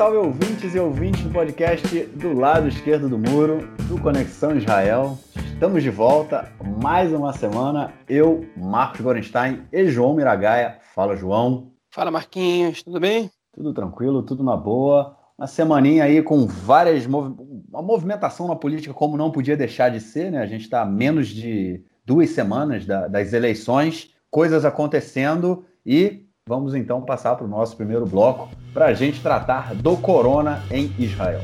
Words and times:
salve 0.00 0.16
ouvintes 0.16 0.74
e 0.74 0.78
ouvintes 0.78 1.20
do 1.24 1.28
podcast 1.28 2.06
do 2.06 2.32
lado 2.32 2.66
esquerdo 2.66 3.06
do 3.06 3.18
muro, 3.18 3.68
do 3.86 4.00
Conexão 4.00 4.56
Israel. 4.56 5.18
Estamos 5.52 5.82
de 5.82 5.90
volta, 5.90 6.50
mais 6.80 7.12
uma 7.12 7.34
semana. 7.34 7.92
Eu, 8.08 8.46
Marcos 8.56 9.02
Gorenstein 9.02 9.60
e 9.70 9.88
João 9.88 10.14
Miragaia. 10.14 10.78
Fala, 10.94 11.14
João. 11.16 11.72
Fala, 11.90 12.10
Marquinhos, 12.10 12.82
tudo 12.82 12.98
bem? 12.98 13.30
Tudo 13.52 13.74
tranquilo, 13.74 14.22
tudo 14.22 14.42
na 14.42 14.56
boa. 14.56 15.18
Uma 15.36 15.46
semaninha 15.46 16.04
aí 16.04 16.22
com 16.22 16.46
várias. 16.46 17.06
Mov... 17.06 17.36
Uma 17.68 17.82
movimentação 17.82 18.48
na 18.48 18.56
política, 18.56 18.94
como 18.94 19.18
não 19.18 19.30
podia 19.30 19.54
deixar 19.54 19.90
de 19.90 20.00
ser, 20.00 20.32
né? 20.32 20.40
A 20.40 20.46
gente 20.46 20.62
está 20.62 20.80
a 20.80 20.86
menos 20.86 21.28
de 21.28 21.84
duas 22.06 22.30
semanas 22.30 22.86
da, 22.86 23.06
das 23.06 23.34
eleições, 23.34 24.08
coisas 24.30 24.64
acontecendo 24.64 25.62
e 25.84 26.29
vamos 26.50 26.74
então 26.74 27.00
passar 27.00 27.36
para 27.36 27.44
o 27.44 27.48
nosso 27.48 27.76
primeiro 27.76 28.04
bloco 28.04 28.48
para 28.74 28.86
a 28.86 28.92
gente 28.92 29.22
tratar 29.22 29.72
do 29.72 29.96
corona 29.96 30.60
em 30.68 30.92
Israel. 30.98 31.42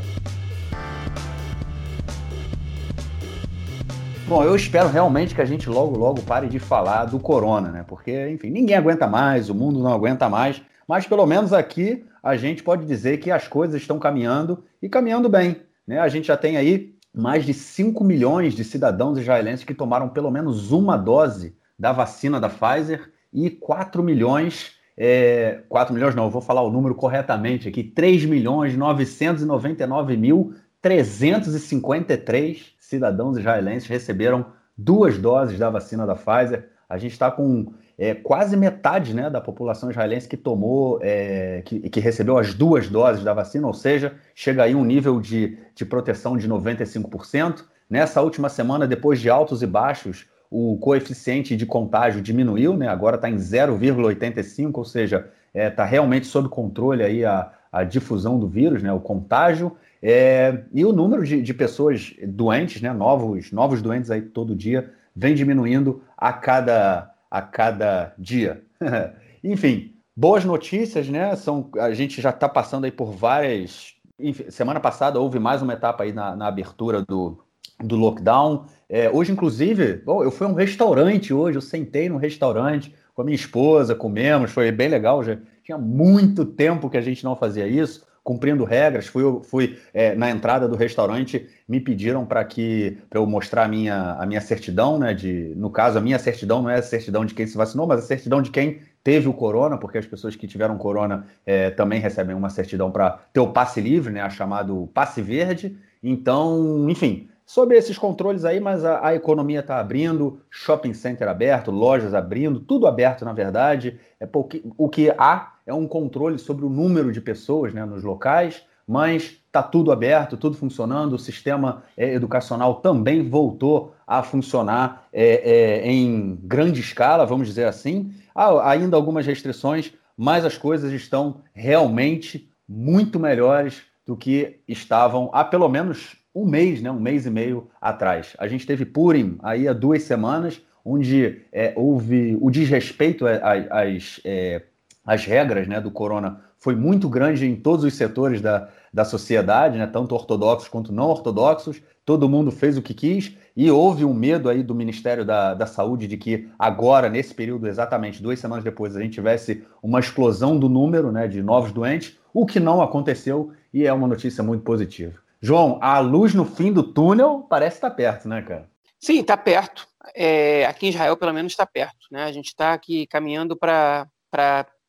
Bom, 4.27 4.43
eu 4.43 4.57
espero 4.57 4.89
realmente 4.89 5.33
que 5.33 5.41
a 5.41 5.45
gente 5.45 5.71
logo, 5.71 5.97
logo 5.97 6.23
pare 6.23 6.49
de 6.49 6.59
falar 6.59 7.05
do 7.05 7.21
corona, 7.21 7.71
né? 7.71 7.85
Porque, 7.87 8.31
enfim, 8.31 8.51
ninguém 8.51 8.75
aguenta 8.75 9.07
mais, 9.07 9.49
o 9.49 9.55
mundo 9.55 9.79
não 9.79 9.93
aguenta 9.93 10.29
mais, 10.29 10.61
mas 10.89 11.07
pelo 11.07 11.25
menos 11.25 11.53
aqui 11.53 12.05
a 12.21 12.37
gente 12.37 12.65
pode 12.65 12.85
dizer 12.85 13.19
que 13.19 13.31
as 13.31 13.47
coisas 13.47 13.81
estão 13.81 14.01
caminhando 14.01 14.65
e 14.83 14.89
caminhando 14.89 15.29
bem, 15.29 15.63
né? 15.87 16.01
A 16.01 16.09
gente 16.09 16.27
já 16.27 16.37
tem 16.37 16.57
aí 16.57 16.97
mais 17.15 17.45
de 17.47 17.55
5 17.55 18.03
milhões 18.03 18.55
de 18.55 18.65
cidadãos 18.65 19.21
israelenses 19.21 19.65
que 19.65 19.73
tomaram 19.73 20.09
pelo 20.09 20.33
menos 20.33 20.73
uma 20.73 20.97
dose 20.97 21.57
da 21.79 21.93
vacina 21.93 22.41
da 22.41 22.49
Pfizer 22.49 23.13
e 23.33 23.49
4 23.51 24.03
milhões 24.03 24.76
é, 24.97 25.63
4 25.69 25.93
milhões 25.93 26.15
não, 26.15 26.25
eu 26.25 26.31
vou 26.31 26.41
falar 26.41 26.63
o 26.63 26.71
número 26.71 26.95
corretamente 26.95 27.69
aqui, 27.69 27.85
3 27.85 28.25
milhões 28.25 28.77
999 28.77 30.17
mil 30.17 30.55
353 30.81 32.75
cidadãos 32.79 33.37
israelenses 33.37 33.89
receberam 33.89 34.47
duas 34.79 35.19
doses 35.19 35.59
da 35.59 35.69
vacina 35.69 36.07
da 36.07 36.15
Pfizer. 36.15 36.69
A 36.89 36.97
gente 36.97 37.13
está 37.13 37.29
com 37.31 37.73
é, 37.99 38.15
quase 38.15 38.57
metade 38.57 39.13
né, 39.13 39.29
da 39.29 39.41
população 39.41 39.91
israelense 39.91 40.29
que 40.29 40.37
tomou, 40.37 41.01
é, 41.03 41.63
que, 41.65 41.91
que, 41.91 41.99
recebeu 41.99 42.39
as 42.39 42.55
duas 42.55 42.89
doses 42.89 43.25
da 43.25 43.35
vacina, 43.35 43.67
ou 43.67 43.75
seja, 43.75 44.15
chega 44.35 44.63
aí 44.63 44.75
um 44.75 44.85
nível 44.85 45.21
de, 45.21 45.59
de 45.75 45.85
proteção 45.85 46.37
de 46.37 46.49
95%. 46.49 47.65
Nessa 47.89 48.21
última 48.21 48.49
semana, 48.49 48.87
depois 48.87 49.21
de 49.21 49.31
altos 49.31 49.63
e 49.63 49.67
baixos, 49.67 50.27
o 50.51 50.77
coeficiente 50.79 51.57
de 51.57 51.67
contágio 51.67 52.21
diminuiu, 52.21 52.77
né? 52.77 52.89
agora 52.89 53.17
está 53.17 53.29
em 53.29 53.37
0,85, 53.37 54.71
ou 54.75 54.85
seja, 54.85 55.29
está 55.49 55.61
é, 55.61 55.71
tá 55.71 55.85
realmente 55.85 56.27
sob 56.27 56.49
controle 56.49 57.03
aí 57.03 57.25
a, 57.25 57.51
a 57.73 57.85
difusão 57.85 58.39
do 58.39 58.49
vírus, 58.49 58.83
né? 58.83 58.93
o 58.93 59.01
contágio, 59.01 59.77
é, 60.03 60.63
e 60.73 60.85
o 60.85 60.93
número 60.93 61.25
de, 61.25 61.43
de, 61.43 61.55
pessoas 61.55 62.15
doentes, 62.27 62.81
né? 62.81 62.93
novos, 62.93 63.51
novos 63.51 63.83
doentes 63.83 64.11
aí 64.11 64.23
todo 64.23 64.55
dia, 64.55 64.93
vem 65.15 65.35
diminuindo 65.35 66.03
a 66.17 66.33
cada, 66.33 67.11
a 67.31 67.43
cada 67.43 68.15
dia. 68.19 68.63
Enfim, 69.43 69.95
boas 70.17 70.45
notícias, 70.45 71.09
né? 71.09 71.35
São, 71.37 71.71
a 71.79 71.93
gente 71.93 72.21
já 72.21 72.31
está 72.31 72.49
passando 72.49 72.85
aí 72.85 72.91
por 72.91 73.13
várias. 73.13 73.95
Enfim, 74.19 74.51
semana 74.51 74.81
passada 74.81 75.21
houve 75.21 75.39
mais 75.39 75.63
uma 75.63 75.73
etapa 75.73 76.05
aí 76.05 76.13
na, 76.13 76.37
na 76.37 76.47
abertura 76.47 77.03
do, 77.03 77.46
do 77.83 77.97
lockdown. 77.97 78.67
É, 78.89 79.11
hoje, 79.11 79.33
inclusive, 79.33 79.95
bom, 80.05 80.23
eu 80.23 80.31
fui 80.31 80.47
a 80.47 80.51
um 80.51 80.55
restaurante 80.55 81.33
hoje, 81.33 81.59
eu 81.59 81.63
sentei 81.63 82.09
no 82.09 82.17
restaurante 82.17 82.95
com 83.15 83.23
a 83.23 83.25
minha 83.25 83.35
esposa, 83.35 83.95
comemos, 83.95 84.51
foi 84.51 84.71
bem 84.71 84.89
legal. 84.89 85.25
Já 85.25 85.39
tinha 85.65 85.79
muito 85.79 86.45
tempo 86.45 86.89
que 86.89 86.97
a 86.97 87.01
gente 87.01 87.25
não 87.25 87.35
fazia 87.35 87.67
isso, 87.67 88.07
cumprindo 88.23 88.65
regras. 88.65 89.07
Fui, 89.07 89.23
fui 89.45 89.79
é, 89.95 90.15
na 90.15 90.31
entrada 90.31 90.69
do 90.69 90.77
restaurante, 90.77 91.49
me 91.69 91.81
pediram 91.81 92.27
para 92.27 92.45
que 92.45 92.99
para 93.09 93.19
eu 93.19 93.27
mostrar 93.27 93.65
a 93.65 93.69
minha, 93.69 94.13
a 94.19 94.27
minha 94.27 94.41
certidão, 94.41 94.99
né? 94.99 95.15
De, 95.15 95.53
no 95.57 95.71
caso, 95.71 95.99
a 95.99 96.01
minha 96.01 96.19
certidão 96.19 96.63
não 96.63 96.71
é 96.71 96.79
a 96.79 96.83
certidão 96.83 97.25
de 97.25 97.35
quem 97.35 97.47
se 97.47 97.57
vacinou, 97.57 97.87
mas 97.87 98.01
a 98.01 98.07
certidão 98.07 98.43
de 98.43 98.51
quem 98.51 98.81
teve 99.03 99.29
o 99.29 99.33
corona, 99.33 99.79
porque 99.79 99.99
as 99.99 100.07
pessoas 100.07 100.37
que 100.37 100.47
tiveram 100.47 100.77
corona 100.77 101.27
é, 101.47 101.71
também 101.71 102.01
recebem 102.01 102.35
uma 102.35 102.51
certidão 102.51 102.91
para 102.91 103.11
ter 103.33 103.41
o 103.41 103.49
passe 103.49 103.81
livre, 103.81 104.13
né? 104.13 104.21
A 104.21 104.29
chamado 104.29 104.91
passe 104.93 105.23
verde. 105.23 105.77
Então, 106.03 106.89
enfim, 106.91 107.29
sobre 107.47 107.79
esses 107.79 107.97
controles 107.97 108.45
aí, 108.45 108.59
mas 108.59 108.85
a, 108.85 109.07
a 109.07 109.15
economia 109.15 109.61
está 109.61 109.79
abrindo, 109.79 110.41
shopping 110.51 110.93
center 110.93 111.29
aberto, 111.29 111.71
lojas 111.71 112.13
abrindo, 112.13 112.59
tudo 112.59 112.89
aberto 112.89 113.25
na 113.25 113.33
verdade. 113.33 114.01
É 114.19 114.27
porque, 114.27 114.65
o 114.77 114.89
que 114.89 115.11
há 115.17 115.55
é 115.65 115.73
um 115.73 115.87
controle 115.87 116.39
sobre 116.41 116.65
o 116.65 116.69
número 116.69 117.13
de 117.13 117.21
pessoas 117.21 117.73
né, 117.73 117.85
nos 117.85 118.03
locais, 118.03 118.65
mas 118.87 119.41
está 119.47 119.63
tudo 119.63 119.93
aberto, 119.93 120.37
tudo 120.37 120.57
funcionando, 120.57 121.15
o 121.15 121.19
sistema 121.19 121.85
é, 121.97 122.13
educacional 122.13 122.77
também 122.77 123.29
voltou 123.29 123.95
a 124.05 124.23
funcionar 124.23 125.07
é, 125.13 125.83
é, 125.85 125.91
em 125.91 126.39
grande 126.43 126.81
escala, 126.81 127.25
vamos 127.25 127.47
dizer 127.47 127.65
assim. 127.65 128.13
Há 128.35 128.71
ainda 128.71 128.97
algumas 128.97 129.25
restrições, 129.25 129.93
mas 130.17 130.45
as 130.45 130.59
coisas 130.59 130.93
estão 130.93 131.43
realmente 131.55 132.51
muito 132.69 133.21
melhores 133.21 133.83
do 134.05 134.17
que 134.17 134.61
estavam 134.69 135.31
há 135.33 135.45
pelo 135.45 135.69
menos 135.69 136.17
um 136.37 136.45
mês, 136.45 136.83
né, 136.83 136.91
um 136.91 137.01
mês 137.01 137.25
e 137.25 137.31
meio 137.31 137.67
atrás. 137.81 138.35
A 138.39 138.47
gente 138.47 138.67
teve 138.67 138.85
Purim 138.85 139.39
aí 139.43 139.67
há 139.67 139.73
duas 139.73 140.03
semanas, 140.03 140.61
onde 140.85 141.41
é, 141.51 141.73
houve 141.75 142.37
o 142.39 142.51
desrespeito 142.51 143.25
às, 143.27 144.21
é, 144.23 144.63
às 145.05 145.25
regras 145.25 145.67
né, 145.67 145.81
do 145.81 145.91
corona 145.91 146.43
foi 146.59 146.77
muito 146.77 147.09
grande 147.09 147.47
em 147.47 147.57
todos 147.57 147.85
os 147.85 147.95
setores 147.95 148.43
da, 148.43 148.69
da 148.93 149.05
sociedade, 149.05 149.79
né, 149.79 149.87
tanto 149.87 150.15
ortodoxos 150.15 150.69
quanto 150.69 150.93
não 150.93 151.09
ortodoxos. 151.09 151.81
Todo 152.05 152.29
mundo 152.29 152.51
fez 152.51 152.77
o 152.77 152.83
que 152.83 152.93
quis 152.93 153.35
e 153.57 153.71
houve 153.71 154.05
um 154.05 154.13
medo 154.13 154.51
aí 154.51 154.63
do 154.63 154.75
Ministério 154.75 155.25
da, 155.25 155.55
da 155.55 155.67
Saúde 155.67 156.07
de 156.07 156.19
que 156.19 156.49
agora, 156.59 157.09
nesse 157.09 157.33
período, 157.33 157.67
exatamente 157.67 158.23
duas 158.23 158.39
semanas 158.39 158.63
depois, 158.63 158.95
a 158.95 159.01
gente 159.01 159.15
tivesse 159.15 159.65
uma 159.83 160.01
explosão 160.01 160.59
do 160.59 160.69
número 160.69 161.11
né, 161.11 161.27
de 161.27 161.43
novos 161.43 161.73
doentes, 161.73 162.19
o 162.35 162.45
que 162.45 162.61
não 162.61 162.83
aconteceu 162.83 163.53
e 163.73 163.87
é 163.87 163.93
uma 163.93 164.07
notícia 164.07 164.45
muito 164.45 164.63
positiva. 164.63 165.26
João, 165.41 165.79
a 165.83 165.99
luz 165.99 166.35
no 166.35 166.45
fim 166.45 166.73
do 166.73 166.83
túnel 166.83 167.47
parece 167.49 167.77
estar 167.77 167.91
perto, 167.91 168.29
né, 168.29 168.43
cara? 168.43 168.71
Sim, 168.99 169.21
está 169.21 169.37
perto. 169.37 169.87
É, 170.15 170.65
aqui 170.67 170.87
em 170.87 170.89
Israel, 170.91 171.17
pelo 171.17 171.33
menos, 171.33 171.53
está 171.53 171.67
perto. 171.67 172.07
Né? 172.11 172.25
A 172.25 172.33
gente 172.33 172.47
está 172.47 172.73
aqui 172.73 173.07
caminhando 173.07 173.57
para 173.57 174.09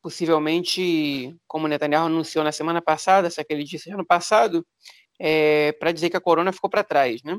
possivelmente, 0.00 1.36
como 1.46 1.68
Netanyahu 1.68 2.06
anunciou 2.06 2.44
na 2.44 2.52
semana 2.52 2.80
passada, 2.80 3.28
se 3.30 3.40
aquele 3.40 3.64
disse 3.64 3.90
ano 3.90 4.06
passado, 4.06 4.64
é, 5.18 5.72
para 5.72 5.92
dizer 5.92 6.08
que 6.08 6.16
a 6.16 6.20
corona 6.20 6.52
ficou 6.52 6.70
para 6.70 6.84
trás. 6.84 7.22
Né? 7.22 7.36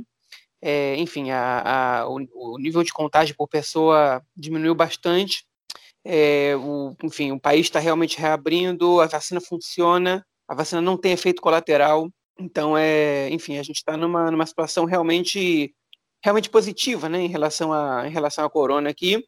É, 0.62 0.96
enfim, 0.98 1.32
a, 1.32 2.02
a, 2.02 2.10
o, 2.10 2.20
o, 2.34 2.58
nível 2.60 2.84
de 2.84 2.92
contágio 2.92 3.36
por 3.36 3.48
pessoa 3.48 4.22
diminuiu 4.36 4.76
bastante. 4.76 5.46
É, 6.04 6.56
o, 6.58 6.96
enfim, 7.04 7.32
o 7.32 7.40
país 7.40 7.66
está 7.66 7.80
realmente 7.80 8.20
reabrindo, 8.20 9.02
a 9.02 9.08
vacina 9.08 9.42
funciona, 9.42 10.26
a 10.48 10.54
vacina 10.54 10.82
não 10.82 10.98
tem 10.98 11.14
efeito 11.14 11.42
colateral. 11.42 12.10
Então, 12.40 12.78
é, 12.78 13.30
enfim, 13.30 13.58
a 13.58 13.64
gente 13.64 13.78
está 13.78 13.98
numa, 13.98 14.32
numa 14.32 14.46
situação 14.46 14.86
realmente, 14.86 15.76
realmente 16.24 16.50
positiva 16.50 17.10
né, 17.10 17.22
em, 17.22 17.28
relação 17.28 17.74
a, 17.74 18.08
em 18.08 18.12
relação 18.12 18.46
à 18.46 18.50
corona 18.50 18.90
aqui. 18.90 19.24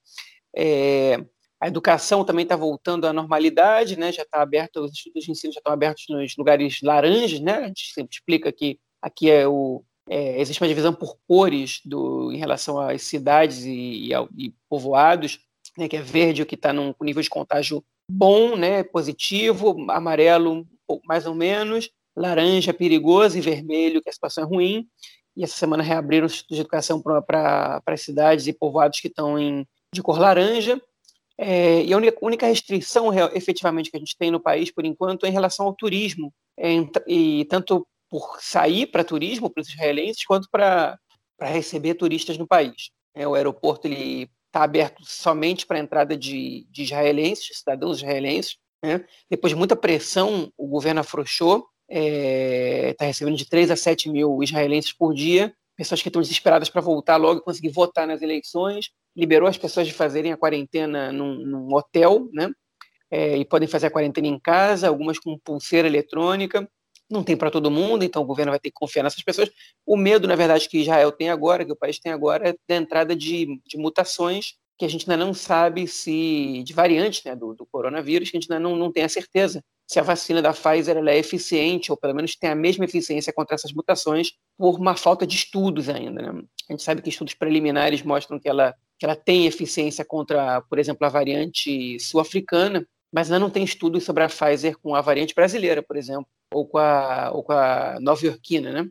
É, 0.55 1.17
a 1.59 1.67
educação 1.67 2.23
também 2.23 2.43
está 2.43 2.55
voltando 2.55 3.05
à 3.05 3.13
normalidade, 3.13 3.97
né, 3.97 4.11
já 4.11 4.23
está 4.23 4.41
aberto, 4.41 4.77
os 4.77 4.91
institutos 4.91 5.25
de 5.25 5.31
ensino 5.31 5.53
já 5.53 5.59
estão 5.59 5.71
abertos 5.71 6.05
nos 6.09 6.35
lugares 6.35 6.79
laranjas, 6.81 7.39
né, 7.39 7.53
a 7.53 7.67
gente 7.67 7.93
sempre 7.93 8.15
explica 8.15 8.51
que 8.51 8.79
aqui 9.01 9.29
é 9.29 9.47
o, 9.47 9.83
é, 10.09 10.41
existe 10.41 10.61
uma 10.61 10.67
divisão 10.67 10.93
por 10.93 11.17
cores 11.27 11.79
do, 11.85 12.31
em 12.31 12.37
relação 12.37 12.79
às 12.79 13.03
cidades 13.03 13.63
e, 13.63 14.09
e, 14.09 14.11
e 14.37 14.53
povoados, 14.67 15.39
né, 15.77 15.87
que 15.87 15.97
é 15.97 16.01
verde 16.01 16.41
o 16.41 16.45
que 16.45 16.55
está 16.55 16.73
num 16.73 16.95
nível 17.01 17.21
de 17.21 17.29
contágio 17.29 17.83
bom, 18.09 18.55
né, 18.55 18.83
positivo, 18.83 19.85
amarelo 19.89 20.67
mais 21.05 21.25
ou 21.25 21.35
menos, 21.35 21.89
laranja 22.15 22.73
perigoso 22.73 23.37
e 23.37 23.41
vermelho, 23.41 24.01
que 24.01 24.09
a 24.09 24.13
situação 24.13 24.43
é 24.43 24.47
ruim. 24.47 24.87
E 25.35 25.43
essa 25.43 25.55
semana 25.55 25.83
reabriram 25.83 26.25
os 26.25 26.33
institutos 26.33 26.57
de 26.57 26.61
educação 26.61 27.01
para 27.01 27.81
as 27.85 28.01
cidades 28.01 28.47
e 28.47 28.53
povoados 28.53 28.99
que 28.99 29.07
estão 29.07 29.39
em, 29.39 29.65
de 29.93 30.01
cor 30.01 30.19
laranja. 30.19 30.81
É, 31.37 31.83
e 31.83 31.93
a 31.93 31.97
única, 31.97 32.17
única 32.21 32.45
restrição 32.45 33.09
real, 33.09 33.29
efetivamente 33.33 33.89
que 33.89 33.97
a 33.97 33.99
gente 33.99 34.17
tem 34.17 34.29
no 34.29 34.39
país, 34.39 34.69
por 34.69 34.85
enquanto, 34.85 35.25
é 35.25 35.29
em 35.29 35.31
relação 35.31 35.65
ao 35.65 35.73
turismo. 35.73 36.33
É, 36.59 36.69
e 37.07 37.45
tanto 37.45 37.87
por 38.09 38.37
sair 38.41 38.87
para 38.87 39.05
turismo 39.05 39.49
para 39.49 39.61
os 39.61 39.69
israelenses, 39.69 40.25
quanto 40.25 40.49
para 40.51 40.99
receber 41.41 41.95
turistas 41.95 42.37
no 42.37 42.45
país. 42.45 42.91
É, 43.15 43.27
o 43.27 43.33
aeroporto 43.33 43.87
está 43.87 44.63
aberto 44.63 45.01
somente 45.05 45.65
para 45.65 45.77
a 45.77 45.81
entrada 45.81 46.15
de, 46.15 46.67
de 46.69 46.83
israelenses, 46.83 47.57
cidadãos 47.57 47.97
israelenses. 47.97 48.57
Né? 48.83 49.05
Depois 49.29 49.51
de 49.51 49.57
muita 49.57 49.75
pressão, 49.75 50.51
o 50.57 50.67
governo 50.67 50.99
afrouxou 50.99 51.70
está 51.91 51.99
é, 51.99 52.93
tá 52.93 53.05
recebendo 53.05 53.35
de 53.35 53.45
3 53.45 53.69
a 53.69 53.75
7 53.75 54.09
mil 54.09 54.41
israelenses 54.41 54.93
por 54.93 55.13
dia, 55.13 55.53
pessoas 55.75 56.01
que 56.01 56.07
estão 56.07 56.21
desesperadas 56.21 56.69
para 56.69 56.79
voltar 56.79 57.17
logo 57.17 57.39
e 57.39 57.43
conseguir 57.43 57.69
votar 57.69 58.07
nas 58.07 58.21
eleições, 58.21 58.91
liberou 59.15 59.49
as 59.49 59.57
pessoas 59.57 59.87
de 59.87 59.93
fazerem 59.93 60.31
a 60.31 60.37
quarentena 60.37 61.11
num, 61.11 61.35
num 61.35 61.73
hotel, 61.73 62.29
né? 62.31 62.49
É, 63.09 63.35
e 63.35 63.43
podem 63.43 63.67
fazer 63.67 63.87
a 63.87 63.91
quarentena 63.91 64.27
em 64.27 64.39
casa, 64.39 64.87
algumas 64.87 65.19
com 65.19 65.37
pulseira 65.37 65.85
eletrônica. 65.85 66.65
não 67.09 67.23
tem 67.23 67.35
para 67.35 67.51
todo 67.51 67.69
mundo, 67.69 68.03
então 68.03 68.21
o 68.21 68.25
governo 68.25 68.53
vai 68.53 68.59
ter 68.59 68.69
que 68.69 68.75
confiar 68.75 69.03
nessas 69.03 69.21
pessoas. 69.21 69.49
O 69.85 69.97
medo, 69.97 70.29
na 70.29 70.35
verdade, 70.35 70.69
que 70.69 70.79
Israel 70.79 71.11
tem 71.11 71.29
agora, 71.29 71.65
que 71.65 71.73
o 71.73 71.75
país 71.75 71.99
tem 71.99 72.11
agora, 72.13 72.49
é 72.49 72.55
da 72.69 72.75
entrada 72.77 73.13
de, 73.13 73.59
de 73.67 73.77
mutações 73.77 74.53
que 74.77 74.85
a 74.85 74.87
gente 74.87 75.09
ainda 75.09 75.23
não 75.23 75.31
sabe 75.31 75.87
se, 75.87 76.63
de 76.63 76.73
variantes 76.73 77.23
né, 77.23 77.35
do, 77.35 77.53
do, 77.53 77.67
coronavírus, 77.67 78.31
que 78.31 78.37
a 78.37 78.39
gente 78.39 78.51
ainda 78.51 78.63
não, 78.63 78.75
não 78.75 78.91
tem 78.91 79.03
a 79.03 79.09
certeza 79.09 79.63
se 79.91 79.99
a 79.99 80.03
vacina 80.03 80.41
da 80.41 80.53
Pfizer 80.53 80.95
é 80.95 81.17
eficiente, 81.17 81.91
ou 81.91 81.97
pelo 81.97 82.15
menos 82.15 82.33
tem 82.33 82.49
a 82.49 82.55
mesma 82.55 82.85
eficiência 82.85 83.33
contra 83.33 83.55
essas 83.55 83.73
mutações, 83.73 84.31
por 84.57 84.79
uma 84.79 84.95
falta 84.95 85.27
de 85.27 85.35
estudos 85.35 85.89
ainda. 85.89 86.21
Né? 86.21 86.43
A 86.69 86.71
gente 86.71 86.81
sabe 86.81 87.01
que 87.01 87.09
estudos 87.09 87.33
preliminares 87.33 88.01
mostram 88.01 88.39
que 88.39 88.47
ela, 88.47 88.73
que 88.97 89.05
ela 89.05 89.17
tem 89.17 89.47
eficiência 89.47 90.05
contra, 90.05 90.61
por 90.61 90.79
exemplo, 90.79 91.05
a 91.05 91.09
variante 91.09 91.99
sul-africana, 91.99 92.87
mas 93.11 93.29
ainda 93.29 93.39
não 93.39 93.49
tem 93.49 93.65
estudos 93.65 94.05
sobre 94.05 94.23
a 94.23 94.29
Pfizer 94.29 94.77
com 94.79 94.95
a 94.95 95.01
variante 95.01 95.35
brasileira, 95.35 95.83
por 95.83 95.97
exemplo, 95.97 96.25
ou 96.53 96.65
com 96.65 96.77
a, 96.77 97.29
ou 97.33 97.43
com 97.43 97.51
a 97.51 97.97
nova-iorquina, 97.99 98.71
né? 98.71 98.89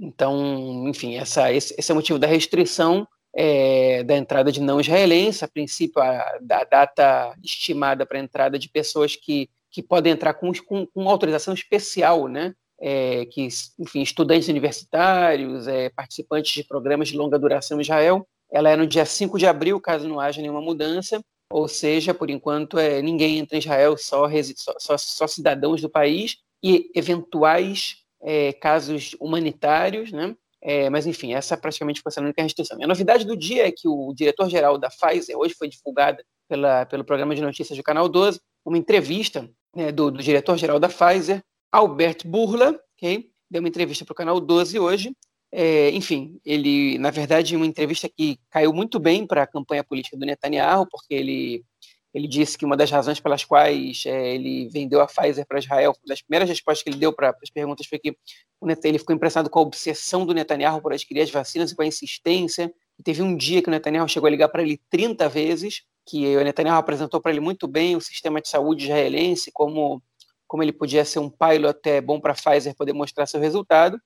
Então, 0.00 0.88
enfim, 0.88 1.14
essa, 1.14 1.52
esse, 1.52 1.72
esse 1.78 1.88
é 1.88 1.94
o 1.94 1.96
motivo 1.96 2.18
da 2.18 2.26
restrição 2.26 3.06
é, 3.32 4.02
da 4.02 4.16
entrada 4.16 4.50
de 4.50 4.60
não 4.60 4.80
israelenses. 4.80 5.44
A 5.44 5.48
princípio, 5.48 6.02
a, 6.02 6.18
a 6.50 6.64
data 6.64 7.32
estimada 7.44 8.04
para 8.04 8.18
a 8.18 8.22
entrada 8.22 8.58
de 8.58 8.68
pessoas 8.68 9.14
que, 9.14 9.48
que 9.72 9.82
podem 9.82 10.12
entrar 10.12 10.34
com, 10.34 10.52
com, 10.52 10.86
com 10.86 11.08
autorização 11.08 11.54
especial, 11.54 12.28
né? 12.28 12.54
É, 12.84 13.26
que, 13.26 13.46
enfim, 13.78 14.02
estudantes 14.02 14.48
universitários, 14.48 15.68
é, 15.68 15.88
participantes 15.90 16.52
de 16.52 16.64
programas 16.64 17.08
de 17.08 17.16
longa 17.16 17.38
duração 17.38 17.78
em 17.78 17.82
Israel, 17.82 18.26
ela 18.52 18.68
é 18.68 18.76
no 18.76 18.86
dia 18.86 19.06
5 19.06 19.38
de 19.38 19.46
abril, 19.46 19.80
caso 19.80 20.08
não 20.08 20.20
haja 20.20 20.42
nenhuma 20.42 20.60
mudança, 20.60 21.22
ou 21.50 21.68
seja, 21.68 22.12
por 22.12 22.28
enquanto, 22.28 22.78
é, 22.78 23.00
ninguém 23.00 23.38
entra 23.38 23.56
em 23.56 23.60
Israel, 23.60 23.96
só, 23.96 24.26
só, 24.78 24.98
só, 24.98 25.26
cidadãos 25.26 25.80
do 25.80 25.88
país 25.88 26.38
e 26.62 26.90
eventuais 26.94 27.96
é, 28.22 28.52
casos 28.52 29.14
humanitários, 29.20 30.12
né? 30.12 30.34
É, 30.60 30.88
mas, 30.88 31.06
enfim, 31.06 31.34
essa 31.34 31.56
praticamente 31.56 32.00
foi 32.00 32.12
a 32.16 32.20
única 32.20 32.42
restrição. 32.42 32.78
A 32.82 32.86
novidade 32.86 33.24
do 33.24 33.36
dia 33.36 33.66
é 33.66 33.72
que 33.72 33.88
o 33.88 34.12
diretor-geral 34.14 34.78
da 34.78 34.88
Pfizer, 34.88 35.36
hoje 35.36 35.54
foi 35.54 35.68
divulgada 35.68 36.24
pela, 36.48 36.86
pelo 36.86 37.04
programa 37.04 37.34
de 37.34 37.42
notícias 37.42 37.76
do 37.76 37.82
Canal 37.82 38.08
12, 38.08 38.40
uma 38.64 38.78
entrevista 38.78 39.48
né, 39.74 39.92
do, 39.92 40.10
do 40.10 40.22
diretor-geral 40.22 40.78
da 40.78 40.88
Pfizer, 40.88 41.42
Albert 41.70 42.18
Burla, 42.24 42.78
okay? 42.96 43.30
deu 43.50 43.60
uma 43.60 43.68
entrevista 43.68 44.04
para 44.04 44.12
o 44.12 44.16
Canal 44.16 44.40
12 44.40 44.78
hoje, 44.78 45.14
é, 45.54 45.90
enfim, 45.90 46.40
ele, 46.46 46.96
na 46.98 47.10
verdade, 47.10 47.54
uma 47.54 47.66
entrevista 47.66 48.08
que 48.08 48.38
caiu 48.50 48.72
muito 48.72 48.98
bem 48.98 49.26
para 49.26 49.42
a 49.42 49.46
campanha 49.46 49.84
política 49.84 50.16
do 50.16 50.24
Netanyahu, 50.24 50.86
porque 50.90 51.12
ele, 51.12 51.62
ele 52.14 52.26
disse 52.26 52.56
que 52.56 52.64
uma 52.64 52.74
das 52.74 52.90
razões 52.90 53.20
pelas 53.20 53.44
quais 53.44 54.04
é, 54.06 54.34
ele 54.34 54.66
vendeu 54.70 55.02
a 55.02 55.06
Pfizer 55.06 55.46
para 55.46 55.58
Israel, 55.58 55.90
uma 55.90 56.08
das 56.08 56.22
primeiras 56.22 56.48
respostas 56.48 56.82
que 56.82 56.88
ele 56.88 56.96
deu 56.96 57.12
para 57.12 57.36
as 57.42 57.50
perguntas 57.50 57.86
foi 57.86 57.98
que 57.98 58.16
ele 58.82 58.98
ficou 58.98 59.14
impressionado 59.14 59.50
com 59.50 59.58
a 59.58 59.62
obsessão 59.62 60.24
do 60.24 60.32
Netanyahu 60.32 60.80
por 60.80 60.94
adquirir 60.94 61.20
as 61.20 61.30
vacinas 61.30 61.70
e 61.70 61.76
com 61.76 61.82
a 61.82 61.86
insistência. 61.86 62.72
Teve 63.04 63.20
um 63.20 63.36
dia 63.36 63.60
que 63.60 63.68
o 63.68 63.70
Netanyahu 63.70 64.08
chegou 64.08 64.28
a 64.28 64.30
ligar 64.30 64.48
para 64.48 64.62
ele 64.62 64.80
30 64.88 65.28
vezes, 65.28 65.82
que 66.06 66.36
o 66.36 66.42
Netanyahu 66.42 66.78
apresentou 66.78 67.20
para 67.20 67.30
ele 67.30 67.40
muito 67.40 67.66
bem 67.68 67.96
o 67.96 68.00
sistema 68.00 68.40
de 68.40 68.48
saúde 68.48 68.84
israelense, 68.84 69.50
como, 69.52 70.02
como 70.46 70.62
ele 70.62 70.72
podia 70.72 71.04
ser 71.04 71.18
um 71.18 71.30
pilot 71.30 71.78
até 71.78 72.00
bom 72.00 72.20
para 72.20 72.32
a 72.32 72.34
Pfizer 72.34 72.74
poder 72.74 72.92
mostrar 72.92 73.26
seu 73.26 73.40
resultado. 73.40 74.00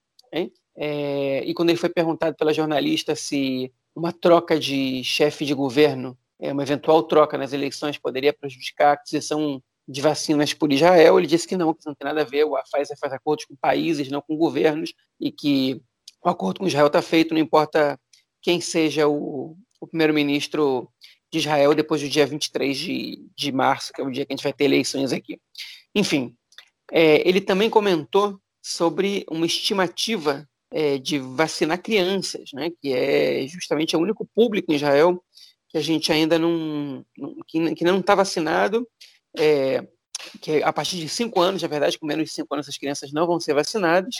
É, 0.76 1.42
e 1.44 1.54
quando 1.54 1.70
ele 1.70 1.78
foi 1.78 1.88
perguntado 1.88 2.36
pela 2.36 2.52
jornalista 2.52 3.16
se 3.16 3.72
uma 3.94 4.12
troca 4.12 4.58
de 4.58 5.02
chefe 5.02 5.46
de 5.46 5.54
governo, 5.54 6.16
é, 6.38 6.52
uma 6.52 6.62
eventual 6.62 7.02
troca 7.02 7.38
nas 7.38 7.54
eleições, 7.54 7.96
poderia 7.96 8.32
prejudicar 8.32 8.90
a 8.90 8.92
aquisição 8.92 9.62
de 9.88 10.00
vacinas 10.02 10.52
por 10.52 10.72
Israel, 10.72 11.18
ele 11.18 11.28
disse 11.28 11.46
que 11.48 11.56
não, 11.56 11.72
que 11.72 11.80
isso 11.80 11.88
não 11.88 11.94
tem 11.94 12.06
nada 12.06 12.20
a 12.20 12.24
ver, 12.24 12.44
a 12.44 12.62
Pfizer 12.62 12.98
faz 12.98 13.12
acordos 13.12 13.46
com 13.46 13.54
países, 13.56 14.10
não 14.10 14.20
com 14.20 14.36
governos, 14.36 14.92
e 15.18 15.30
que 15.30 15.80
o 16.22 16.28
acordo 16.28 16.60
com 16.60 16.66
Israel 16.66 16.88
está 16.88 17.00
feito, 17.00 17.32
não 17.32 17.40
importa 17.40 17.98
quem 18.42 18.60
seja 18.60 19.08
o, 19.08 19.56
o 19.80 19.86
primeiro-ministro 19.86 20.90
de 21.30 21.38
Israel 21.38 21.74
depois 21.74 22.00
do 22.00 22.08
dia 22.08 22.26
23 22.26 22.76
de, 22.76 23.28
de 23.36 23.52
março, 23.52 23.92
que 23.92 24.00
é 24.00 24.04
o 24.04 24.10
dia 24.10 24.24
que 24.24 24.32
a 24.32 24.36
gente 24.36 24.44
vai 24.44 24.52
ter 24.52 24.64
eleições 24.64 25.12
aqui. 25.12 25.40
Enfim, 25.94 26.34
é, 26.92 27.26
ele 27.28 27.40
também 27.40 27.68
comentou 27.68 28.40
sobre 28.62 29.24
uma 29.30 29.46
estimativa 29.46 30.48
é, 30.70 30.98
de 30.98 31.18
vacinar 31.18 31.80
crianças, 31.80 32.50
né, 32.52 32.70
que 32.80 32.92
é 32.92 33.46
justamente 33.46 33.96
o 33.96 34.00
único 34.00 34.26
público 34.34 34.72
em 34.72 34.76
Israel 34.76 35.22
que 35.68 35.78
a 35.78 35.80
gente 35.80 36.12
ainda 36.12 36.38
não, 36.38 37.04
não 37.16 37.36
que, 37.46 37.74
que 37.74 37.84
não 37.84 37.98
está 37.98 38.14
vacinado, 38.14 38.86
é, 39.36 39.86
que 40.40 40.62
a 40.62 40.72
partir 40.72 40.96
de 40.96 41.08
cinco 41.08 41.40
anos, 41.40 41.62
na 41.62 41.68
verdade, 41.68 41.98
com 41.98 42.06
menos 42.06 42.26
de 42.26 42.32
cinco 42.32 42.54
anos, 42.54 42.66
essas 42.66 42.78
crianças 42.78 43.12
não 43.12 43.26
vão 43.26 43.38
ser 43.40 43.54
vacinadas. 43.54 44.16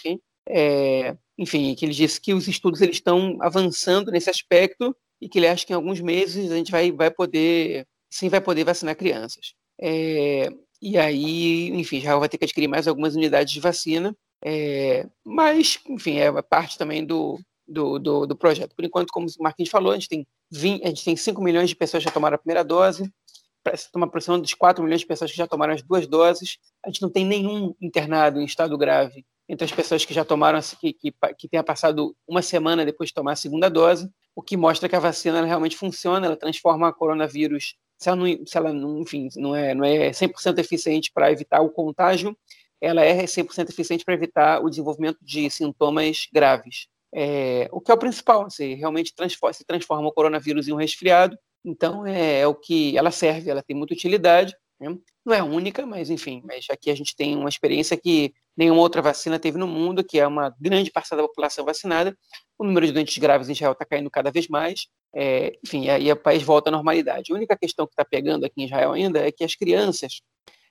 É, 0.48 1.16
enfim, 1.38 1.74
que 1.74 1.84
ele 1.84 1.94
disse 1.94 2.20
que 2.20 2.32
os 2.34 2.46
estudos 2.46 2.80
eles 2.80 2.96
estão 2.96 3.36
avançando 3.40 4.10
nesse 4.10 4.30
aspecto 4.30 4.96
e 5.20 5.28
que 5.28 5.38
ele 5.38 5.48
acha 5.48 5.66
que 5.66 5.72
em 5.72 5.76
alguns 5.76 6.00
meses 6.00 6.50
a 6.50 6.56
gente 6.56 6.70
vai, 6.70 6.92
vai 6.92 7.10
poder, 7.10 7.86
sim, 8.10 8.28
vai 8.28 8.40
poder 8.40 8.64
vacinar 8.64 8.96
crianças. 8.96 9.54
É, 9.80 10.48
e 10.80 10.98
aí, 10.98 11.70
enfim, 11.70 12.00
já 12.00 12.16
vai 12.16 12.28
ter 12.28 12.38
que 12.38 12.44
adquirir 12.44 12.68
mais 12.68 12.86
algumas 12.86 13.14
unidades 13.14 13.52
de 13.52 13.60
vacina 13.60 14.14
é, 14.44 15.08
mas, 15.24 15.78
enfim, 15.88 16.18
é 16.18 16.30
parte 16.42 16.78
também 16.78 17.04
do, 17.04 17.38
do, 17.66 17.98
do, 17.98 18.26
do, 18.26 18.36
projeto. 18.36 18.74
Por 18.74 18.84
enquanto, 18.84 19.10
como 19.10 19.26
o 19.26 19.42
Marquinhos 19.42 19.70
falou, 19.70 19.92
a 19.92 19.94
gente, 19.94 20.08
tem 20.08 20.26
20, 20.50 20.84
a 20.84 20.88
gente 20.88 21.04
tem 21.04 21.16
5 21.16 21.42
milhões 21.42 21.68
de 21.68 21.76
pessoas 21.76 22.02
que 22.02 22.08
já 22.08 22.14
tomaram 22.14 22.36
a 22.36 22.38
primeira 22.38 22.64
dose, 22.64 23.10
uma 23.94 24.06
aproximação 24.06 24.40
dos 24.40 24.54
4 24.54 24.82
milhões 24.84 25.00
de 25.00 25.06
pessoas 25.06 25.30
que 25.30 25.36
já 25.36 25.46
tomaram 25.46 25.74
as 25.74 25.82
duas 25.82 26.06
doses. 26.06 26.58
A 26.84 26.88
gente 26.88 27.02
não 27.02 27.10
tem 27.10 27.24
nenhum 27.24 27.74
internado 27.80 28.40
em 28.40 28.44
estado 28.44 28.78
grave 28.78 29.26
entre 29.48 29.64
as 29.64 29.72
pessoas 29.72 30.04
que 30.04 30.14
já 30.14 30.24
tomaram, 30.24 30.60
que, 30.80 30.92
que, 30.92 31.14
que 31.38 31.48
tenha 31.48 31.64
passado 31.64 32.14
uma 32.26 32.42
semana 32.42 32.84
depois 32.84 33.08
de 33.08 33.14
tomar 33.14 33.32
a 33.32 33.36
segunda 33.36 33.68
dose, 33.68 34.08
o 34.36 34.42
que 34.42 34.56
mostra 34.56 34.86
que 34.86 34.94
a 34.94 35.00
vacina 35.00 35.42
realmente 35.46 35.78
funciona, 35.78 36.26
ela 36.26 36.36
transforma 36.36 36.90
o 36.90 36.92
coronavírus, 36.92 37.74
se 37.98 38.10
ela, 38.10 38.16
não, 38.16 38.46
se 38.46 38.58
ela 38.58 38.72
não, 38.72 39.00
enfim, 39.00 39.28
não 39.34 39.56
é, 39.56 39.74
não 39.74 39.82
é 39.82 40.10
100% 40.10 40.58
eficiente 40.58 41.10
para 41.10 41.32
evitar 41.32 41.62
o 41.62 41.70
contágio, 41.70 42.36
ela 42.78 43.02
é 43.02 43.24
100% 43.24 43.70
eficiente 43.70 44.04
para 44.04 44.12
evitar 44.12 44.62
o 44.62 44.68
desenvolvimento 44.68 45.16
de 45.22 45.48
sintomas 45.48 46.28
graves. 46.30 46.86
É, 47.14 47.66
o 47.72 47.80
que 47.80 47.90
é 47.90 47.94
o 47.94 47.98
principal, 47.98 48.50
se 48.50 48.74
realmente 48.74 49.14
transforma, 49.14 49.54
se 49.54 49.64
transforma 49.64 50.06
o 50.06 50.12
coronavírus 50.12 50.68
em 50.68 50.72
um 50.72 50.76
resfriado, 50.76 51.38
então 51.64 52.06
é, 52.06 52.40
é 52.40 52.46
o 52.46 52.54
que 52.54 52.96
ela 52.98 53.10
serve, 53.10 53.48
ela 53.48 53.62
tem 53.62 53.74
muita 53.74 53.94
utilidade, 53.94 54.54
né? 54.78 54.94
não 55.24 55.34
é 55.34 55.42
única, 55.42 55.86
mas 55.86 56.10
enfim, 56.10 56.42
mas 56.44 56.66
aqui 56.68 56.90
a 56.90 56.94
gente 56.94 57.16
tem 57.16 57.34
uma 57.34 57.48
experiência 57.48 57.96
que 57.96 58.34
nenhuma 58.56 58.80
outra 58.80 59.02
vacina 59.02 59.38
teve 59.38 59.58
no 59.58 59.66
mundo, 59.66 60.02
que 60.04 60.18
é 60.18 60.26
uma 60.26 60.54
grande 60.60 60.90
parcela 60.90 61.22
da 61.22 61.28
população 61.28 61.64
vacinada, 61.64 62.16
o 62.58 62.64
número 62.64 62.86
de 62.86 62.92
doentes 62.92 63.18
graves 63.18 63.48
em 63.48 63.52
Israel 63.52 63.72
está 63.72 63.84
caindo 63.84 64.10
cada 64.10 64.30
vez 64.30 64.48
mais, 64.48 64.86
é, 65.14 65.52
enfim, 65.64 65.88
aí 65.88 66.10
o 66.10 66.16
país 66.16 66.42
volta 66.42 66.70
à 66.70 66.72
normalidade. 66.72 67.32
A 67.32 67.34
única 67.34 67.56
questão 67.56 67.86
que 67.86 67.92
está 67.92 68.04
pegando 68.04 68.44
aqui 68.44 68.62
em 68.62 68.64
Israel 68.64 68.92
ainda 68.92 69.18
é 69.18 69.30
que 69.30 69.44
as 69.44 69.54
crianças 69.54 70.20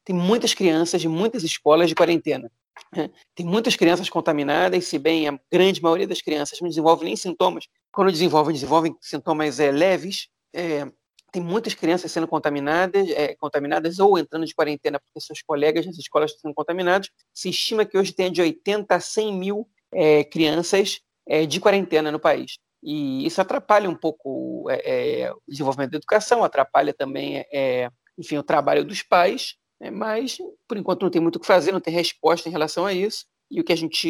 tem 0.06 0.15
muitas 0.15 0.54
crianças 0.54 1.01
de 1.01 1.08
muitas 1.08 1.44
escolas 1.44 1.89
de 1.89 1.96
quarentena. 1.96 2.50
Né? 2.96 3.10
Tem 3.34 3.46
muitas 3.46 3.75
crianças 3.75 4.08
contaminadas, 4.08 4.86
se 4.86 5.00
bem 5.00 5.27
a 5.27 5.39
grande 5.51 5.82
maioria 5.82 6.08
das 6.08 6.22
crianças 6.22 6.62
não 6.62 6.70
desenvolve 6.70 7.04
nem 7.04 7.15
sintomas. 7.15 7.65
Quando 7.92 8.12
desenvolvem, 8.12 8.54
desenvolvem 8.54 8.96
sintomas 9.01 9.60
é, 9.60 9.72
leves. 9.72 10.27
É, 10.54 10.86
tem 11.36 11.44
muitas 11.44 11.74
crianças 11.74 12.12
sendo 12.12 12.27
contaminadas, 12.27 13.10
é, 13.10 13.36
contaminadas 13.36 14.00
ou 14.00 14.18
entrando 14.18 14.46
de 14.46 14.56
quarentena 14.56 15.00
porque 15.00 15.20
seus 15.20 15.42
colegas 15.42 15.86
nas 15.86 15.98
escolas 15.98 16.32
estão 16.32 16.44
sendo 16.44 16.56
contaminados. 16.56 17.10
Se 17.34 17.50
estima 17.50 17.86
que 17.86 17.98
hoje 17.98 18.13
tem 18.13 18.32
de 18.32 18.42
80 18.42 18.96
a 18.96 19.00
100 19.00 19.34
mil 19.34 19.68
é, 19.94 20.24
crianças 20.24 21.01
é, 21.27 21.46
de 21.46 21.60
quarentena 21.60 22.10
no 22.10 22.20
país. 22.20 22.58
E 22.82 23.25
isso 23.25 23.42
atrapalha 23.42 23.89
um 23.89 23.96
pouco 23.96 24.70
é, 24.70 25.30
o 25.34 25.51
desenvolvimento 25.51 25.92
da 25.92 25.98
educação, 25.98 26.44
atrapalha 26.44 26.94
também, 26.94 27.44
enfim, 28.18 28.38
o 28.38 28.44
trabalho 28.44 28.86
dos 28.86 29.01
pais 29.01 29.56
né, 29.80 29.92
mas, 29.92 30.38
por 30.68 30.77
enquanto, 30.77 31.04
não 31.04 31.10
tem 31.10 31.22
muito 31.22 31.36
o 31.36 31.39
que 31.39 31.48
fazer, 31.48 31.72
não 31.72 31.82
tem 31.82 31.94
resposta 31.94 32.48
em 32.48 32.51
relação 32.51 32.86
a 32.86 32.94
isso. 32.94 33.25
E 33.51 33.60
o 33.60 33.63
que 33.63 33.74
a 33.74 33.75
gente, 33.75 34.08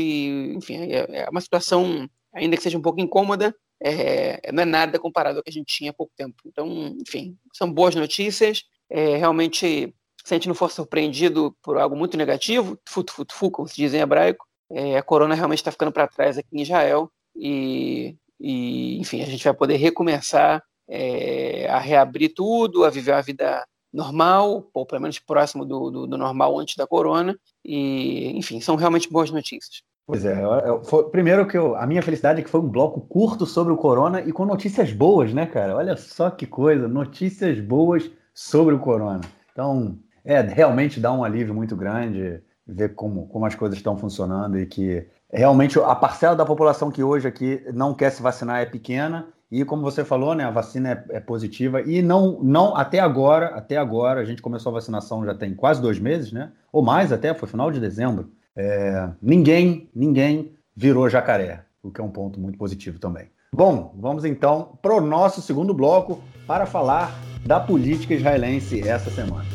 enfim, 0.56 0.76
é, 0.76 1.24
é 1.24 1.30
uma 1.30 1.42
situação, 1.42 2.08
ainda 2.34 2.56
que 2.56 2.64
seja 2.64 2.78
um 2.78 2.82
pouco 2.82 3.02
incômoda, 3.02 3.56
é, 3.82 4.52
não 4.52 4.64
é 4.64 4.66
nada 4.66 5.00
comparado 5.00 5.38
ao 5.38 5.44
que 5.44 5.50
a 5.50 5.54
gente 5.54 5.76
tinha 5.76 5.92
há 5.92 5.94
pouco 5.94 6.14
tempo. 6.16 6.36
Então, 6.46 6.96
enfim, 7.00 7.38
são 7.54 7.72
boas 7.72 7.96
notícias. 7.96 8.64
É, 8.90 9.18
realmente, 9.18 9.94
se 10.24 10.34
a 10.34 10.36
gente 10.36 10.48
não 10.48 10.56
for 10.56 10.72
surpreendido 10.72 11.56
por 11.62 11.78
algo 11.78 11.96
muito 11.96 12.18
negativo, 12.18 12.80
futu, 12.88 13.14
futu, 13.14 13.52
como 13.52 13.68
se 13.68 13.76
diz 13.76 13.94
em 13.94 14.00
hebraico, 14.00 14.46
é, 14.72 14.98
a 14.98 15.04
corona 15.04 15.36
realmente 15.36 15.60
está 15.60 15.72
ficando 15.72 15.92
para 15.92 16.08
trás 16.08 16.38
aqui 16.38 16.48
em 16.54 16.62
Israel. 16.62 17.12
E, 17.36 18.16
e, 18.40 18.98
enfim, 19.00 19.22
a 19.22 19.26
gente 19.26 19.44
vai 19.44 19.54
poder 19.54 19.76
recomeçar 19.78 20.64
é, 20.88 21.68
a 21.70 21.80
reabrir 21.80 22.34
tudo, 22.34 22.84
a 22.86 22.90
viver 22.90 23.12
uma 23.12 23.22
vida 23.22 23.66
normal, 23.92 24.70
ou 24.74 24.86
pelo 24.86 25.02
menos 25.02 25.20
próximo 25.20 25.66
do, 25.66 25.90
do, 25.90 26.08
do, 26.08 26.18
normal 26.18 26.60
antes 26.60 26.76
da 26.76 26.88
corona. 26.88 27.38
E, 27.64 28.32
enfim, 28.38 28.60
são 28.60 28.76
realmente 28.76 29.10
boas 29.10 29.32
notícias. 29.32 29.82
Pois 30.08 30.24
é, 30.24 30.44
eu, 30.44 30.84
foi, 30.84 31.10
primeiro 31.10 31.48
que 31.48 31.58
eu, 31.58 31.76
a 31.76 31.88
minha 31.88 32.02
felicidade 32.02 32.40
é 32.40 32.44
que 32.44 32.50
foi 32.50 32.62
um 32.62 32.70
bloco 32.70 33.02
curto 33.02 33.46
sobre 33.46 33.74
o 33.74 33.78
corona 33.78 34.22
e 34.22 34.32
com 34.32 34.46
notícias 34.46 34.92
boas, 34.92 35.34
né, 35.34 35.48
cara? 35.48 35.76
Olha 35.76 35.98
só 35.98 36.30
que 36.30 36.46
coisa, 36.46 36.88
notícias 36.88 37.60
boas 37.60 38.12
sobre 38.34 38.76
o 38.76 38.80
corona. 38.80 39.22
Então, 39.52 39.98
é, 40.24 40.42
realmente 40.42 41.00
dá 41.00 41.12
um 41.12 41.24
alívio 41.24 41.56
muito 41.56 41.76
grande. 41.76 42.42
ver 42.68 42.94
como, 42.96 43.28
como 43.28 43.46
as 43.46 43.56
coisas 43.56 43.78
estão 43.78 43.98
funcionando 43.98 44.60
e 44.60 44.66
que 44.66 45.08
realmente 45.32 45.80
a 45.80 45.96
parcela 45.96 46.36
da 46.36 46.46
população 46.46 46.92
que 46.92 47.04
hoje 47.04 47.28
aqui 47.28 47.64
não 47.74 47.94
quer 47.94 48.12
se 48.12 48.22
vacinar 48.22 48.62
é 48.62 48.66
pequena 48.66 49.28
e 49.52 49.64
como 49.64 49.84
você 49.84 50.04
falou, 50.04 50.34
né, 50.34 50.44
a 50.44 50.52
vacina 50.52 50.92
é, 50.92 51.18
é, 51.18 51.20
positiva 51.20 51.82
e 51.82 52.02
não, 52.02 52.40
não 52.42 52.76
até 52.76 53.00
agora, 53.00 53.48
até 53.48 53.78
agora 53.78 54.22
a 54.22 54.26
gente 54.26 54.42
começou 54.42 54.72
a 54.72 54.74
vacinação 54.74 55.24
já 55.24 55.36
tem 55.36 55.54
quase 55.54 55.82
dois 55.82 56.00
meses, 56.00 56.32
né, 56.32 56.52
ou 56.72 56.84
mais 56.84 57.12
até, 57.12 57.34
foi 57.34 57.48
final 57.48 57.72
de 57.72 57.80
dezembro. 57.80 58.32
É, 58.58 59.10
ninguém, 59.22 59.90
ninguém 59.94 60.54
virou 60.74 61.10
jacaré, 61.10 61.66
o 61.84 61.92
que 61.92 62.00
é 62.00 62.04
um 62.04 62.10
ponto 62.10 62.40
muito 62.40 62.58
positivo 62.58 63.00
também. 63.00 63.28
Bom, 63.54 63.94
vamos 63.98 64.24
então 64.24 64.78
para 64.82 64.94
o 64.94 65.02
nosso 65.02 65.42
segundo 65.42 65.74
bloco 65.74 66.22
para 66.48 66.66
falar 66.66 67.14
da 67.46 67.60
política 67.60 68.14
israelense 68.14 68.88
essa 68.88 69.10
semana. 69.10 69.46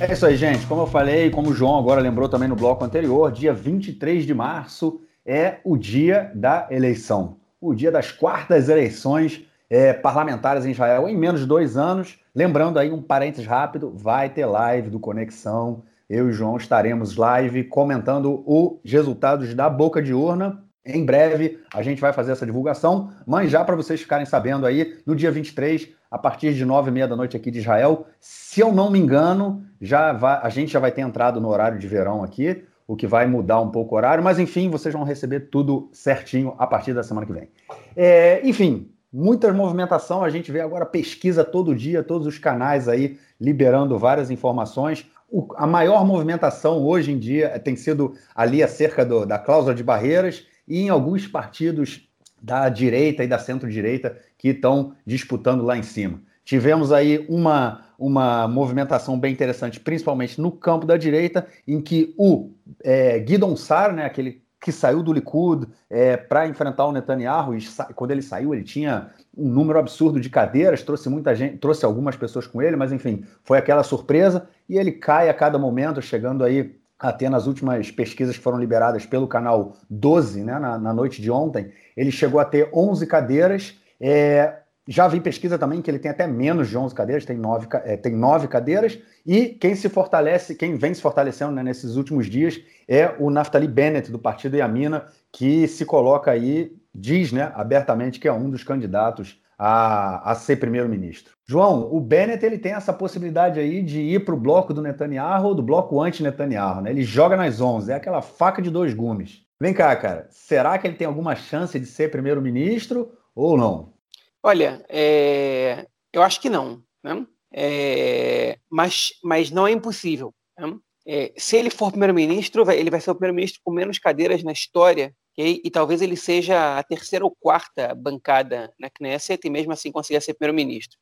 É 0.00 0.12
isso 0.12 0.24
aí, 0.24 0.34
gente. 0.34 0.66
Como 0.66 0.80
eu 0.82 0.86
falei, 0.86 1.30
como 1.30 1.50
o 1.50 1.54
João 1.54 1.78
agora 1.78 2.00
lembrou 2.00 2.26
também 2.26 2.48
no 2.48 2.56
bloco 2.56 2.82
anterior, 2.82 3.30
dia 3.30 3.52
23 3.52 4.24
de 4.24 4.32
março 4.32 5.02
é 5.26 5.58
o 5.62 5.76
dia 5.76 6.32
da 6.34 6.66
eleição, 6.70 7.36
o 7.60 7.74
dia 7.74 7.92
das 7.92 8.10
quartas 8.10 8.70
eleições 8.70 9.44
é, 9.68 9.92
parlamentares 9.92 10.64
em 10.64 10.70
Israel 10.70 11.06
em 11.06 11.16
menos 11.16 11.42
de 11.42 11.46
dois 11.46 11.76
anos. 11.76 12.18
Lembrando 12.34 12.78
aí 12.78 12.90
um 12.90 13.02
parênteses 13.02 13.46
rápido, 13.46 13.92
vai 13.94 14.28
ter 14.28 14.46
live 14.46 14.88
do 14.88 15.00
Conexão. 15.00 15.82
Eu 16.08 16.26
e 16.26 16.30
o 16.30 16.32
João 16.32 16.56
estaremos 16.56 17.16
live 17.16 17.64
comentando 17.64 18.42
os 18.46 18.78
resultados 18.84 19.54
da 19.54 19.68
boca 19.68 20.00
de 20.00 20.14
urna. 20.14 20.62
Em 20.84 21.04
breve 21.04 21.60
a 21.74 21.82
gente 21.82 22.00
vai 22.00 22.12
fazer 22.12 22.32
essa 22.32 22.46
divulgação, 22.46 23.10
mas 23.26 23.50
já 23.50 23.64
para 23.64 23.76
vocês 23.76 24.00
ficarem 24.00 24.26
sabendo 24.26 24.64
aí, 24.64 24.98
no 25.04 25.14
dia 25.14 25.30
23 25.30 25.90
a 26.10 26.18
partir 26.18 26.54
de 26.54 26.64
nove 26.64 26.90
e 26.90 26.92
meia 26.92 27.06
da 27.06 27.14
noite 27.14 27.36
aqui 27.36 27.50
de 27.50 27.58
Israel. 27.58 28.06
Se 28.18 28.60
eu 28.60 28.72
não 28.72 28.90
me 28.90 28.98
engano, 28.98 29.64
já 29.80 30.12
vai, 30.12 30.40
a 30.42 30.48
gente 30.48 30.72
já 30.72 30.80
vai 30.80 30.90
ter 30.90 31.02
entrado 31.02 31.40
no 31.40 31.48
horário 31.48 31.78
de 31.78 31.86
verão 31.86 32.22
aqui, 32.22 32.64
o 32.86 32.96
que 32.96 33.06
vai 33.06 33.26
mudar 33.26 33.60
um 33.60 33.70
pouco 33.70 33.94
o 33.94 33.98
horário, 33.98 34.22
mas 34.22 34.38
enfim, 34.38 34.68
vocês 34.68 34.92
vão 34.92 35.04
receber 35.04 35.48
tudo 35.50 35.88
certinho 35.92 36.54
a 36.58 36.66
partir 36.66 36.92
da 36.92 37.02
semana 37.02 37.26
que 37.26 37.32
vem. 37.32 37.48
É, 37.94 38.40
enfim, 38.42 38.90
muita 39.12 39.52
movimentação, 39.52 40.22
a 40.22 40.30
gente 40.30 40.52
vê 40.52 40.60
agora 40.60 40.86
pesquisa 40.86 41.44
todo 41.44 41.74
dia, 41.74 42.02
todos 42.02 42.26
os 42.26 42.38
canais 42.38 42.88
aí 42.88 43.18
liberando 43.40 43.98
várias 43.98 44.30
informações. 44.30 45.06
O, 45.28 45.46
a 45.56 45.66
maior 45.66 46.04
movimentação 46.04 46.84
hoje 46.84 47.12
em 47.12 47.18
dia 47.18 47.58
tem 47.58 47.76
sido 47.76 48.14
ali 48.34 48.62
acerca 48.62 49.04
do, 49.04 49.24
da 49.24 49.38
cláusula 49.38 49.74
de 49.74 49.82
barreiras 49.82 50.46
e 50.66 50.80
em 50.80 50.88
alguns 50.88 51.26
partidos 51.26 52.08
da 52.40 52.68
direita 52.68 53.22
e 53.22 53.28
da 53.28 53.38
centro-direita 53.38 54.16
que 54.38 54.48
estão 54.48 54.94
disputando 55.04 55.62
lá 55.62 55.76
em 55.76 55.82
cima. 55.82 56.20
Tivemos 56.44 56.90
aí 56.90 57.24
uma, 57.28 57.84
uma 57.98 58.48
movimentação 58.48 59.18
bem 59.18 59.32
interessante, 59.32 59.78
principalmente 59.78 60.40
no 60.40 60.50
campo 60.50 60.86
da 60.86 60.96
direita, 60.96 61.46
em 61.66 61.80
que 61.80 62.14
o 62.18 62.50
é, 62.82 63.24
Sar, 63.56 63.92
né, 63.92 64.04
aquele 64.04 64.42
que 64.60 64.70
saiu 64.70 65.02
do 65.02 65.12
Likud 65.12 65.66
é, 65.88 66.16
para 66.16 66.46
enfrentar 66.46 66.84
o 66.84 66.92
Netanyahu, 66.92 67.56
e 67.56 67.64
quando 67.94 68.10
ele 68.10 68.20
saiu, 68.20 68.54
ele 68.54 68.62
tinha 68.62 69.10
um 69.36 69.48
número 69.48 69.78
absurdo 69.78 70.20
de 70.20 70.28
cadeiras, 70.28 70.82
trouxe 70.82 71.08
muita 71.08 71.34
gente, 71.34 71.56
trouxe 71.56 71.84
algumas 71.84 72.14
pessoas 72.14 72.46
com 72.46 72.60
ele, 72.60 72.76
mas 72.76 72.92
enfim, 72.92 73.24
foi 73.42 73.56
aquela 73.56 73.82
surpresa, 73.82 74.46
e 74.68 74.76
ele 74.76 74.92
cai 74.92 75.30
a 75.30 75.34
cada 75.34 75.58
momento, 75.58 76.02
chegando 76.02 76.44
aí 76.44 76.78
até 76.98 77.30
nas 77.30 77.46
últimas 77.46 77.90
pesquisas 77.90 78.36
que 78.36 78.42
foram 78.42 78.58
liberadas 78.58 79.06
pelo 79.06 79.26
canal 79.26 79.76
12, 79.88 80.44
né, 80.44 80.58
na, 80.58 80.78
na 80.78 80.92
noite 80.92 81.22
de 81.22 81.30
ontem, 81.30 81.72
ele 81.96 82.12
chegou 82.12 82.38
a 82.38 82.44
ter 82.44 82.68
11 82.74 83.06
cadeiras. 83.06 83.74
É, 83.98 84.59
já 84.90 85.06
vi 85.06 85.20
pesquisa 85.20 85.56
também 85.56 85.80
que 85.80 85.88
ele 85.88 86.00
tem 86.00 86.10
até 86.10 86.26
menos 86.26 86.68
de 86.68 86.76
11 86.76 86.92
cadeiras, 86.92 87.24
tem 87.24 87.38
9, 87.38 87.68
é, 87.84 87.96
tem 87.96 88.12
9 88.12 88.48
cadeiras. 88.48 88.98
E 89.24 89.46
quem 89.46 89.76
se 89.76 89.88
fortalece, 89.88 90.56
quem 90.56 90.74
vem 90.74 90.92
se 90.92 91.00
fortalecendo 91.00 91.52
né, 91.52 91.62
nesses 91.62 91.94
últimos 91.94 92.26
dias 92.26 92.60
é 92.88 93.14
o 93.20 93.30
Naftali 93.30 93.68
Bennett, 93.68 94.10
do 94.10 94.18
Partido 94.18 94.56
Yamina, 94.56 95.06
que 95.30 95.68
se 95.68 95.86
coloca 95.86 96.32
aí, 96.32 96.76
diz 96.92 97.30
né, 97.30 97.52
abertamente 97.54 98.18
que 98.18 98.26
é 98.26 98.32
um 98.32 98.50
dos 98.50 98.64
candidatos 98.64 99.40
a, 99.56 100.28
a 100.28 100.34
ser 100.34 100.56
primeiro-ministro. 100.56 101.34
João, 101.46 101.88
o 101.94 102.00
Bennett 102.00 102.44
ele 102.44 102.58
tem 102.58 102.72
essa 102.72 102.92
possibilidade 102.92 103.60
aí 103.60 103.82
de 103.84 104.00
ir 104.00 104.24
para 104.24 104.34
o 104.34 104.40
bloco 104.40 104.74
do 104.74 104.82
Netanyahu 104.82 105.46
ou 105.46 105.54
do 105.54 105.62
bloco 105.62 106.02
anti-Netanyahu, 106.02 106.80
né? 106.80 106.90
Ele 106.90 107.04
joga 107.04 107.36
nas 107.36 107.60
11, 107.60 107.92
é 107.92 107.94
aquela 107.94 108.22
faca 108.22 108.60
de 108.60 108.70
dois 108.70 108.92
gumes. 108.92 109.42
Vem 109.60 109.72
cá, 109.72 109.94
cara, 109.94 110.26
será 110.30 110.76
que 110.78 110.88
ele 110.88 110.96
tem 110.96 111.06
alguma 111.06 111.36
chance 111.36 111.78
de 111.78 111.86
ser 111.86 112.10
primeiro-ministro 112.10 113.12
ou 113.36 113.56
não? 113.56 113.99
Olha, 114.42 114.84
é... 114.88 115.86
eu 116.12 116.22
acho 116.22 116.40
que 116.40 116.50
não, 116.50 116.82
né? 117.02 117.26
É... 117.52 118.58
Mas, 118.70 119.12
mas 119.22 119.50
não 119.50 119.66
é 119.66 119.72
impossível. 119.72 120.34
Né? 120.58 120.76
É... 121.06 121.32
se 121.36 121.56
ele 121.56 121.70
for 121.70 121.90
primeiro-ministro, 121.90 122.70
ele 122.70 122.90
vai 122.90 123.00
ser 123.00 123.10
o 123.10 123.14
primeiro-ministro 123.14 123.60
com 123.64 123.72
menos 123.72 123.98
cadeiras 123.98 124.42
na 124.42 124.52
história 124.52 125.14
Okay? 125.40 125.60
E 125.64 125.70
talvez 125.70 126.02
ele 126.02 126.16
seja 126.16 126.78
a 126.78 126.82
terceira 126.82 127.24
ou 127.24 127.34
quarta 127.40 127.94
bancada 127.94 128.72
na 128.78 128.90
Knesset 128.90 129.46
e 129.46 129.50
mesmo 129.50 129.72
assim 129.72 129.90
consiga 129.90 130.20
ser 130.20 130.34
primeiro-ministro. 130.34 130.98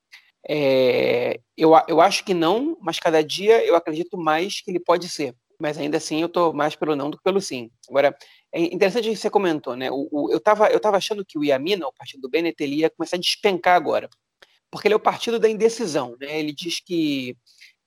É, 0.49 1.41
eu, 1.57 1.73
eu 1.89 2.01
acho 2.01 2.25
que 2.25 2.33
não, 2.33 2.77
mas 2.81 3.01
cada 3.01 3.23
dia 3.23 3.65
eu 3.65 3.75
acredito 3.75 4.17
mais 4.17 4.61
que 4.61 4.71
ele 4.71 4.81
pode 4.81 5.09
ser. 5.09 5.35
Mas 5.61 5.77
ainda 5.77 5.97
assim 5.97 6.21
eu 6.21 6.29
estou 6.29 6.53
mais 6.53 6.77
pelo 6.77 6.95
não 6.95 7.11
do 7.11 7.17
que 7.17 7.23
pelo 7.25 7.41
sim. 7.41 7.71
Agora, 7.89 8.17
é 8.53 8.63
interessante 8.63 9.09
que 9.09 9.17
você 9.17 9.31
comentou, 9.31 9.77
né? 9.77 9.91
O, 9.91 10.09
o, 10.11 10.31
eu 10.31 10.39
estava 10.39 10.69
eu 10.69 10.81
tava 10.81 10.97
achando 10.97 11.25
que 11.25 11.39
o 11.39 11.45
Yamina, 11.45 11.87
o 11.87 11.93
partido 11.93 12.23
do 12.23 12.31
Bennett, 12.31 12.63
ele 12.63 12.77
ia 12.77 12.91
começar 12.91 13.17
a 13.17 13.21
despencar 13.21 13.77
agora. 13.77 14.09
Porque 14.71 14.89
ele 14.89 14.95
é 14.95 14.97
o 14.97 15.01
partido 15.01 15.39
da 15.39 15.49
indecisão, 15.49 16.17
né? 16.21 16.39
Ele 16.39 16.53
diz 16.53 16.81
que. 16.81 17.37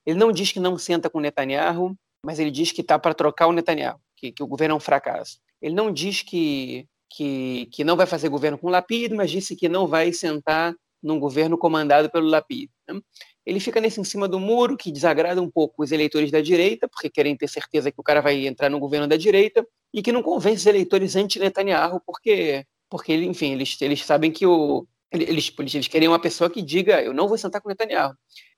Ele 0.06 0.18
não 0.18 0.32
diz 0.32 0.52
que 0.52 0.60
não 0.60 0.78
senta 0.78 1.10
com 1.10 1.20
Netanyahu, 1.20 1.96
mas 2.26 2.40
ele 2.40 2.52
diz 2.52 2.72
que 2.72 2.82
está 2.82 2.98
para 2.98 3.14
trocar 3.14 3.48
o 3.48 3.52
Netanyahu, 3.54 4.00
que, 4.16 4.32
que 4.32 4.44
o 4.44 4.48
governo 4.48 4.74
é 4.74 4.78
um 4.78 4.80
fracasso. 4.80 5.40
Ele 5.62 5.76
não 5.76 5.92
diz 5.92 6.24
que, 6.24 6.88
que, 7.10 7.68
que 7.72 7.84
não 7.84 7.96
vai 7.96 8.08
fazer 8.08 8.30
governo 8.30 8.58
com 8.58 8.70
Lapid, 8.70 9.14
mas 9.14 9.30
disse 9.30 9.56
que 9.56 9.70
não 9.70 9.88
vai 9.88 10.12
sentar 10.12 10.76
num 11.02 11.20
governo 11.20 11.58
comandado 11.58 12.10
pelo 12.10 12.28
Lapid. 12.28 12.70
Né? 12.88 13.00
Ele 13.46 13.60
fica 13.60 13.82
nesse 13.82 14.00
em 14.00 14.04
cima 14.04 14.28
do 14.28 14.40
muro, 14.40 14.78
que 14.78 14.92
desagrada 14.92 15.42
um 15.42 15.50
pouco 15.50 15.84
os 15.84 15.92
eleitores 15.92 16.32
da 16.32 16.42
direita, 16.42 16.88
porque 16.88 17.10
querem 17.10 17.36
ter 17.36 17.48
certeza 17.48 17.92
que 17.92 18.00
o 18.00 18.04
cara 18.04 18.22
vai 18.22 18.46
entrar 18.46 18.70
no 18.70 18.80
governo 18.80 19.08
da 19.08 19.18
direita, 19.18 19.66
e 19.94 20.02
que 20.02 20.12
não 20.12 20.22
convence 20.22 20.62
os 20.62 20.66
eleitores 20.68 21.16
anti-Netanyahu, 21.16 22.02
porque, 22.06 22.66
porque 22.90 23.14
enfim, 23.16 23.54
eles, 23.54 23.82
eles 23.82 24.06
sabem 24.06 24.32
que 24.32 24.46
o, 24.46 24.88
eles, 25.12 25.54
eles 25.58 25.88
querem 25.88 26.08
uma 26.08 26.20
pessoa 26.20 26.50
que 26.50 26.62
diga 26.62 27.02
eu 27.02 27.14
não 27.14 27.28
vou 27.28 27.38
sentar 27.38 27.62
com 27.62 27.68
o 27.68 27.72
Netanyahu. 27.72 28.14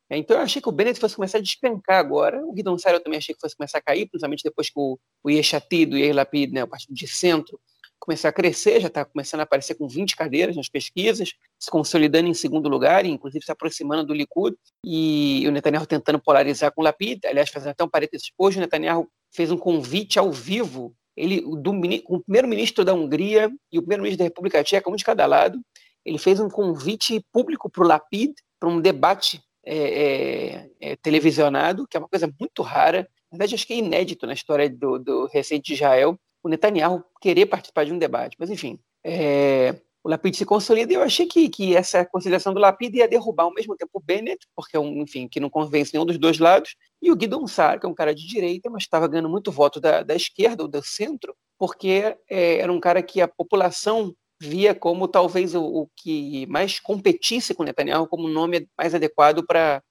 É, 0.10 0.18
então 0.18 0.38
eu 0.38 0.44
achei 0.44 0.62
que 0.62 0.70
o 0.70 0.72
Bennett 0.72 1.00
fosse 1.00 1.16
começar 1.16 1.40
a 1.40 1.42
despencar 1.42 1.98
agora. 1.98 2.46
O 2.46 2.54
Guidon 2.54 2.78
Sara 2.78 2.98
eu 2.98 3.04
também 3.04 3.18
achei 3.18 3.34
que 3.34 3.42
fosse 3.42 3.56
começar 3.56 3.80
a 3.80 3.82
cair, 3.82 4.08
principalmente 4.08 4.44
depois 4.44 4.70
que 4.70 4.80
o, 4.80 5.00
o 5.24 5.30
Yeshatid, 5.30 5.94
o 5.94 5.98
Yair 5.98 6.14
Lapid, 6.14 6.52
né, 6.52 6.64
o 6.64 6.68
partido 6.68 6.94
de 6.94 7.08
centro, 7.08 7.60
começar 8.04 8.30
a 8.30 8.34
crescer, 8.34 8.82
já 8.82 8.88
está 8.88 9.06
começando 9.06 9.40
a 9.40 9.44
aparecer 9.44 9.76
com 9.76 9.88
20 9.88 10.16
cadeiras 10.16 10.56
nas 10.58 10.68
pesquisas, 10.68 11.34
se 11.58 11.72
consolidando 11.72 12.28
em 12.28 12.34
segundo 12.34 12.68
lugar, 12.68 13.06
e 13.06 13.10
inclusive 13.10 13.46
se 13.46 13.52
aproximando 13.52 14.04
do 14.04 14.14
Likud, 14.14 14.58
e 14.86 15.46
o 15.48 15.52
Netanyahu 15.52 15.86
tentando 15.86 16.20
polarizar 16.20 16.72
com 16.74 16.82
o 16.82 16.84
Lapid. 16.84 17.26
Aliás, 17.26 17.50
fazendo 17.50 17.72
até 17.72 17.84
um 17.84 17.90
parênteses, 17.90 18.32
hoje 18.38 18.58
o 18.58 18.62
Netanyahu 18.62 19.08
fez 19.32 19.52
um 19.52 19.58
convite 19.58 20.20
ao 20.20 20.32
vivo, 20.32 20.94
ele, 21.16 21.42
do, 21.42 21.72
o 22.08 22.20
primeiro-ministro 22.20 22.84
da 22.84 22.94
Hungria 22.94 23.50
e 23.72 23.78
o 23.78 23.82
primeiro-ministro 23.82 24.18
da 24.18 24.26
República 24.26 24.64
Tcheca, 24.64 24.90
um 24.90 24.96
de 24.96 25.04
cada 25.06 25.26
lado, 25.26 25.60
ele 26.06 26.18
fez 26.18 26.40
um 26.40 26.50
convite 26.50 27.26
público 27.32 27.70
para 27.70 27.84
o 27.84 27.88
Lapid, 27.88 28.34
para 28.60 28.68
um 28.68 28.82
debate 28.82 29.42
é, 29.66 29.78
é, 29.78 30.70
é, 30.82 30.96
televisionado, 30.98 31.88
que 31.88 31.96
é 31.96 32.00
uma 32.00 32.10
coisa 32.10 32.30
muito 32.38 32.62
rara. 32.62 33.08
Na 33.32 33.38
verdade, 33.38 33.56
acho 33.56 33.66
que 33.66 33.74
é 33.74 33.78
inédito 33.78 34.28
na 34.28 34.34
história 34.34 34.70
do, 34.70 35.00
do 35.00 35.26
recente 35.28 35.74
Israel, 35.74 36.20
o 36.44 36.50
Netanyahu 36.50 37.04
querer 37.22 37.46
participar 37.46 37.86
de 37.86 37.94
um 37.94 37.98
debate. 37.98 38.36
Mas, 38.38 38.50
enfim, 38.50 38.78
é, 39.04 39.76
o 40.04 40.10
Lapid 40.10 40.36
se 40.36 40.46
consolida 40.46 40.92
e 40.92 40.96
eu 40.96 41.02
achei 41.02 41.26
que, 41.26 41.48
que 41.48 41.76
essa 41.76 42.06
conciliação 42.06 42.54
do 42.54 42.60
Lapid 42.60 42.94
ia 42.94 43.08
derrubar 43.08 43.46
ao 43.46 43.54
mesmo 43.54 43.76
tempo 43.76 43.92
o 43.94 44.00
Bennett, 44.02 44.46
porque 44.56 44.76
é 44.76 44.80
um, 44.80 45.02
enfim, 45.02 45.28
que 45.28 45.40
não 45.40 45.50
convence 45.50 45.94
nenhum 45.94 46.06
dos 46.06 46.18
dois 46.18 46.40
lados, 46.40 46.76
e 47.02 47.10
o 47.10 47.16
Guidon 47.16 47.48
Sar, 47.48 47.80
que 47.80 47.86
é 47.86 47.90
um 47.90 47.94
cara 47.94 48.14
de 48.14 48.28
direita, 48.28 48.70
mas 48.70 48.84
estava 48.84 49.08
ganhando 49.08 49.30
muito 49.30 49.52
voto 49.52 49.80
da, 49.80 50.04
da 50.04 50.14
esquerda 50.14 50.64
ou 50.64 50.68
do 50.68 50.84
centro, 50.84 51.34
porque 51.58 52.18
é, 52.30 52.58
era 52.58 52.72
um 52.72 52.80
cara 52.80 53.02
que 53.02 53.22
a 53.22 53.28
população 53.28 54.14
via 54.42 54.76
como 54.76 55.08
talvez 55.08 55.56
o, 55.56 55.64
o 55.64 55.90
que 55.96 56.46
mais 56.48 56.80
competisse 56.80 57.54
com 57.54 57.64
Netanyahu 57.64 58.08
como 58.08 58.28
nome 58.28 58.68
mais 58.78 58.94
adequado 58.94 59.46
para 59.46 59.82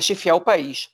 chefiar 0.00 0.36
o 0.36 0.40
país. 0.40 0.90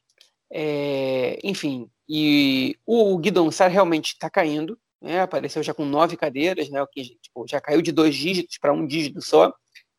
É, 0.52 1.38
enfim, 1.42 1.90
e 2.08 2.76
o 2.86 3.18
Guidon 3.18 3.50
Sar 3.50 3.70
realmente 3.70 4.12
está 4.12 4.30
caindo, 4.30 4.78
né, 5.02 5.20
apareceu 5.20 5.62
já 5.62 5.74
com 5.74 5.84
nove 5.84 6.16
cadeiras, 6.16 6.70
né, 6.70 6.80
o 6.82 6.86
que 6.86 7.16
tipo, 7.20 7.46
já 7.46 7.60
caiu 7.60 7.82
de 7.82 7.92
dois 7.92 8.14
dígitos 8.14 8.58
para 8.58 8.72
um 8.72 8.86
dígito 8.86 9.20
só, 9.20 9.52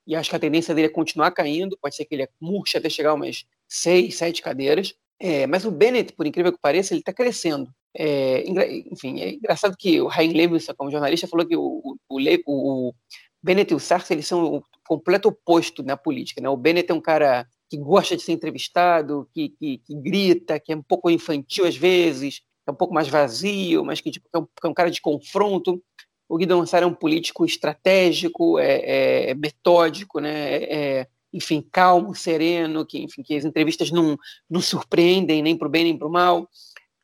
e 0.05 0.15
acho 0.15 0.29
que 0.29 0.35
a 0.35 0.39
tendência 0.39 0.73
dele 0.73 0.87
é 0.87 0.91
continuar 0.91 1.31
caindo, 1.31 1.77
pode 1.81 1.95
ser 1.95 2.05
que 2.05 2.15
ele 2.15 2.27
murche 2.39 2.77
até 2.77 2.89
chegar 2.89 3.11
a 3.11 3.13
umas 3.13 3.45
seis, 3.67 4.15
sete 4.15 4.41
cadeiras, 4.41 4.95
é, 5.19 5.47
mas 5.47 5.63
o 5.65 5.71
Bennett, 5.71 6.13
por 6.13 6.27
incrível 6.27 6.51
que 6.51 6.59
pareça, 6.59 6.93
ele 6.93 7.01
está 7.01 7.13
crescendo. 7.13 7.69
É, 7.95 8.43
enfim, 8.91 9.21
é 9.21 9.33
engraçado 9.33 9.77
que 9.77 10.01
o 10.01 10.07
Rain 10.07 10.33
Levinson, 10.33 10.73
como 10.75 10.91
jornalista, 10.91 11.27
falou 11.27 11.45
que 11.45 11.55
o, 11.55 11.61
o, 11.61 11.97
o, 12.09 12.89
o 12.89 12.95
Bennett 13.41 13.71
e 13.71 13.75
o 13.75 13.79
Sartre 13.79 14.15
eles 14.15 14.27
são 14.27 14.55
o 14.55 14.63
completo 14.85 15.29
oposto 15.29 15.83
na 15.83 15.95
política. 15.95 16.41
Né? 16.41 16.49
O 16.49 16.57
Bennett 16.57 16.91
é 16.91 16.93
um 16.93 17.01
cara 17.01 17.47
que 17.69 17.77
gosta 17.77 18.15
de 18.15 18.23
ser 18.23 18.33
entrevistado, 18.33 19.27
que, 19.33 19.49
que, 19.49 19.77
que, 19.79 19.95
grita, 19.95 20.59
que 20.59 20.73
é 20.73 20.75
um 20.75 20.83
pouco 20.83 21.09
infantil 21.09 21.65
às 21.65 21.75
vezes, 21.75 22.41
é 22.65 22.71
um 22.71 22.75
pouco 22.75 22.93
mais 22.93 23.07
vazio, 23.07 23.83
mas 23.83 23.99
que, 24.01 24.11
tipo, 24.11 24.27
é, 24.33 24.39
um, 24.39 24.47
é 24.63 24.67
um 24.67 24.73
cara 24.73 24.89
de 24.89 25.01
confronto. 25.01 25.81
O 26.27 26.37
Guido 26.37 26.57
Massara 26.57 26.85
é 26.85 26.87
um 26.87 26.93
político 26.93 27.45
estratégico, 27.45 28.57
é, 28.57 28.75
é, 28.75 29.29
é 29.31 29.33
metódico, 29.35 30.19
né? 30.19 30.55
É, 30.55 30.75
é, 30.99 31.07
enfim, 31.33 31.67
calmo, 31.71 32.15
sereno, 32.15 32.85
que, 32.85 32.99
enfim, 32.99 33.23
que 33.23 33.35
as 33.35 33.43
entrevistas 33.43 33.91
não, 33.91 34.17
não 34.49 34.61
surpreendem 34.61 35.41
nem 35.41 35.57
para 35.57 35.67
o 35.67 35.71
bem 35.71 35.83
nem 35.83 35.97
para 35.97 36.07
o 36.07 36.11
mal, 36.11 36.47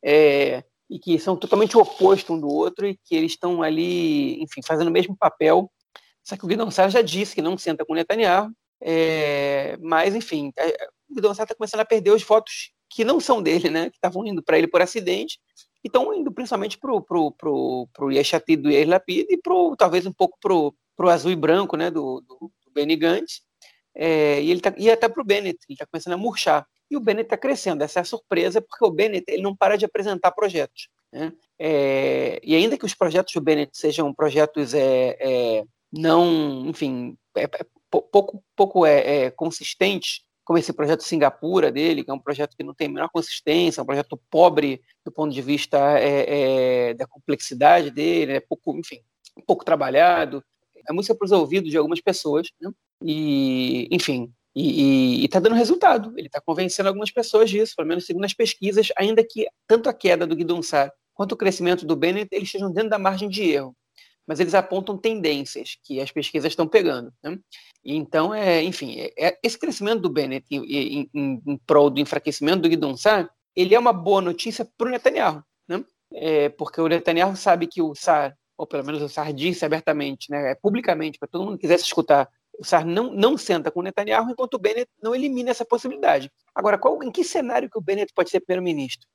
é, 0.03 0.63
e 0.89 0.99
que 0.99 1.17
são 1.19 1.35
totalmente 1.35 1.75
o 1.75 1.81
oposto 1.81 2.33
um 2.33 2.39
do 2.39 2.47
outro 2.47 2.87
e 2.87 2.97
que 3.05 3.15
eles 3.15 3.31
estão 3.31 3.61
ali, 3.61 4.41
enfim, 4.41 4.61
fazendo 4.65 4.87
o 4.87 4.91
mesmo 4.91 5.17
papel. 5.17 5.71
Só 6.23 6.37
que 6.37 6.45
o 6.45 6.47
Guido 6.47 6.65
Massara 6.65 6.89
já 6.89 7.01
disse 7.01 7.35
que 7.35 7.41
não 7.41 7.57
senta 7.57 7.83
com 7.83 7.93
o 7.93 7.95
Netanyahu, 7.95 8.51
é, 8.81 9.77
mas, 9.81 10.15
enfim, 10.15 10.51
o 11.09 11.15
Guido 11.15 11.27
Massara 11.27 11.45
está 11.45 11.55
começando 11.55 11.81
a 11.81 11.85
perder 11.85 12.11
os 12.11 12.23
votos 12.23 12.71
que 12.89 13.03
não 13.03 13.19
são 13.19 13.41
dele, 13.41 13.69
né? 13.69 13.89
Que 13.89 13.97
estavam 13.97 14.25
indo 14.25 14.41
para 14.43 14.57
ele 14.57 14.67
por 14.67 14.81
acidente, 14.81 15.39
e 15.83 15.87
estão 15.87 16.13
indo 16.13 16.31
principalmente 16.31 16.77
para 16.77 16.93
o 16.93 17.01
pro, 17.01 17.31
pro, 17.31 17.87
pro 17.93 18.11
Yeshatid 18.11 18.61
do 18.61 18.71
Yair 18.71 18.87
Lapid 18.87 19.27
e 19.29 19.37
pro, 19.37 19.75
talvez 19.77 20.05
um 20.05 20.13
pouco 20.13 20.37
para 20.41 20.53
o 20.53 21.09
azul 21.09 21.31
e 21.31 21.35
branco, 21.35 21.77
né? 21.77 21.89
Do, 21.89 22.21
do, 22.21 22.37
do 22.39 22.71
Benny 22.73 22.95
Gantz. 22.95 23.41
É, 23.95 24.41
e 24.41 24.51
ele 24.51 24.61
tá, 24.61 24.73
e 24.77 24.89
até 24.89 25.09
para 25.09 25.21
o 25.21 25.25
Bennett, 25.25 25.59
ele 25.67 25.75
está 25.75 25.85
começando 25.85 26.13
a 26.13 26.17
murchar. 26.17 26.65
E 26.89 26.97
o 26.97 26.99
Bennett 26.99 27.25
está 27.25 27.37
crescendo, 27.37 27.83
essa 27.83 27.99
é 27.99 28.01
a 28.01 28.05
surpresa, 28.05 28.61
porque 28.61 28.83
o 28.83 28.91
Bennett 28.91 29.25
ele 29.27 29.43
não 29.43 29.55
para 29.55 29.75
de 29.75 29.85
apresentar 29.85 30.31
projetos. 30.31 30.89
Né? 31.11 31.33
É, 31.57 32.39
e 32.43 32.55
ainda 32.55 32.77
que 32.77 32.85
os 32.85 32.95
projetos 32.95 33.33
do 33.33 33.41
Bennett 33.41 33.77
sejam 33.77 34.13
projetos 34.13 34.73
é, 34.73 35.17
é 35.19 35.63
não, 35.91 36.65
enfim, 36.67 37.17
é, 37.35 37.43
é 37.43 37.65
pouco, 37.89 38.43
pouco 38.55 38.85
é, 38.85 39.25
é, 39.25 39.31
consistentes, 39.31 40.21
como 40.49 40.57
esse 40.57 40.73
projeto 40.73 41.03
Singapura 41.03 41.71
dele, 41.71 42.03
que 42.03 42.09
é 42.09 42.13
um 42.13 42.17
projeto 42.17 42.57
que 42.57 42.63
não 42.63 42.73
tem 42.73 42.87
a 42.87 42.89
menor 42.89 43.09
consistência, 43.09 43.81
é 43.81 43.83
um 43.83 43.85
projeto 43.85 44.19
pobre 44.31 44.81
do 45.05 45.11
ponto 45.11 45.31
de 45.31 45.43
vista 45.43 45.77
é, 45.99 46.87
é, 46.89 46.93
da 46.95 47.05
complexidade 47.05 47.91
dele, 47.91 48.31
é 48.31 48.39
pouco, 48.39 48.75
enfim, 48.75 48.99
pouco 49.45 49.63
trabalhado, 49.63 50.43
é 50.87 50.91
música 50.91 51.13
para 51.13 51.25
os 51.25 51.31
ouvidos 51.31 51.69
de 51.69 51.77
algumas 51.77 52.01
pessoas, 52.01 52.47
né? 52.59 52.71
e, 53.03 53.87
enfim, 53.91 54.33
e 54.55 55.23
está 55.23 55.39
dando 55.39 55.53
resultado. 55.53 56.11
Ele 56.17 56.25
está 56.25 56.41
convencendo 56.41 56.89
algumas 56.89 57.11
pessoas 57.11 57.47
disso, 57.47 57.75
pelo 57.75 57.87
menos 57.87 58.07
segundo 58.07 58.25
as 58.25 58.33
pesquisas, 58.33 58.87
ainda 58.97 59.23
que 59.23 59.45
tanto 59.67 59.87
a 59.87 59.93
queda 59.93 60.25
do 60.25 60.35
Guidon 60.35 60.63
Sar 60.63 60.91
quanto 61.13 61.33
o 61.33 61.37
crescimento 61.37 61.85
do 61.85 61.95
Bennett 61.95 62.27
eles 62.31 62.47
estejam 62.47 62.71
dentro 62.73 62.89
da 62.89 62.97
margem 62.97 63.29
de 63.29 63.43
erro 63.51 63.75
mas 64.29 64.39
eles 64.39 64.53
apontam 64.53 64.95
tendências 64.95 65.75
que 65.83 65.99
as 65.99 66.11
pesquisas 66.11 66.51
estão 66.51 66.67
pegando. 66.67 67.11
Né? 67.23 67.39
Então, 67.83 68.31
é, 68.31 68.61
enfim, 68.61 68.99
é, 68.99 69.11
é, 69.17 69.39
esse 69.41 69.57
crescimento 69.57 70.01
do 70.01 70.09
Bennett 70.09 70.45
em, 70.51 70.63
em, 70.63 71.09
em, 71.11 71.41
em, 71.47 71.57
prol 71.65 71.89
do 71.89 71.99
enfraquecimento 71.99 72.61
do 72.61 72.69
Guidon 72.69 72.95
Sar, 72.95 73.27
ele 73.55 73.73
é 73.73 73.79
uma 73.79 73.91
boa 73.91 74.21
notícia 74.21 74.63
para 74.77 74.87
o 74.87 74.91
Netanyahu, 74.91 75.43
né? 75.67 75.83
É, 76.13 76.47
porque 76.49 76.79
o 76.79 76.87
Netanyahu 76.87 77.35
sabe 77.35 77.65
que 77.65 77.81
o 77.81 77.95
Sar, 77.95 78.37
ou 78.55 78.67
pelo 78.67 78.85
menos 78.85 79.01
o 79.01 79.09
Sar 79.09 79.33
disse 79.33 79.65
abertamente, 79.65 80.29
né, 80.29 80.51
é, 80.51 80.55
publicamente, 80.55 81.17
para 81.17 81.27
todo 81.27 81.45
mundo 81.45 81.57
que 81.57 81.61
quisesse 81.61 81.85
escutar, 81.85 82.29
o 82.59 82.63
Sar 82.63 82.85
não, 82.85 83.11
não 83.11 83.35
senta 83.35 83.71
com 83.71 83.79
o 83.79 83.83
Netanyahu 83.83 84.29
enquanto 84.29 84.53
o 84.53 84.59
Bennett 84.59 84.91
não 85.01 85.15
elimina 85.15 85.49
essa 85.49 85.65
possibilidade. 85.65 86.31
Agora, 86.53 86.77
qual, 86.77 87.01
em 87.01 87.11
que 87.11 87.23
cenário 87.23 87.67
que 87.67 87.79
o 87.79 87.81
Bennett 87.81 88.13
pode 88.13 88.29
ser 88.29 88.41
primeiro-ministro? 88.41 89.07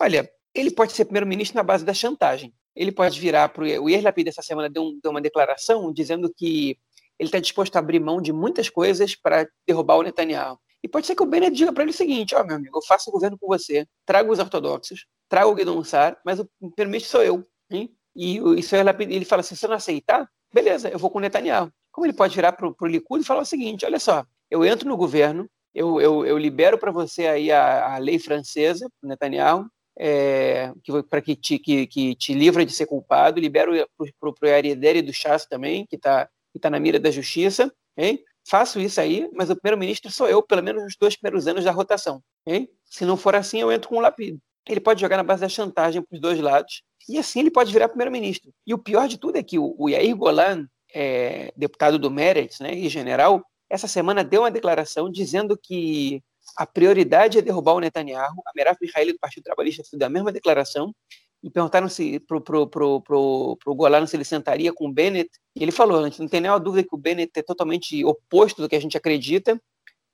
Olha, 0.00 0.28
ele 0.58 0.70
pode 0.70 0.92
ser 0.92 1.04
primeiro-ministro 1.04 1.56
na 1.56 1.62
base 1.62 1.84
da 1.84 1.94
chantagem 1.94 2.52
ele 2.76 2.92
pode 2.92 3.18
virar 3.18 3.48
para 3.48 3.64
o 3.64 3.88
Yair 3.88 4.04
Lapid 4.04 4.28
essa 4.28 4.42
semana 4.42 4.68
deu, 4.68 4.82
um, 4.82 5.00
deu 5.02 5.10
uma 5.10 5.20
declaração 5.20 5.90
dizendo 5.90 6.32
que 6.36 6.78
ele 7.18 7.28
está 7.28 7.40
disposto 7.40 7.74
a 7.74 7.78
abrir 7.78 7.98
mão 7.98 8.20
de 8.20 8.32
muitas 8.32 8.68
coisas 8.68 9.16
para 9.16 9.48
derrubar 9.66 9.96
o 9.96 10.02
Netanyahu. 10.02 10.58
E 10.82 10.88
pode 10.88 11.06
ser 11.06 11.14
que 11.14 11.22
o 11.22 11.26
Bennett 11.26 11.56
diga 11.56 11.72
para 11.72 11.82
ele 11.82 11.90
o 11.90 11.94
seguinte: 11.94 12.34
ó, 12.34 12.42
oh, 12.42 12.44
meu 12.44 12.56
amigo, 12.56 12.76
eu 12.76 12.82
faço 12.82 13.08
o 13.08 13.12
governo 13.12 13.38
com 13.38 13.46
você, 13.46 13.86
trago 14.04 14.30
os 14.30 14.38
ortodoxos, 14.38 15.06
trago 15.26 15.50
o 15.50 15.54
Guidon 15.54 15.82
Sar, 15.82 16.20
mas 16.24 16.38
o 16.38 16.46
primeiro-ministro 16.58 17.10
sou 17.10 17.22
eu. 17.22 17.44
Hein? 17.70 17.90
E 18.14 18.40
o 18.40 18.54
Lapid, 18.84 19.10
ele 19.10 19.24
fala 19.24 19.40
assim: 19.40 19.54
se 19.54 19.62
você 19.62 19.68
não 19.68 19.76
aceitar, 19.76 20.28
beleza, 20.52 20.90
eu 20.90 20.98
vou 20.98 21.10
com 21.10 21.18
o 21.18 21.22
Netanyahu. 21.22 21.72
Como 21.90 22.06
ele 22.06 22.12
pode 22.12 22.34
virar 22.34 22.52
para 22.52 22.68
o 22.68 22.86
Likud 22.86 23.22
e 23.22 23.26
falar 23.26 23.40
o 23.40 23.46
seguinte: 23.46 23.86
olha 23.86 23.98
só, 23.98 24.22
eu 24.50 24.62
entro 24.64 24.86
no 24.86 24.98
governo, 24.98 25.48
eu, 25.74 25.98
eu, 25.98 26.26
eu 26.26 26.36
libero 26.36 26.76
para 26.76 26.92
você 26.92 27.26
aí 27.26 27.50
a, 27.50 27.94
a 27.94 27.98
lei 27.98 28.18
francesa, 28.18 28.86
Netanyahu, 29.02 29.66
é, 29.98 30.72
para 31.08 31.22
que 31.22 31.34
te, 31.34 31.58
que, 31.58 31.86
que 31.86 32.14
te 32.14 32.34
livra 32.34 32.64
de 32.64 32.72
ser 32.72 32.86
culpado, 32.86 33.40
libero 33.40 33.72
para 34.20 34.30
o 34.30 34.54
Ariadere 34.54 35.02
do 35.02 35.12
Chas 35.12 35.46
também, 35.46 35.86
que 35.86 35.96
está 35.96 36.28
que 36.52 36.60
tá 36.60 36.70
na 36.70 36.80
mira 36.80 36.98
da 36.98 37.10
justiça, 37.10 37.70
hein? 37.98 38.18
faço 38.48 38.80
isso 38.80 38.98
aí, 38.98 39.28
mas 39.34 39.50
o 39.50 39.56
primeiro-ministro 39.56 40.10
sou 40.10 40.26
eu, 40.26 40.42
pelo 40.42 40.62
menos 40.62 40.82
nos 40.82 40.96
dois 40.96 41.14
primeiros 41.16 41.46
anos 41.46 41.64
da 41.64 41.70
rotação. 41.70 42.22
Hein? 42.46 42.66
Se 42.84 43.04
não 43.04 43.16
for 43.16 43.34
assim, 43.34 43.60
eu 43.60 43.70
entro 43.70 43.90
com 43.90 43.96
o 43.96 44.00
Lapid. 44.00 44.38
Ele 44.66 44.80
pode 44.80 45.00
jogar 45.00 45.18
na 45.18 45.22
base 45.22 45.42
da 45.42 45.48
chantagem 45.48 46.00
para 46.00 46.14
os 46.14 46.20
dois 46.20 46.40
lados, 46.40 46.82
e 47.08 47.18
assim 47.18 47.40
ele 47.40 47.50
pode 47.50 47.72
virar 47.72 47.88
primeiro-ministro. 47.88 48.50
E 48.66 48.72
o 48.72 48.78
pior 48.78 49.06
de 49.06 49.18
tudo 49.18 49.36
é 49.36 49.42
que 49.42 49.58
o, 49.58 49.74
o 49.78 49.88
Yair 49.88 50.16
Golan, 50.16 50.66
é, 50.94 51.52
deputado 51.56 51.98
do 51.98 52.10
Meretz 52.10 52.58
né, 52.60 52.74
e 52.74 52.88
general, 52.88 53.44
essa 53.68 53.86
semana 53.86 54.24
deu 54.24 54.42
uma 54.42 54.50
declaração 54.50 55.10
dizendo 55.10 55.58
que 55.60 56.22
a 56.56 56.66
prioridade 56.66 57.38
é 57.38 57.42
derrubar 57.42 57.74
o 57.74 57.80
Netanyahu. 57.80 58.42
A 58.46 58.52
Meraf 58.54 58.78
Mihaeli 58.80 59.12
do 59.12 59.18
Partido 59.18 59.44
Trabalhista 59.44 59.82
fez 59.88 60.00
a 60.00 60.08
mesma 60.08 60.32
declaração 60.32 60.94
e 61.42 61.50
perguntaram 61.50 61.88
se 61.88 62.18
pro, 62.20 62.40
pro, 62.40 62.66
pro, 62.66 63.00
pro, 63.02 63.56
pro 63.62 63.74
Golano 63.74 64.06
se 64.06 64.16
ele 64.16 64.24
sentaria 64.24 64.72
com 64.72 64.88
o 64.88 64.92
Bennett, 64.92 65.30
e 65.54 65.62
ele 65.62 65.70
falou, 65.70 66.02
a 66.02 66.08
gente 66.08 66.20
não 66.20 66.28
tem 66.28 66.40
nenhuma 66.40 66.58
dúvida 66.58 66.88
que 66.88 66.94
o 66.94 66.98
Bennett 66.98 67.30
é 67.36 67.42
totalmente 67.42 68.04
oposto 68.04 68.62
do 68.62 68.68
que 68.68 68.74
a 68.74 68.80
gente 68.80 68.96
acredita, 68.96 69.60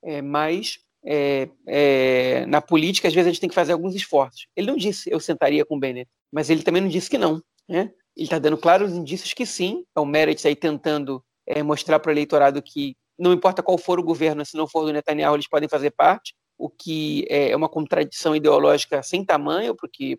é, 0.04 0.20
mas 0.20 0.78
é, 1.04 1.48
é, 1.66 2.46
na 2.46 2.60
política 2.60 3.08
às 3.08 3.14
vezes 3.14 3.28
a 3.28 3.30
gente 3.32 3.40
tem 3.40 3.48
que 3.48 3.54
fazer 3.54 3.72
alguns 3.72 3.94
esforços. 3.94 4.46
Ele 4.56 4.66
não 4.66 4.76
disse 4.76 5.10
eu 5.10 5.20
sentaria 5.20 5.64
com 5.64 5.76
o 5.76 5.80
Bennett, 5.80 6.10
mas 6.32 6.50
ele 6.50 6.62
também 6.62 6.82
não 6.82 6.88
disse 6.88 7.08
que 7.08 7.18
não. 7.18 7.42
Né? 7.68 7.90
Ele 8.16 8.26
está 8.26 8.38
dando 8.38 8.58
claros 8.58 8.92
indícios 8.92 9.32
que 9.32 9.46
sim, 9.46 9.84
é 9.96 10.00
o 10.00 10.04
Meretz 10.04 10.44
aí 10.44 10.56
tentando 10.56 11.24
é, 11.46 11.62
mostrar 11.62 11.98
para 11.98 12.10
o 12.10 12.12
eleitorado 12.12 12.60
que 12.60 12.94
não 13.18 13.32
importa 13.32 13.62
qual 13.62 13.78
for 13.78 13.98
o 13.98 14.02
governo, 14.02 14.44
se 14.44 14.56
não 14.56 14.66
for 14.66 14.84
do 14.84 14.92
Netanyahu, 14.92 15.36
eles 15.36 15.48
podem 15.48 15.68
fazer 15.68 15.90
parte, 15.90 16.34
o 16.58 16.68
que 16.68 17.26
é 17.28 17.54
uma 17.56 17.68
contradição 17.68 18.36
ideológica 18.36 19.02
sem 19.02 19.24
tamanho, 19.24 19.74
porque, 19.74 20.16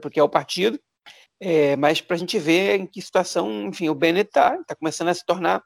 porque 0.00 0.20
é 0.20 0.22
o 0.22 0.28
partido, 0.28 0.78
é, 1.40 1.74
mas 1.76 2.00
para 2.00 2.16
a 2.16 2.18
gente 2.18 2.38
ver 2.38 2.78
em 2.78 2.86
que 2.86 3.00
situação, 3.00 3.66
enfim, 3.66 3.88
o 3.88 3.94
Bennett 3.94 4.28
está 4.28 4.62
tá 4.64 4.74
começando 4.74 5.08
a 5.08 5.14
se 5.14 5.24
tornar 5.24 5.62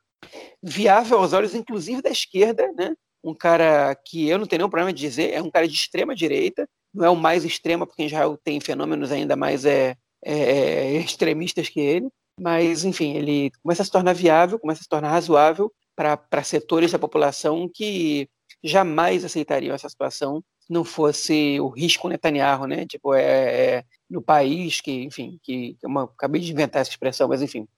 viável 0.62 1.18
aos 1.18 1.33
olhos, 1.33 1.55
inclusive 1.55 2.01
da 2.01 2.11
esquerda, 2.11 2.73
né? 2.73 2.94
Um 3.23 3.35
cara 3.35 3.94
que 4.07 4.29
eu 4.29 4.38
não 4.38 4.47
tenho 4.47 4.61
nenhum 4.61 4.70
problema 4.70 4.92
de 4.92 5.01
dizer, 5.01 5.33
é 5.33 5.42
um 5.42 5.51
cara 5.51 5.66
de 5.66 5.75
extrema 5.75 6.14
direita, 6.14 6.68
não 6.94 7.05
é 7.05 7.11
o 7.11 7.16
mais 7.16 7.44
extremo, 7.44 7.87
porque 7.87 8.03
em 8.03 8.07
Israel 8.07 8.38
tem 8.42 8.61
fenômenos 8.61 9.11
ainda 9.11 9.35
mais 9.35 9.64
é, 9.64 9.97
é, 10.25 10.35
é 10.35 10.97
extremistas 10.97 11.68
que 11.68 11.81
ele, 11.81 12.09
mas 12.40 12.85
enfim, 12.85 13.16
ele 13.16 13.51
começa 13.62 13.83
a 13.83 13.85
se 13.85 13.90
tornar 13.90 14.12
viável, 14.12 14.59
começa 14.59 14.81
a 14.81 14.85
se 14.85 14.88
tornar 14.88 15.11
razoável, 15.11 15.73
para 15.94 16.42
setores 16.42 16.92
da 16.92 16.98
população 16.98 17.68
que 17.72 18.28
jamais 18.62 19.24
aceitariam 19.24 19.74
essa 19.74 19.88
situação 19.88 20.42
não 20.68 20.85
fosse 20.85 21.61
o 21.61 21.68
risco 21.68 22.09
Netanyahu, 22.09 22.66
né? 22.66 22.87
Tipo, 22.87 23.14
é, 23.14 23.22
é 23.22 23.85
no 24.09 24.22
país 24.22 24.80
que, 24.80 25.04
enfim, 25.04 25.38
que 25.42 25.76
uma, 25.85 26.04
acabei 26.04 26.40
de 26.40 26.52
inventar 26.52 26.80
essa 26.80 26.90
expressão, 26.90 27.28
mas 27.28 27.42
enfim, 27.42 27.68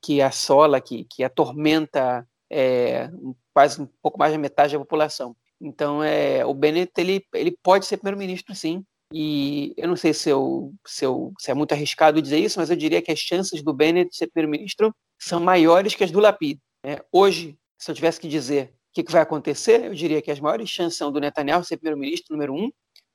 que 0.00 0.22
assola, 0.22 0.80
que, 0.80 1.04
que 1.04 1.24
atormenta 1.24 2.26
é, 2.50 3.10
quase 3.52 3.82
um 3.82 3.88
pouco 4.00 4.18
mais 4.18 4.32
da 4.32 4.38
metade 4.38 4.74
da 4.74 4.78
população. 4.78 5.34
Então, 5.60 6.02
é, 6.02 6.44
o 6.44 6.54
Bennett 6.54 6.92
ele, 6.98 7.24
ele 7.34 7.56
pode 7.62 7.86
ser 7.86 7.96
primeiro-ministro, 7.96 8.54
sim. 8.54 8.84
E 9.12 9.72
eu 9.76 9.88
não 9.88 9.96
sei 9.96 10.12
se, 10.12 10.28
eu, 10.28 10.72
se, 10.84 11.04
eu, 11.04 11.32
se 11.38 11.50
é 11.50 11.54
muito 11.54 11.72
arriscado 11.72 12.20
dizer 12.20 12.38
isso, 12.38 12.58
mas 12.58 12.70
eu 12.70 12.76
diria 12.76 13.00
que 13.00 13.10
as 13.10 13.18
chances 13.18 13.62
do 13.62 13.72
Bennett 13.72 14.14
ser 14.16 14.26
primeiro-ministro 14.28 14.94
são 15.18 15.40
maiores 15.40 15.94
que 15.94 16.04
as 16.04 16.10
do 16.10 16.20
Lapid. 16.20 16.58
É, 16.84 17.02
hoje, 17.10 17.56
se 17.78 17.90
eu 17.90 17.94
tivesse 17.94 18.20
que 18.20 18.28
dizer 18.28 18.74
o 18.90 18.94
que, 18.94 19.02
que 19.02 19.12
vai 19.12 19.22
acontecer, 19.22 19.84
eu 19.84 19.94
diria 19.94 20.22
que 20.22 20.30
as 20.30 20.40
maiores 20.40 20.68
chances 20.68 20.96
são 20.96 21.12
do 21.12 21.20
Netanyahu 21.20 21.64
ser 21.64 21.76
primeiro-ministro, 21.76 22.34
número 22.34 22.54
um. 22.54 22.70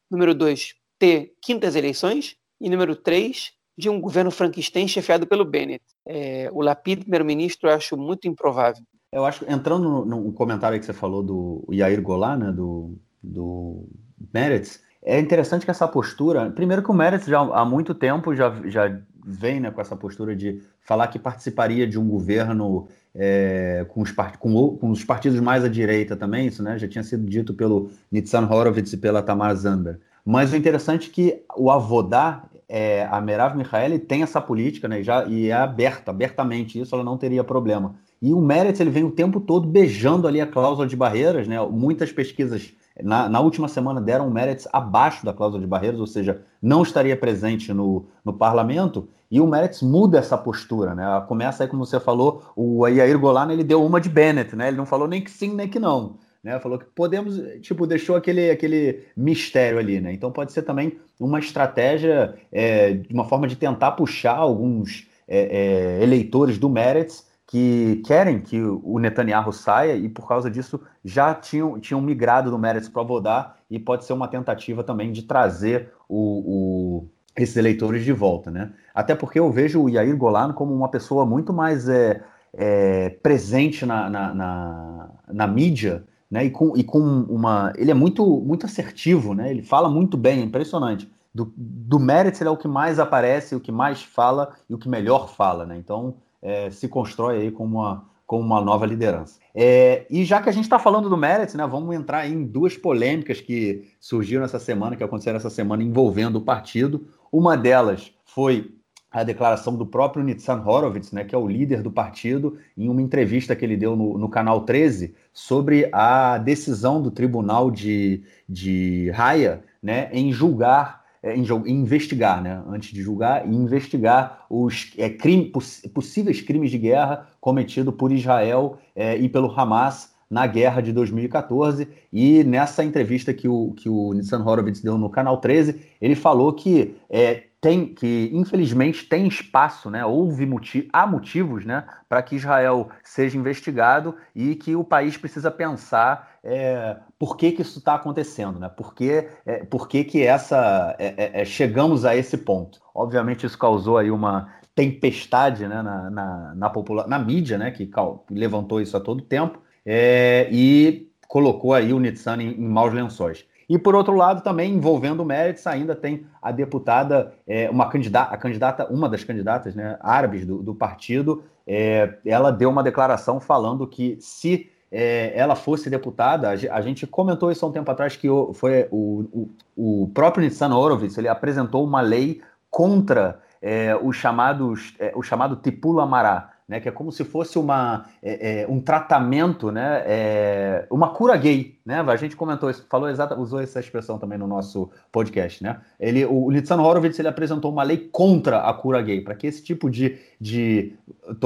Número 0.10 0.36
dois, 0.36 0.76
ter 1.00 1.34
quintas 1.42 1.76
eleições. 1.76 2.36
E 2.60 2.70
número 2.70 2.96
três, 2.96 3.54
de 3.76 3.90
um 3.90 4.00
governo 4.00 4.30
franquistão 4.30 4.88
chefiado 4.88 5.26
pelo 5.26 5.44
Bennett. 5.44 5.84
É, 6.08 6.50
o 6.52 6.62
Lapid, 6.62 7.02
primeiro-ministro, 7.02 7.70
eu 7.70 7.74
acho 7.74 7.98
muito 7.98 8.28
improvável. 8.28 8.84
Eu 9.12 9.26
acho, 9.26 9.44
entrando 9.50 9.90
no, 9.90 10.06
no 10.06 10.34
comentário 10.34 10.80
que 10.80 10.86
você 10.86 10.94
falou 10.94 11.24
do 11.24 11.68
Yair 11.72 12.02
Golan, 12.02 12.38
né, 12.38 12.52
do, 12.52 12.98
do 13.22 13.90
Meretz, 14.34 14.82
é 15.04 15.20
interessante 15.20 15.66
que 15.66 15.72
essa 15.72 15.88
postura, 15.88 16.52
primeiro 16.52 16.84
que 16.84 16.92
o 16.92 16.94
Meretz 16.94 17.26
já 17.26 17.40
há 17.40 17.66
muito 17.66 17.96
tempo 17.96 18.36
já, 18.36 18.62
já 18.66 19.02
vem 19.26 19.60
né, 19.60 19.72
com 19.72 19.82
essa 19.82 19.96
postura 19.96 20.36
de 20.36 20.62
falar 20.82 21.08
que 21.08 21.20
participaria 21.20 21.88
de 21.88 22.00
um 22.00 22.08
governo 22.08 22.88
é, 23.14 23.86
com, 23.90 24.02
os 24.02 24.12
com, 24.12 24.78
com, 24.78 24.90
os 24.90 25.04
partidos 25.04 25.40
mais 25.40 25.64
à 25.64 25.68
direita 25.68 26.16
também, 26.16 26.48
isso 26.48 26.64
né, 26.64 26.78
já 26.78 26.88
tinha 26.88 27.04
sido 27.04 27.26
dito 27.26 27.54
pelo 27.54 27.92
Nitzan 28.12 28.48
Horowitz 28.48 28.94
e 28.94 28.98
pela 28.98 29.22
Tamar 29.22 29.56
Zander. 29.56 30.00
Mas 30.26 30.54
o 30.54 30.56
interessante 30.56 31.10
é 31.10 31.14
que 31.14 31.44
o 31.58 31.72
Avodá 31.72 32.44
é, 32.74 33.06
a 33.12 33.20
Merav 33.20 33.58
Michaeli 33.58 34.00
tem 34.00 34.24
essa 34.24 34.40
política, 34.40 34.88
né? 34.88 35.04
Já, 35.04 35.26
e 35.26 35.50
é 35.50 35.54
aberta, 35.54 36.10
abertamente 36.10 36.80
isso, 36.80 36.96
ela 36.96 37.04
não 37.04 37.18
teria 37.18 37.44
problema. 37.44 37.96
E 38.22 38.34
o 38.34 38.40
Meretz 38.40 38.80
ele 38.80 38.90
vem 38.90 39.04
o 39.04 39.12
tempo 39.12 39.42
todo 39.42 39.68
beijando 39.68 40.26
ali 40.26 40.40
a 40.40 40.48
cláusula 40.48 40.88
de 40.88 40.96
barreiras, 40.96 41.50
né? 41.50 41.60
Muitas 41.70 42.14
pesquisas 42.14 42.72
na, 43.02 43.30
na 43.30 43.40
última 43.40 43.68
semana 43.68 44.02
deram 44.02 44.28
o 44.28 44.32
Meretz 44.32 44.68
abaixo 44.72 45.26
da 45.26 45.34
cláusula 45.34 45.62
de 45.62 45.68
barreiras, 45.68 46.00
ou 46.00 46.08
seja, 46.08 46.42
não 46.62 46.84
estaria 46.84 47.16
presente 47.16 47.74
no, 47.74 48.06
no 48.24 48.34
parlamento. 48.34 49.08
E 49.30 49.40
o 49.40 49.48
Meretz 49.48 49.82
muda 49.82 50.20
essa 50.20 50.38
postura, 50.38 50.94
né? 50.94 51.06
Começa 51.28 51.64
aí, 51.64 51.70
como 51.70 51.86
você 51.86 52.00
falou, 52.00 52.44
o 52.56 52.86
Yair 52.88 53.18
Golan 53.18 53.52
ele 53.52 53.64
deu 53.64 53.84
uma 53.86 54.02
de 54.02 54.10
Bennett, 54.10 54.56
né? 54.56 54.68
Ele 54.68 54.78
não 54.78 54.86
falou 54.86 55.08
nem 55.08 55.24
que 55.24 55.32
sim 55.32 55.56
nem 55.56 55.70
que 55.70 55.80
não. 55.80 56.18
Né, 56.44 56.60
falou 56.60 56.80
que 56.80 56.86
podemos, 56.86 57.40
tipo, 57.62 57.86
deixou 57.86 58.16
aquele, 58.16 58.50
aquele 58.50 59.04
mistério 59.16 59.78
ali, 59.78 60.02
né? 60.02 60.12
Então 60.12 60.32
pode 60.32 60.52
ser 60.52 60.64
também 60.64 60.98
uma 61.20 61.38
estratégia, 61.38 62.34
é, 62.52 63.00
uma 63.12 63.26
forma 63.26 63.48
de 63.48 63.56
tentar 63.56 63.92
puxar 63.92 64.38
alguns 64.38 65.08
é, 65.28 66.00
é, 66.00 66.04
eleitores 66.04 66.58
do 66.58 66.68
Meretz 66.68 67.28
que 67.52 68.02
querem 68.06 68.40
que 68.40 68.62
o 68.62 68.98
Netanyahu 68.98 69.52
saia 69.52 69.98
e 69.98 70.08
por 70.08 70.26
causa 70.26 70.50
disso 70.50 70.80
já 71.04 71.36
tinham, 71.36 71.78
tinham 71.82 72.00
migrado 72.00 72.50
do 72.50 72.58
Meretz 72.58 72.88
para 72.88 73.04
Vodá 73.04 73.56
e 73.70 73.78
pode 73.78 74.06
ser 74.06 74.14
uma 74.14 74.30
tentativa 74.30 74.86
também 74.86 75.12
de 75.12 75.24
trazer 75.24 75.92
o, 76.08 76.16
o, 76.16 77.08
esses 77.36 77.58
eleitores 77.58 78.06
de 78.06 78.14
volta, 78.14 78.50
né? 78.50 78.72
Até 78.96 79.16
porque 79.16 79.38
eu 79.38 79.52
vejo 79.52 79.84
o 79.84 79.90
Yair 79.90 80.16
Golan 80.16 80.54
como 80.54 80.74
uma 80.74 80.88
pessoa 80.88 81.26
muito 81.26 81.52
mais 81.52 81.90
é, 81.90 82.24
é, 82.54 83.10
presente 83.22 83.86
na, 83.86 84.10
na, 84.10 84.34
na, 84.34 85.10
na, 85.28 85.46
mídia, 85.46 86.06
né? 86.30 86.46
E 86.46 86.52
com, 86.52 86.78
e 86.78 86.86
com 86.86 87.00
uma... 87.00 87.74
Ele 87.76 87.92
é 87.92 87.94
muito, 87.94 88.26
muito 88.26 88.66
assertivo, 88.66 89.34
né? 89.34 89.52
Ele 89.52 89.62
fala 89.62 89.90
muito 89.90 90.16
bem, 90.16 90.40
é 90.40 90.44
impressionante. 90.44 91.12
Do, 91.36 91.52
do 91.58 92.00
Meretz 92.00 92.40
ele 92.40 92.48
é 92.48 92.52
o 92.52 92.56
que 92.56 92.70
mais 92.70 92.98
aparece, 92.98 93.56
o 93.56 93.60
que 93.60 93.74
mais 93.74 94.02
fala 94.02 94.54
e 94.70 94.74
o 94.74 94.78
que 94.78 94.88
melhor 94.88 95.28
fala, 95.28 95.66
né? 95.66 95.76
Então 95.78 96.16
é, 96.42 96.70
se 96.70 96.88
constrói 96.88 97.42
aí 97.42 97.52
como 97.52 97.80
uma, 97.80 98.06
como 98.26 98.44
uma 98.44 98.62
nova 98.62 98.86
liderança. 98.86 99.40
É, 99.54 100.06
e 100.10 100.24
já 100.24 100.42
que 100.42 100.50
a 100.50 100.52
gente 100.52 100.64
está 100.64 100.80
falando 100.80 101.10
do 101.10 101.18
Meretz, 101.18 101.54
né, 101.54 101.68
vamos 101.68 101.96
entrar 101.96 102.28
em 102.28 102.46
duas 102.46 102.78
polêmicas 102.78 103.42
que 103.42 103.90
surgiram 104.00 104.44
essa 104.44 104.60
semana, 104.60 104.96
que 104.96 105.04
aconteceram 105.04 105.38
essa 105.38 105.50
semana 105.50 105.84
envolvendo 105.84 106.38
o 106.38 106.42
partido. 106.42 107.08
Uma 107.32 107.58
delas 107.58 108.14
foi 108.26 108.74
a 109.12 109.24
declaração 109.24 109.76
do 109.76 109.86
próprio 109.86 110.24
Nitzan 110.24 110.64
Horowitz, 110.66 111.12
né, 111.12 111.26
que 111.26 111.36
é 111.36 111.38
o 111.38 111.48
líder 111.48 111.84
do 111.84 111.92
partido, 111.92 112.58
em 112.78 112.88
uma 112.88 113.02
entrevista 113.02 113.54
que 113.54 113.66
ele 113.66 113.76
deu 113.76 113.94
no, 113.94 114.18
no 114.18 114.30
Canal 114.30 114.62
13 114.62 115.14
sobre 115.34 115.90
a 115.92 116.38
decisão 116.38 117.02
do 117.02 117.12
Tribunal 117.12 117.70
de, 117.70 118.24
de 118.48 119.12
Haia 119.14 119.62
né, 119.84 120.10
em 120.14 120.32
julgar 120.32 121.01
em, 121.24 121.44
em, 121.44 121.82
investigar, 121.82 122.42
né? 122.42 122.64
antes 122.68 122.92
de 122.92 123.02
julgar, 123.02 123.48
investigar 123.48 124.46
os 124.50 124.92
é, 124.98 125.10
crime, 125.10 125.46
poss, 125.46 125.82
possíveis 125.94 126.42
crimes 126.42 126.72
de 126.72 126.78
guerra 126.78 127.28
cometidos 127.40 127.94
por 127.96 128.12
Israel 128.12 128.78
é, 128.96 129.18
e 129.18 129.30
pelo 129.30 129.52
Hamas 129.52 130.12
na 130.30 130.48
guerra 130.48 130.82
de 130.82 130.92
2014. 130.92 131.88
E 132.12 132.44
nessa 132.44 132.84
entrevista 132.84 133.34
que 133.34 133.48
o, 133.48 133.74
que 133.74 133.90
o 133.90 134.14
Nissan 134.14 134.44
Horowitz 134.44 134.82
deu 134.82 134.98
no 134.98 135.10
Canal 135.10 135.38
13, 135.38 135.80
ele 136.02 136.16
falou 136.16 136.54
que 136.54 136.96
é, 137.10 137.44
tem 137.62 137.94
que 137.94 138.32
infelizmente 138.34 139.06
tem 139.06 139.28
espaço, 139.28 139.90
né? 139.92 140.04
Houve 140.04 140.48
motiv 140.48 140.90
há 140.92 141.06
motivos, 141.06 141.64
né, 141.64 141.86
para 142.10 142.24
que 142.24 142.36
Israel 142.36 142.90
seja 143.04 143.38
investigado 143.38 144.16
e 144.36 144.56
que 144.56 144.76
o 144.76 144.84
país 144.84 145.16
precisa 145.16 145.52
pensar 145.52 146.32
é, 146.44 146.98
por 147.20 147.38
que, 147.38 147.52
que 147.52 147.62
isso 147.62 147.78
está 147.78 147.94
acontecendo, 147.94 148.60
né? 148.60 148.68
Por 148.68 148.96
que, 148.96 149.28
é, 149.46 149.64
por 149.64 149.88
que, 149.88 150.04
que 150.04 150.24
essa 150.24 150.96
é, 150.98 151.40
é, 151.40 151.42
é 151.42 151.46
chegamos 151.46 152.04
a 152.04 152.16
esse 152.16 152.36
ponto? 152.40 152.82
Obviamente 152.96 153.46
isso 153.46 153.58
causou 153.58 154.00
aí 154.00 154.10
uma 154.10 154.52
tempestade, 154.74 155.68
né, 155.68 155.82
na, 155.84 156.10
na, 156.10 156.56
na, 156.56 156.70
popula 156.70 157.06
na 157.06 157.20
mídia, 157.20 157.58
né, 157.58 157.70
que 157.70 157.90
levantou 158.32 158.82
isso 158.82 158.98
a 158.98 159.00
todo 159.00 159.22
tempo 159.22 159.60
é, 159.86 160.48
e 160.52 161.12
colocou 161.28 161.74
aí 161.74 161.94
o 161.94 162.00
Nitsan 162.00 162.42
em, 162.42 162.54
em 162.54 162.68
maus 162.68 162.94
lençóis. 162.94 163.46
E 163.72 163.80
por 163.80 163.96
outro 163.96 164.14
lado, 164.14 164.44
também 164.44 164.74
envolvendo 164.74 165.24
o 165.24 165.26
ainda 165.66 165.96
tem 165.96 166.26
a 166.42 166.52
deputada, 166.52 167.34
é, 167.48 167.70
uma 167.70 167.88
candidata, 167.88 168.36
a 168.36 168.38
candidata, 168.38 168.86
uma 168.92 169.08
das 169.08 169.24
candidatas 169.24 169.74
né, 169.74 169.98
árabes 170.02 170.46
do, 170.46 170.62
do 170.62 170.76
partido, 170.76 171.42
é, 171.66 172.18
ela 172.26 172.52
deu 172.52 172.70
uma 172.70 172.84
declaração 172.84 173.40
falando 173.40 173.88
que 173.88 174.18
se 174.20 174.70
é, 174.92 175.32
ela 175.34 175.56
fosse 175.56 175.90
deputada, 175.90 176.50
a 176.50 176.82
gente 176.82 177.08
comentou 177.08 177.50
isso 177.50 177.66
há 177.66 177.70
um 177.70 177.72
tempo 177.72 177.90
atrás, 177.90 178.18
que 178.18 178.30
o, 178.30 178.54
foi 178.54 178.90
o, 178.92 179.48
o, 179.78 180.02
o 180.04 180.12
próprio 180.14 180.44
Nissan 180.44 180.76
Horowitz, 180.76 181.18
ele 181.18 181.30
apresentou 181.30 181.86
uma 181.86 182.02
lei 182.02 182.42
contra 182.70 183.40
é, 183.62 183.96
os 183.96 184.18
chamados, 184.18 184.94
é, 185.00 185.14
o 185.16 185.24
chamado 185.24 185.56
Tipula 185.56 186.04
Amará, 186.04 186.50
né, 186.72 186.80
que 186.80 186.88
é 186.88 186.92
como 186.92 187.12
se 187.12 187.26
fosse 187.26 187.60
uma, 187.60 188.06
é, 188.24 188.62
é, 188.62 188.68
um 188.70 188.80
tratamento, 188.80 189.74
né, 189.74 190.04
é, 190.06 190.88
uma 190.90 191.10
cura 191.10 191.36
gay, 191.36 191.78
né? 191.86 192.00
A 192.00 192.16
gente 192.16 192.34
comentou 192.34 192.70
isso, 192.70 192.86
falou 192.90 193.10
exata, 193.10 193.38
usou 193.38 193.60
essa 193.60 193.82
expressão 193.82 194.18
também 194.18 194.38
no 194.38 194.48
nosso 194.48 194.90
podcast, 195.12 195.62
né? 195.62 195.82
Ele, 196.00 196.26
o 196.26 196.50
Nitzan 196.50 196.82
Horowitz 196.82 197.20
ele 197.20 197.28
apresentou 197.28 197.70
uma 197.70 197.84
lei 197.84 197.98
contra 198.10 198.62
a 198.62 198.74
cura 198.74 199.02
gay, 199.02 199.20
para 199.20 199.36
que 199.36 199.48
esse 199.48 199.62
tipo 199.62 199.90
de, 199.90 200.18
de, 200.40 200.94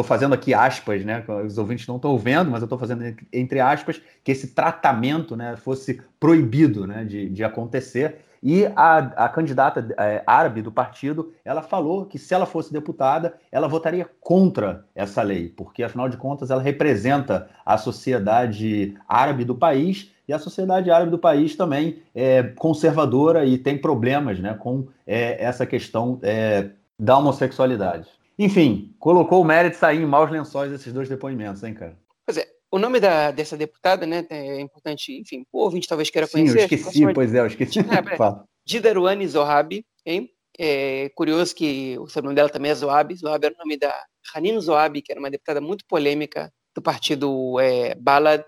fazendo 0.03 0.35
aqui 0.35 0.53
aspas, 0.53 1.03
né? 1.03 1.23
Os 1.43 1.57
ouvintes 1.57 1.87
não 1.87 1.95
estão 1.95 2.15
vendo, 2.19 2.51
mas 2.51 2.61
eu 2.61 2.65
estou 2.65 2.77
fazendo 2.77 3.03
entre 3.33 3.59
aspas 3.59 3.99
que 4.23 4.31
esse 4.31 4.49
tratamento, 4.49 5.35
né, 5.35 5.55
fosse 5.55 6.01
proibido, 6.19 6.85
né, 6.85 7.03
de, 7.03 7.29
de 7.29 7.43
acontecer. 7.43 8.19
E 8.47 8.67
a, 8.75 8.97
a 9.25 9.27
candidata 9.27 9.83
é, 9.97 10.21
árabe 10.27 10.61
do 10.61 10.71
partido, 10.71 11.33
ela 11.43 11.63
falou 11.63 12.05
que 12.05 12.19
se 12.19 12.31
ela 12.31 12.45
fosse 12.45 12.71
deputada, 12.71 13.33
ela 13.51 13.67
votaria 13.67 14.07
contra 14.21 14.85
essa 14.93 15.23
lei, 15.23 15.49
porque 15.49 15.81
afinal 15.81 16.07
de 16.07 16.15
contas 16.15 16.51
ela 16.51 16.61
representa 16.61 17.49
a 17.65 17.75
sociedade 17.75 18.95
árabe 19.09 19.43
do 19.45 19.55
país 19.55 20.11
e 20.27 20.33
a 20.33 20.37
sociedade 20.37 20.91
árabe 20.91 21.09
do 21.09 21.17
país 21.17 21.55
também 21.55 22.03
é 22.13 22.43
conservadora 22.43 23.47
e 23.47 23.57
tem 23.57 23.79
problemas 23.79 24.39
né, 24.39 24.53
com 24.53 24.89
é, 25.07 25.43
essa 25.43 25.65
questão 25.65 26.19
é, 26.21 26.69
da 26.99 27.17
homossexualidade. 27.17 28.07
Enfim, 28.37 28.93
colocou 28.99 29.41
o 29.41 29.45
mérito 29.45 29.77
sair 29.77 30.03
em 30.03 30.05
maus 30.05 30.29
lençóis 30.29 30.71
esses 30.71 30.93
dois 30.93 31.09
depoimentos, 31.09 31.63
hein, 31.63 31.73
cara? 31.73 31.97
O 32.75 32.77
nome 32.77 32.99
da, 32.99 33.31
dessa 33.31 33.55
deputada, 33.55 34.05
né, 34.05 34.27
é 34.29 34.59
importante, 34.59 35.17
enfim, 35.17 35.45
o 35.49 35.59
ouvinte 35.59 35.87
talvez 35.87 36.09
queira 36.09 36.27
conhecer. 36.27 36.51
Sim, 36.51 36.59
eu 36.59 36.65
esqueci, 36.65 37.13
pois 37.13 37.33
é, 37.33 37.39
eu 37.39 37.47
esqueci. 37.47 37.79
É, 37.79 38.43
Didaruane 38.65 39.25
Zohabi, 39.25 39.85
hein? 40.05 40.29
É 40.59 41.09
curioso 41.15 41.55
que 41.55 41.97
o 41.97 42.09
sobrenome 42.09 42.35
dela 42.35 42.49
também 42.49 42.71
é 42.71 42.75
Zoab. 42.75 43.15
Zoab 43.15 43.45
era 43.45 43.55
o 43.55 43.57
nome 43.57 43.77
da 43.77 43.97
Hanin 44.33 44.59
Zoab, 44.59 45.01
que 45.01 45.09
era 45.09 45.21
uma 45.21 45.31
deputada 45.31 45.61
muito 45.61 45.85
polêmica 45.87 46.51
do 46.75 46.81
partido 46.81 47.57
é, 47.61 47.95
Balad, 47.95 48.43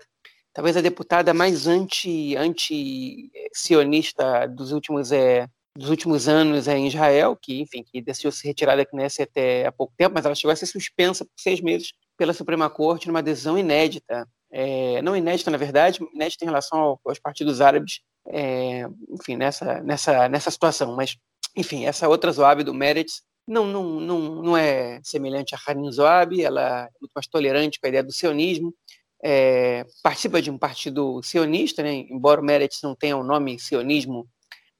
talvez 0.52 0.76
a 0.76 0.82
deputada 0.82 1.32
mais 1.32 1.66
anti, 1.66 2.36
anti-sionista 2.36 4.46
dos 4.46 4.72
últimos, 4.72 5.10
é, 5.10 5.48
dos 5.74 5.88
últimos 5.88 6.28
anos 6.28 6.68
é, 6.68 6.76
em 6.76 6.86
Israel, 6.86 7.34
que, 7.34 7.62
enfim, 7.62 7.82
que 7.82 8.02
decidiu 8.02 8.30
se 8.30 8.46
retirar 8.46 8.76
da 8.76 8.84
Knesset 8.84 9.22
até 9.22 9.64
há 9.64 9.72
pouco 9.72 9.94
tempo, 9.96 10.12
mas 10.14 10.26
ela 10.26 10.34
chegou 10.34 10.52
a 10.52 10.56
ser 10.56 10.66
suspensa 10.66 11.24
por 11.24 11.32
seis 11.38 11.62
meses 11.62 11.94
pela 12.18 12.34
Suprema 12.34 12.68
Corte 12.68 13.06
numa 13.06 13.22
decisão 13.22 13.56
inédita, 13.56 14.28
é, 14.50 15.00
não 15.02 15.16
inédita 15.16 15.50
na 15.50 15.56
verdade, 15.56 16.00
inédita 16.12 16.44
em 16.44 16.48
relação 16.48 16.78
ao, 16.78 17.00
aos 17.06 17.18
partidos 17.18 17.60
árabes, 17.60 18.00
é, 18.28 18.86
enfim, 19.08 19.36
nessa, 19.36 19.80
nessa, 19.82 20.28
nessa 20.28 20.50
situação. 20.50 20.96
Mas, 20.96 21.16
enfim, 21.56 21.86
essa 21.86 22.08
outra 22.08 22.32
Zoab 22.32 22.64
do 22.64 22.74
Meretz 22.74 23.22
não, 23.46 23.64
não, 23.66 23.84
não, 24.00 24.18
não 24.42 24.56
é 24.56 25.00
semelhante 25.02 25.54
a 25.54 25.58
Hanin 25.66 25.90
Zoab, 25.92 26.42
ela 26.42 26.86
é 26.86 26.88
muito 27.00 27.12
mais 27.14 27.26
tolerante 27.28 27.80
com 27.80 27.86
a 27.86 27.88
ideia 27.88 28.02
do 28.02 28.12
sionismo, 28.12 28.74
é, 29.22 29.86
participa 30.02 30.42
de 30.42 30.50
um 30.50 30.58
partido 30.58 31.22
sionista, 31.22 31.82
né, 31.82 31.92
embora 32.10 32.40
o 32.40 32.44
Meretz 32.44 32.80
não 32.82 32.94
tenha 32.94 33.16
o 33.16 33.24
nome 33.24 33.58
sionismo 33.58 34.28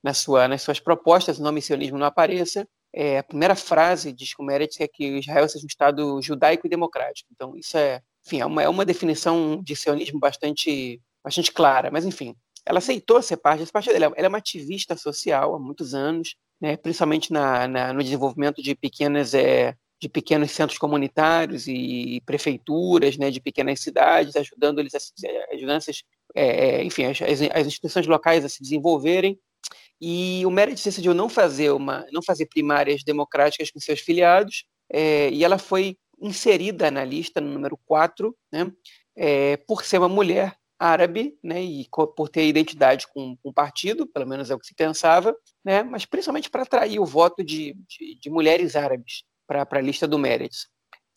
na 0.03 0.13
sua, 0.13 0.49
nas 0.49 0.63
suas 0.63 0.81
propostas, 0.81 1.39
o 1.39 1.43
nome 1.43 1.63
sionismo 1.63 1.99
não 1.99 2.07
apareça, 2.07 2.69
é, 2.95 3.19
a 3.19 3.23
primeira 3.23 3.55
frase 3.55 4.13
diz 4.13 4.35
que 4.35 4.43
o 4.43 4.51
é 4.51 4.89
que 4.89 5.19
Israel 5.19 5.49
seja 5.49 5.65
um 5.65 5.69
Estado 5.69 6.21
judaico 6.23 6.67
e 6.67 6.71
democrático. 6.71 7.29
Então, 7.33 7.57
isso 7.57 7.77
é, 7.77 8.01
enfim, 8.27 8.41
é 8.41 8.47
uma, 8.47 8.63
é 8.63 8.69
uma 8.69 8.85
definição 8.85 9.63
de 9.63 9.77
sionismo 9.77 10.19
bastante, 10.19 11.01
bastante 11.23 11.53
clara. 11.53 11.91
Mas, 11.91 12.05
enfim, 12.05 12.35
ela 12.65 12.79
aceitou 12.79 13.23
ser 13.23 13.37
parte 13.37 13.61
desse 13.61 13.73
partido. 13.73 13.95
Ela, 13.95 14.13
ela 14.17 14.27
é 14.27 14.29
uma 14.29 14.39
ativista 14.39 14.97
social 14.97 15.55
há 15.55 15.59
muitos 15.59 15.95
anos, 15.95 16.35
né, 16.61 16.77
principalmente 16.77 17.33
na, 17.33 17.69
na, 17.69 17.93
no 17.93 18.03
desenvolvimento 18.03 18.63
de 18.63 18.75
pequenas 18.75 19.35
é, 19.35 19.75
de 20.01 20.09
pequenos 20.09 20.53
centros 20.53 20.79
comunitários 20.79 21.67
e 21.67 22.23
prefeituras, 22.25 23.17
né, 23.17 23.31
de 23.31 23.41
pequenas 23.41 23.81
cidades, 23.81 24.37
ajudando 24.37 24.79
eles 24.79 24.95
a, 24.95 24.99
ajudando 25.55 25.77
essas, 25.77 26.03
é, 26.35 26.85
enfim, 26.85 27.05
as, 27.05 27.21
as, 27.21 27.67
instituições 27.67 28.07
locais 28.07 28.45
a 28.45 28.49
se 28.49 28.63
desenvolverem 28.63 29.39
e 30.01 30.45
o 30.47 30.51
Meredith 30.51 30.85
decidiu 30.85 31.13
não 31.13 31.29
fazer 31.29 31.71
uma, 31.71 32.07
não 32.13 32.23
fazer 32.23 32.47
primárias 32.47 33.03
democráticas 33.03 33.71
com 33.71 33.81
seus 33.81 34.01
filiados, 34.01 34.65
é, 34.91 35.31
e 35.31 35.45
ela 35.45 35.59
foi 35.59 35.97
inserida 36.21 36.91
na 36.91 37.05
lista 37.05 37.41
no 37.41 37.51
número 37.51 37.79
4, 37.85 38.37
né, 38.53 38.73
é, 39.17 39.57
por 39.57 39.85
ser 39.85 39.99
uma 39.99 40.09
mulher 40.09 40.57
árabe, 40.79 41.37
né, 41.43 41.63
e 41.63 41.89
por 42.17 42.29
ter 42.29 42.47
identidade 42.47 43.07
com, 43.09 43.37
o 43.43 43.53
partido, 43.53 44.07
pelo 44.07 44.27
menos 44.27 44.51
é 44.51 44.55
o 44.55 44.59
que 44.59 44.67
se 44.67 44.75
pensava, 44.75 45.35
né, 45.65 45.83
mas 45.83 46.05
principalmente 46.05 46.49
para 46.49 46.63
atrair 46.63 47.01
o 47.01 47.07
voto 47.07 47.43
de, 47.43 47.75
de, 47.89 48.19
de 48.21 48.31
mulheres 48.31 48.77
árabes 48.77 49.25
para 49.47 49.67
a 49.69 49.81
lista 49.81 50.07
do 50.07 50.19
Meretz. 50.19 50.69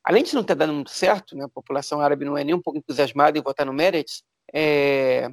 Além 0.04 0.24
de 0.24 0.34
não 0.34 0.44
ter 0.44 0.56
dado 0.56 0.74
muito 0.74 0.90
certo, 0.90 1.36
né, 1.36 1.46
a 1.46 1.50
população 1.50 2.02
árabe 2.02 2.26
não 2.26 2.36
é 2.36 2.44
nem 2.44 2.56
um 2.56 2.62
pouco 2.62 2.80
entusiasmada 2.80 3.38
em 3.38 3.42
votar 3.42 3.66
no 3.66 3.74
Meretz, 3.74 4.24
é, 4.52 5.30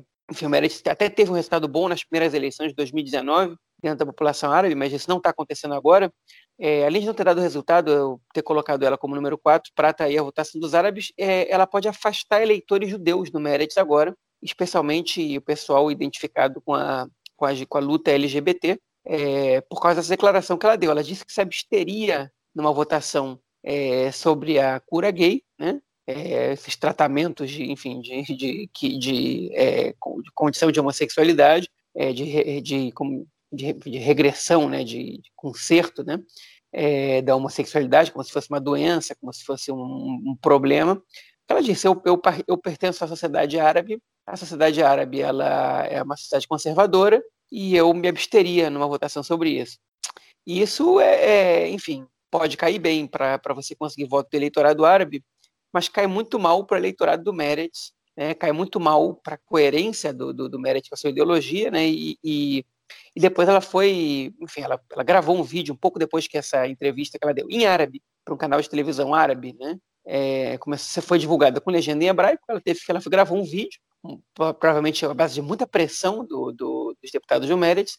Meretz 0.48 0.82
até 0.86 1.08
teve 1.08 1.30
um 1.30 1.34
resultado 1.34 1.66
bom 1.66 1.88
nas 1.88 2.04
primeiras 2.04 2.34
eleições 2.34 2.68
de 2.68 2.74
2019, 2.74 3.56
dentro 3.82 3.98
da 3.98 4.06
população 4.06 4.52
árabe, 4.52 4.74
mas 4.74 4.92
isso 4.92 5.08
não 5.08 5.18
está 5.18 5.30
acontecendo 5.30 5.74
agora. 5.74 6.12
É, 6.58 6.84
além 6.86 7.00
de 7.00 7.06
não 7.06 7.14
ter 7.14 7.24
dado 7.24 7.40
resultado, 7.40 7.90
eu 7.90 8.20
ter 8.34 8.42
colocado 8.42 8.84
ela 8.84 8.98
como 8.98 9.14
número 9.14 9.38
4 9.38 9.72
para 9.74 9.90
a 9.90 10.22
votação 10.22 10.60
dos 10.60 10.74
árabes, 10.74 11.12
é, 11.16 11.50
ela 11.50 11.66
pode 11.66 11.88
afastar 11.88 12.42
eleitores 12.42 12.90
judeus 12.90 13.30
do 13.30 13.40
Meretz 13.40 13.78
agora, 13.78 14.14
especialmente 14.42 15.38
o 15.38 15.42
pessoal 15.42 15.90
identificado 15.90 16.60
com 16.60 16.74
a, 16.74 17.06
com 17.36 17.46
a, 17.46 17.50
com 17.66 17.78
a 17.78 17.80
luta 17.80 18.10
LGBT, 18.10 18.78
é, 19.06 19.60
por 19.62 19.80
causa 19.80 19.96
dessa 19.96 20.10
declaração 20.10 20.58
que 20.58 20.66
ela 20.66 20.76
deu. 20.76 20.90
Ela 20.90 21.02
disse 21.02 21.24
que 21.24 21.32
se 21.32 21.40
absteria 21.40 22.30
numa 22.54 22.72
votação 22.72 23.40
é, 23.64 24.10
sobre 24.12 24.58
a 24.58 24.80
cura 24.80 25.10
gay, 25.10 25.42
né? 25.58 25.80
É, 26.10 26.54
esses 26.54 26.74
tratamentos 26.74 27.50
de, 27.50 27.70
enfim, 27.70 28.00
de, 28.00 28.22
de, 28.22 28.70
de, 28.72 28.98
de, 28.98 29.50
é, 29.52 29.92
de 29.92 30.30
condição 30.34 30.72
de 30.72 30.80
homossexualidade, 30.80 31.68
é, 31.94 32.14
de, 32.14 32.62
de, 32.62 32.92
de, 33.52 33.72
de 33.74 33.98
regressão, 33.98 34.70
né, 34.70 34.82
de, 34.82 35.18
de 35.18 35.30
conserto, 35.36 36.02
né, 36.02 36.18
da 37.22 37.36
homossexualidade, 37.36 38.10
como 38.10 38.24
se 38.24 38.32
fosse 38.32 38.48
uma 38.48 38.58
doença, 38.58 39.14
como 39.20 39.30
se 39.34 39.44
fosse 39.44 39.70
um, 39.70 39.76
um 39.76 40.36
problema. 40.40 41.02
Ela 41.46 41.60
disse: 41.60 41.86
eu, 41.86 42.00
eu, 42.06 42.18
eu, 42.46 42.56
pertenço 42.56 43.04
à 43.04 43.08
sociedade 43.08 43.58
árabe. 43.60 44.00
A 44.26 44.36
sociedade 44.36 44.82
árabe 44.82 45.20
ela 45.20 45.84
é 45.86 46.02
uma 46.02 46.16
sociedade 46.16 46.48
conservadora 46.48 47.22
e 47.52 47.76
eu 47.76 47.92
me 47.92 48.08
absteria 48.08 48.70
numa 48.70 48.86
votação 48.86 49.22
sobre 49.22 49.50
isso. 49.50 49.78
E 50.46 50.62
isso 50.62 51.00
é, 51.00 51.64
é 51.64 51.68
enfim, 51.68 52.06
pode 52.30 52.56
cair 52.56 52.78
bem 52.78 53.06
para 53.06 53.40
você 53.54 53.74
conseguir 53.74 54.06
voto 54.06 54.30
do 54.30 54.34
eleitorado 54.36 54.86
árabe, 54.86 55.22
mas 55.72 55.88
cai 55.88 56.06
muito 56.06 56.38
mal 56.38 56.64
para 56.64 56.76
o 56.76 56.78
eleitorado 56.78 57.24
do 57.24 57.32
Meretz, 57.32 57.92
né? 58.16 58.34
cai 58.34 58.52
muito 58.52 58.80
mal 58.80 59.14
para 59.14 59.34
a 59.34 59.38
coerência 59.38 60.12
do, 60.12 60.32
do, 60.32 60.48
do 60.48 60.58
Meretz 60.58 60.88
com 60.88 60.94
a 60.94 60.98
sua 60.98 61.10
ideologia, 61.10 61.70
né? 61.70 61.86
E, 61.86 62.18
e, 62.22 62.64
e 63.14 63.20
depois 63.20 63.48
ela 63.48 63.60
foi, 63.60 64.34
enfim, 64.40 64.62
ela, 64.62 64.80
ela, 64.90 65.02
gravou 65.02 65.36
um 65.36 65.42
vídeo 65.42 65.74
um 65.74 65.76
pouco 65.76 65.98
depois 65.98 66.26
que 66.26 66.38
essa 66.38 66.66
entrevista 66.66 67.18
que 67.18 67.24
ela 67.24 67.34
deu 67.34 67.48
em 67.50 67.66
árabe 67.66 68.02
para 68.24 68.34
um 68.34 68.38
canal 68.38 68.60
de 68.60 68.68
televisão 68.68 69.14
árabe, 69.14 69.54
né? 69.58 69.78
É, 70.10 70.56
começou, 70.58 71.02
foi 71.02 71.18
divulgada 71.18 71.60
com 71.60 71.70
legenda 71.70 72.02
em 72.02 72.08
hebraico, 72.08 72.42
ela 72.48 72.60
teve 72.60 72.80
ela 72.88 73.00
foi, 73.00 73.10
gravou 73.10 73.38
um 73.38 73.44
vídeo, 73.44 73.78
um, 74.02 74.18
provavelmente 74.34 75.04
à 75.04 75.12
base 75.12 75.34
de 75.34 75.42
muita 75.42 75.66
pressão 75.66 76.24
do, 76.24 76.50
do, 76.50 76.96
dos 77.02 77.10
deputados 77.12 77.46
do 77.46 77.58
Meretz, 77.58 77.98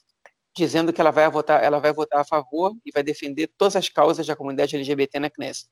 dizendo 0.55 0.91
que 0.91 0.99
ela 0.99 1.12
vai 1.12 1.29
votar, 1.29 1.63
ela 1.63 1.79
vai 1.79 1.93
votar 1.93 2.21
a 2.21 2.25
favor 2.25 2.75
e 2.86 2.91
vai 2.91 3.03
defender 3.03 3.47
todas 3.58 3.75
as 3.75 3.89
causas 3.89 4.25
da 4.25 4.36
comunidade 4.36 4.75
LGBT 4.75 5.19
na 5.19 5.29
Knesset. 5.29 5.69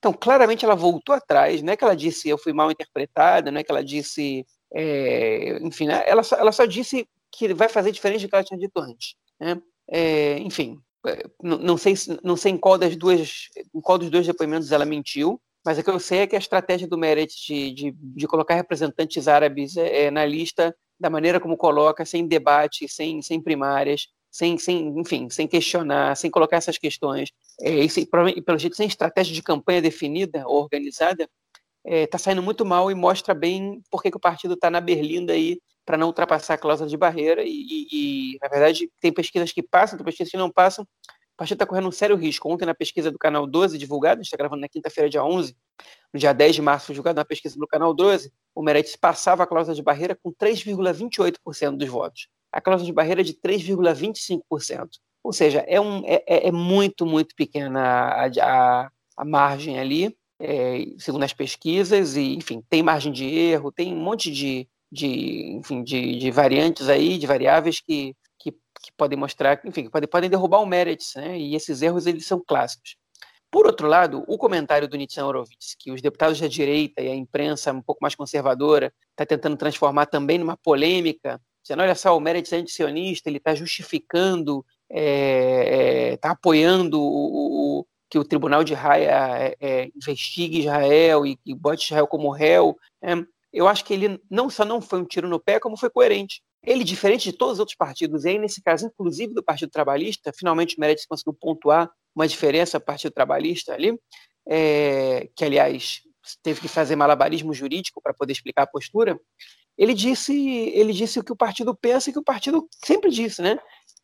Então, 0.00 0.14
claramente 0.14 0.64
ela 0.64 0.74
voltou 0.74 1.14
atrás, 1.14 1.62
não 1.62 1.74
é 1.74 1.76
que 1.76 1.84
ela 1.84 1.94
disse 1.94 2.26
eu 2.26 2.38
fui 2.38 2.54
mal 2.54 2.70
interpretada, 2.70 3.50
não 3.50 3.60
é 3.60 3.62
que 3.62 3.70
ela 3.70 3.84
disse, 3.84 4.46
é, 4.72 5.58
enfim, 5.60 5.86
né? 5.86 6.02
ela, 6.06 6.22
só, 6.22 6.36
ela 6.36 6.50
só 6.52 6.64
disse 6.64 7.06
que 7.30 7.52
vai 7.52 7.68
fazer 7.68 7.92
diferente 7.92 8.22
do 8.22 8.28
que 8.30 8.34
ela 8.34 8.44
tinha 8.44 8.58
dito 8.58 8.80
antes. 8.80 9.14
Né? 9.38 9.60
É, 9.86 10.38
enfim, 10.38 10.80
é, 11.06 11.22
não, 11.42 11.76
sei, 11.76 11.94
não 12.24 12.34
sei 12.34 12.52
em 12.52 12.56
qual, 12.56 12.78
das 12.78 12.96
duas, 12.96 13.50
em 13.74 13.80
qual 13.82 13.98
dos 13.98 14.08
dois 14.08 14.26
depoimentos 14.26 14.72
ela 14.72 14.86
mentiu, 14.86 15.38
mas 15.62 15.78
o 15.78 15.82
que 15.82 15.90
eu 15.90 16.00
sei 16.00 16.20
é 16.20 16.26
que 16.26 16.34
a 16.34 16.38
estratégia 16.38 16.88
do 16.88 16.96
Meretz 16.96 17.34
de, 17.34 17.70
de, 17.70 17.92
de 17.92 18.26
colocar 18.26 18.54
representantes 18.54 19.28
árabes 19.28 19.76
é, 19.76 20.10
na 20.10 20.24
lista, 20.24 20.74
da 20.98 21.10
maneira 21.10 21.38
como 21.38 21.58
coloca, 21.58 22.06
sem 22.06 22.26
debate, 22.26 22.88
sem, 22.88 23.20
sem 23.20 23.38
primárias, 23.38 24.08
sem, 24.30 24.56
sem, 24.58 24.88
enfim, 24.98 25.28
sem 25.28 25.48
questionar, 25.48 26.16
sem 26.16 26.30
colocar 26.30 26.56
essas 26.56 26.78
questões, 26.78 27.30
é, 27.60 27.84
e, 27.84 28.42
pelo 28.42 28.58
jeito 28.58 28.76
sem 28.76 28.86
estratégia 28.86 29.34
de 29.34 29.42
campanha 29.42 29.82
definida 29.82 30.44
ou 30.46 30.62
organizada, 30.62 31.28
está 31.84 31.96
é, 31.96 32.06
tá 32.06 32.18
saindo 32.18 32.42
muito 32.42 32.64
mal 32.64 32.90
e 32.90 32.94
mostra 32.94 33.34
bem 33.34 33.82
por 33.90 34.02
que, 34.02 34.08
o 34.08 34.20
partido 34.20 34.54
está 34.54 34.70
na 34.70 34.80
berlinda 34.80 35.32
aí 35.32 35.58
para 35.84 35.96
não 35.96 36.06
ultrapassar 36.06 36.54
a 36.54 36.58
cláusula 36.58 36.88
de 36.88 36.96
barreira 36.96 37.42
e, 37.42 37.48
e, 37.50 38.34
e, 38.34 38.38
na 38.40 38.48
verdade, 38.48 38.88
tem 39.00 39.12
pesquisas 39.12 39.50
que 39.50 39.62
passam, 39.62 39.98
tem 39.98 40.04
pesquisas 40.04 40.30
que 40.30 40.36
não 40.36 40.50
passam, 40.50 40.84
o 40.84 41.36
partido 41.36 41.56
está 41.56 41.66
correndo 41.66 41.88
um 41.88 41.92
sério 41.92 42.16
risco. 42.16 42.52
Ontem, 42.52 42.66
na 42.66 42.74
pesquisa 42.74 43.10
do 43.10 43.18
Canal 43.18 43.46
12, 43.46 43.78
divulgada, 43.78 44.20
a 44.20 44.22
gente 44.22 44.26
está 44.26 44.36
gravando 44.36 44.60
na 44.60 44.68
quinta-feira, 44.68 45.08
dia 45.08 45.24
11, 45.24 45.56
no 46.12 46.20
dia 46.20 46.34
10 46.34 46.54
de 46.54 46.62
março, 46.62 46.86
foi 46.86 46.94
divulgada 46.94 47.18
na 47.20 47.24
pesquisa 47.24 47.58
do 47.58 47.66
Canal 47.66 47.94
12, 47.94 48.30
o 48.54 48.62
Meirelles 48.62 48.94
passava 48.94 49.42
a 49.42 49.46
cláusula 49.46 49.74
de 49.74 49.82
barreira 49.82 50.16
com 50.22 50.30
3,28% 50.30 51.76
dos 51.76 51.88
votos 51.88 52.28
a 52.52 52.60
cláusula 52.60 52.86
de 52.86 52.92
barreira 52.92 53.20
é 53.20 53.24
de 53.24 53.34
3,25%. 53.34 54.88
Ou 55.22 55.32
seja, 55.32 55.64
é, 55.68 55.80
um, 55.80 56.02
é, 56.06 56.22
é, 56.26 56.48
é 56.48 56.52
muito, 56.52 57.04
muito 57.04 57.34
pequena 57.34 57.80
a, 57.80 58.26
a, 58.26 58.90
a 59.16 59.24
margem 59.24 59.78
ali, 59.78 60.16
é, 60.40 60.86
segundo 60.98 61.24
as 61.24 61.32
pesquisas, 61.32 62.16
e, 62.16 62.34
enfim, 62.34 62.62
tem 62.68 62.82
margem 62.82 63.12
de 63.12 63.26
erro, 63.26 63.70
tem 63.70 63.92
um 63.94 64.00
monte 64.00 64.30
de, 64.30 64.66
de, 64.90 65.52
enfim, 65.52 65.82
de, 65.84 66.16
de 66.18 66.30
variantes 66.30 66.88
aí, 66.88 67.18
de 67.18 67.26
variáveis 67.26 67.80
que, 67.80 68.16
que, 68.38 68.52
que 68.52 68.92
podem 68.96 69.18
mostrar, 69.18 69.60
enfim, 69.64 69.84
que 69.84 69.90
podem, 69.90 70.08
podem 70.08 70.30
derrubar 70.30 70.60
o 70.60 70.66
Meretz, 70.66 71.14
né? 71.16 71.38
e 71.38 71.54
esses 71.54 71.82
erros 71.82 72.06
eles 72.06 72.26
são 72.26 72.42
clássicos. 72.42 72.96
Por 73.50 73.66
outro 73.66 73.88
lado, 73.88 74.24
o 74.28 74.38
comentário 74.38 74.88
do 74.88 74.96
Nitzan 74.96 75.26
Horowitz, 75.26 75.74
que 75.76 75.90
os 75.90 76.00
deputados 76.00 76.40
da 76.40 76.46
direita 76.46 77.02
e 77.02 77.08
a 77.08 77.14
imprensa 77.14 77.72
um 77.72 77.82
pouco 77.82 78.00
mais 78.00 78.14
conservadora 78.14 78.92
está 79.10 79.26
tentando 79.26 79.56
transformar 79.56 80.06
também 80.06 80.38
numa 80.38 80.56
polêmica 80.56 81.40
dizendo, 81.62 81.82
olha 81.82 81.94
só, 81.94 82.16
o 82.16 82.20
Meretz 82.20 82.52
é 82.52 82.56
antisionista, 82.56 83.28
ele 83.28 83.38
está 83.38 83.54
justificando, 83.54 84.64
está 84.88 85.00
é, 85.00 86.12
é, 86.12 86.16
tá 86.16 86.30
apoiando 86.32 87.00
o, 87.00 87.80
o, 87.80 87.86
que 88.08 88.18
o 88.18 88.24
Tribunal 88.24 88.64
de 88.64 88.74
Haia 88.74 89.38
é, 89.38 89.56
é, 89.60 89.90
investigue 89.94 90.60
Israel 90.60 91.24
e, 91.24 91.38
e 91.46 91.54
bote 91.54 91.84
Israel 91.84 92.06
como 92.06 92.30
réu. 92.30 92.76
É, 93.02 93.14
eu 93.52 93.66
acho 93.66 93.84
que 93.84 93.94
ele 93.94 94.20
não 94.30 94.48
só 94.48 94.64
não 94.64 94.80
foi 94.80 95.00
um 95.00 95.04
tiro 95.04 95.28
no 95.28 95.40
pé, 95.40 95.58
como 95.58 95.76
foi 95.76 95.90
coerente. 95.90 96.42
Ele, 96.62 96.84
diferente 96.84 97.30
de 97.30 97.36
todos 97.36 97.54
os 97.54 97.60
outros 97.60 97.76
partidos, 97.76 98.24
e 98.24 98.30
aí 98.30 98.38
nesse 98.38 98.62
caso, 98.62 98.86
inclusive 98.86 99.32
do 99.32 99.42
Partido 99.42 99.70
Trabalhista, 99.70 100.32
finalmente 100.36 100.76
o 100.76 100.80
Meretz 100.80 101.06
conseguiu 101.06 101.32
pontuar 101.32 101.90
uma 102.14 102.28
diferença 102.28 102.78
do 102.78 102.84
Partido 102.84 103.12
Trabalhista 103.12 103.72
ali, 103.72 103.98
é, 104.46 105.28
que 105.34 105.44
aliás 105.44 106.02
teve 106.42 106.60
que 106.60 106.68
fazer 106.68 106.96
malabarismo 106.96 107.52
jurídico 107.52 108.00
para 108.00 108.14
poder 108.14 108.32
explicar 108.32 108.62
a 108.62 108.66
postura, 108.66 109.18
ele 109.76 109.94
disse, 109.94 110.34
ele 110.74 110.92
disse 110.92 111.18
o 111.18 111.24
que 111.24 111.32
o 111.32 111.36
partido 111.36 111.74
pensa 111.74 112.10
e 112.10 112.12
que 112.12 112.18
o 112.18 112.24
partido 112.24 112.68
sempre 112.84 113.10
disse, 113.10 113.40
né? 113.40 113.58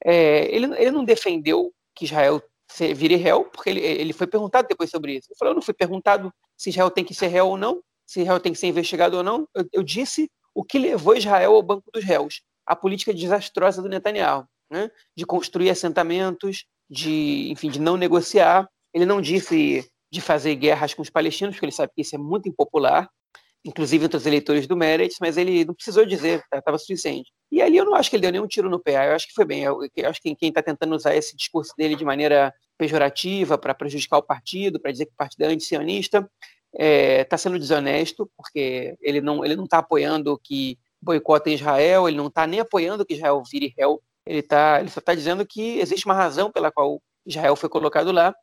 É, 0.04 0.54
ele, 0.54 0.66
ele 0.76 0.90
não 0.90 1.04
defendeu 1.04 1.72
que 1.94 2.04
Israel 2.04 2.42
vire 2.94 3.16
réu, 3.16 3.44
porque 3.44 3.70
ele, 3.70 3.80
ele 3.80 4.12
foi 4.12 4.26
perguntado 4.26 4.68
depois 4.68 4.90
sobre 4.90 5.16
isso. 5.16 5.28
Ele 5.30 5.38
falou, 5.38 5.52
eu 5.52 5.54
não 5.56 5.62
fui 5.62 5.74
perguntado 5.74 6.32
se 6.56 6.70
Israel 6.70 6.90
tem 6.90 7.04
que 7.04 7.14
ser 7.14 7.28
réu 7.28 7.48
ou 7.48 7.56
não, 7.56 7.82
se 8.06 8.20
Israel 8.20 8.40
tem 8.40 8.52
que 8.52 8.58
ser 8.58 8.66
investigado 8.66 9.16
ou 9.16 9.22
não. 9.22 9.48
Eu, 9.54 9.68
eu 9.72 9.82
disse 9.82 10.30
o 10.54 10.64
que 10.64 10.78
levou 10.78 11.14
Israel 11.14 11.54
ao 11.54 11.62
banco 11.62 11.90
dos 11.92 12.04
réus, 12.04 12.42
a 12.66 12.74
política 12.74 13.12
desastrosa 13.12 13.82
do 13.82 13.88
Netanyahu, 13.88 14.46
né? 14.70 14.90
de 15.14 15.24
construir 15.24 15.70
assentamentos, 15.70 16.64
de, 16.88 17.50
enfim, 17.50 17.70
de 17.70 17.80
não 17.80 17.96
negociar. 17.96 18.68
Ele 18.92 19.06
não 19.06 19.20
disse 19.20 19.88
de 20.16 20.20
fazer 20.20 20.54
guerras 20.56 20.94
com 20.94 21.02
os 21.02 21.10
palestinos, 21.10 21.54
porque 21.54 21.66
ele 21.66 21.72
sabe 21.72 21.92
que 21.94 22.02
isso 22.02 22.14
é 22.14 22.18
muito 22.18 22.48
impopular 22.48 23.08
inclusive 23.66 24.04
entre 24.04 24.16
os 24.16 24.24
eleitores 24.24 24.66
do 24.66 24.76
Meretz, 24.76 25.16
mas 25.20 25.36
ele 25.36 25.64
não 25.64 25.74
precisou 25.74 26.06
dizer, 26.06 26.38
estava 26.44 26.62
tá, 26.62 26.78
suficiente. 26.78 27.32
E 27.50 27.60
ali 27.60 27.76
eu 27.76 27.84
não 27.84 27.94
acho 27.94 28.08
que 28.08 28.14
ele 28.14 28.22
deu 28.22 28.30
nenhum 28.30 28.46
tiro 28.46 28.70
no 28.70 28.78
pé, 28.78 29.10
eu 29.10 29.14
acho 29.14 29.26
que 29.26 29.34
foi 29.34 29.44
bem. 29.44 29.62
Eu, 29.64 29.80
acho 30.08 30.22
que 30.22 30.34
quem 30.36 30.50
está 30.50 30.62
tentando 30.62 30.94
usar 30.94 31.16
esse 31.16 31.36
discurso 31.36 31.72
dele 31.76 31.96
de 31.96 32.04
maneira 32.04 32.54
pejorativa 32.78 33.58
para 33.58 33.74
prejudicar 33.74 34.18
o 34.18 34.22
partido, 34.22 34.78
para 34.78 34.92
dizer 34.92 35.06
que 35.06 35.12
o 35.12 35.16
partido 35.16 35.42
é 35.44 35.48
antisionista, 35.48 36.18
está 36.72 36.84
é, 36.84 37.24
tá 37.24 37.36
sendo 37.36 37.58
desonesto, 37.58 38.30
porque 38.36 38.96
ele 39.00 39.20
não 39.20 39.44
ele 39.44 39.56
não 39.56 39.64
está 39.64 39.78
apoiando 39.78 40.38
que 40.42 40.78
boicotem 41.02 41.54
Israel, 41.54 42.08
ele 42.08 42.16
não 42.16 42.28
está 42.28 42.46
nem 42.46 42.60
apoiando 42.60 43.04
que 43.04 43.14
Israel 43.14 43.42
vire 43.50 43.74
réu, 43.76 44.00
ele, 44.24 44.42
tá, 44.42 44.78
ele 44.80 44.90
só 44.90 45.00
está 45.00 45.14
dizendo 45.14 45.44
que 45.46 45.78
existe 45.78 46.06
uma 46.06 46.14
razão 46.14 46.50
pela 46.50 46.70
qual 46.70 47.02
Israel 47.24 47.56
foi 47.56 47.68
colocado 47.68 48.12
lá, 48.12 48.34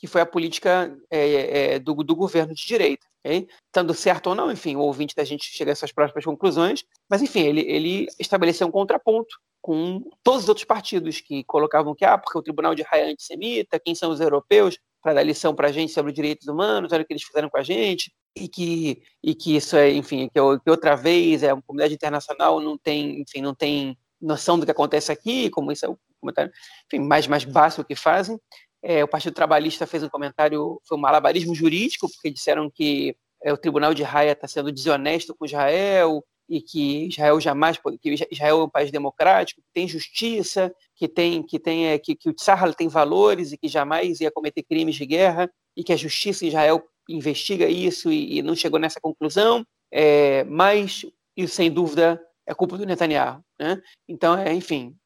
que 0.00 0.06
foi 0.06 0.22
a 0.22 0.26
política 0.26 0.96
é, 1.10 1.74
é, 1.74 1.78
do, 1.78 1.94
do, 2.02 2.16
governo 2.16 2.54
de 2.54 2.66
direita. 2.66 3.06
Okay? 3.24 3.46
Estando 3.66 3.92
certo 3.92 4.28
ou 4.28 4.34
não, 4.34 4.50
enfim, 4.50 4.74
o 4.74 4.80
ouvinte 4.80 5.14
da 5.14 5.24
gente 5.24 5.44
chega 5.44 5.70
a 5.70 5.72
essas 5.72 5.92
próprias 5.92 6.24
conclusões, 6.24 6.82
mas 7.08 7.20
enfim, 7.20 7.40
ele, 7.40 7.60
ele 7.60 8.06
estabeleceu 8.18 8.66
um 8.66 8.70
contraponto 8.70 9.36
com 9.60 10.02
todos 10.24 10.44
os 10.44 10.48
outros 10.48 10.64
partidos 10.64 11.20
que 11.20 11.44
colocavam 11.44 11.94
que, 11.94 12.04
ah, 12.04 12.16
porque 12.16 12.38
o 12.38 12.42
Tribunal 12.42 12.74
de 12.74 12.82
Haia 12.90 13.08
é 13.08 13.12
antissemita, 13.12 13.78
quem 13.78 13.94
são 13.94 14.10
os 14.10 14.20
europeus 14.20 14.78
para 15.02 15.12
dar 15.12 15.22
lição 15.22 15.54
para 15.54 15.68
a 15.68 15.72
gente 15.72 15.92
sobre 15.92 16.12
os 16.12 16.16
direitos 16.16 16.48
humanos, 16.48 16.92
olha 16.92 17.02
o 17.02 17.06
que 17.06 17.12
eles 17.12 17.22
fizeram 17.22 17.50
com 17.50 17.58
a 17.58 17.62
gente, 17.62 18.10
e 18.34 18.48
que, 18.48 19.02
e 19.22 19.34
que 19.34 19.56
isso 19.56 19.76
é, 19.76 19.92
enfim, 19.92 20.28
que, 20.28 20.40
que 20.60 20.70
outra 20.70 20.96
vez 20.96 21.42
é, 21.42 21.50
a 21.50 21.60
comunidade 21.60 21.94
internacional 21.94 22.58
não 22.58 22.78
tem, 22.78 23.20
enfim, 23.20 23.42
não 23.42 23.54
tem 23.54 23.98
noção 24.20 24.58
do 24.58 24.64
que 24.64 24.72
acontece 24.72 25.12
aqui, 25.12 25.50
como 25.50 25.70
isso 25.72 25.84
é 25.84 25.88
o 25.88 25.98
comentário, 26.20 26.52
enfim, 26.86 27.04
mais, 27.04 27.26
mais 27.26 27.44
básico 27.44 27.84
que 27.84 27.94
fazem, 27.94 28.38
é, 28.82 29.04
o 29.04 29.08
Partido 29.08 29.34
Trabalhista 29.34 29.86
fez 29.86 30.02
um 30.02 30.08
comentário, 30.08 30.80
foi 30.86 30.96
um 30.96 31.00
malabarismo 31.00 31.54
jurídico, 31.54 32.08
porque 32.08 32.30
disseram 32.30 32.70
que 32.70 33.16
é, 33.42 33.52
o 33.52 33.56
Tribunal 33.56 33.94
de 33.94 34.04
Haia 34.04 34.32
está 34.32 34.48
sendo 34.48 34.72
desonesto 34.72 35.34
com 35.34 35.44
Israel 35.44 36.24
e 36.48 36.60
que 36.60 37.06
Israel 37.06 37.40
jamais 37.40 37.78
que 38.00 38.26
Israel 38.30 38.60
é 38.60 38.64
um 38.64 38.68
país 38.68 38.90
democrático, 38.90 39.60
que 39.60 39.68
tem 39.72 39.86
justiça, 39.86 40.74
que 40.96 41.06
tem 41.06 41.42
que 41.42 41.58
tem 41.58 41.88
é, 41.88 41.98
que, 41.98 42.16
que 42.16 42.28
o 42.28 42.34
Tzahal 42.34 42.74
tem 42.74 42.88
valores 42.88 43.52
e 43.52 43.58
que 43.58 43.68
jamais 43.68 44.20
ia 44.20 44.30
cometer 44.30 44.62
crimes 44.62 44.96
de 44.96 45.06
guerra 45.06 45.50
e 45.76 45.84
que 45.84 45.92
a 45.92 45.96
justiça 45.96 46.44
em 46.44 46.48
Israel 46.48 46.82
investiga 47.08 47.68
isso 47.68 48.10
e, 48.10 48.38
e 48.38 48.42
não 48.42 48.56
chegou 48.56 48.80
nessa 48.80 49.00
conclusão, 49.00 49.64
é, 49.92 50.44
mas 50.44 51.06
isso 51.36 51.54
sem 51.54 51.70
dúvida 51.70 52.20
é 52.46 52.54
culpa 52.54 52.76
do 52.76 52.84
Netanyahu, 52.86 53.42
né? 53.58 53.80
Então, 54.08 54.36
é, 54.36 54.52
enfim, 54.52 54.96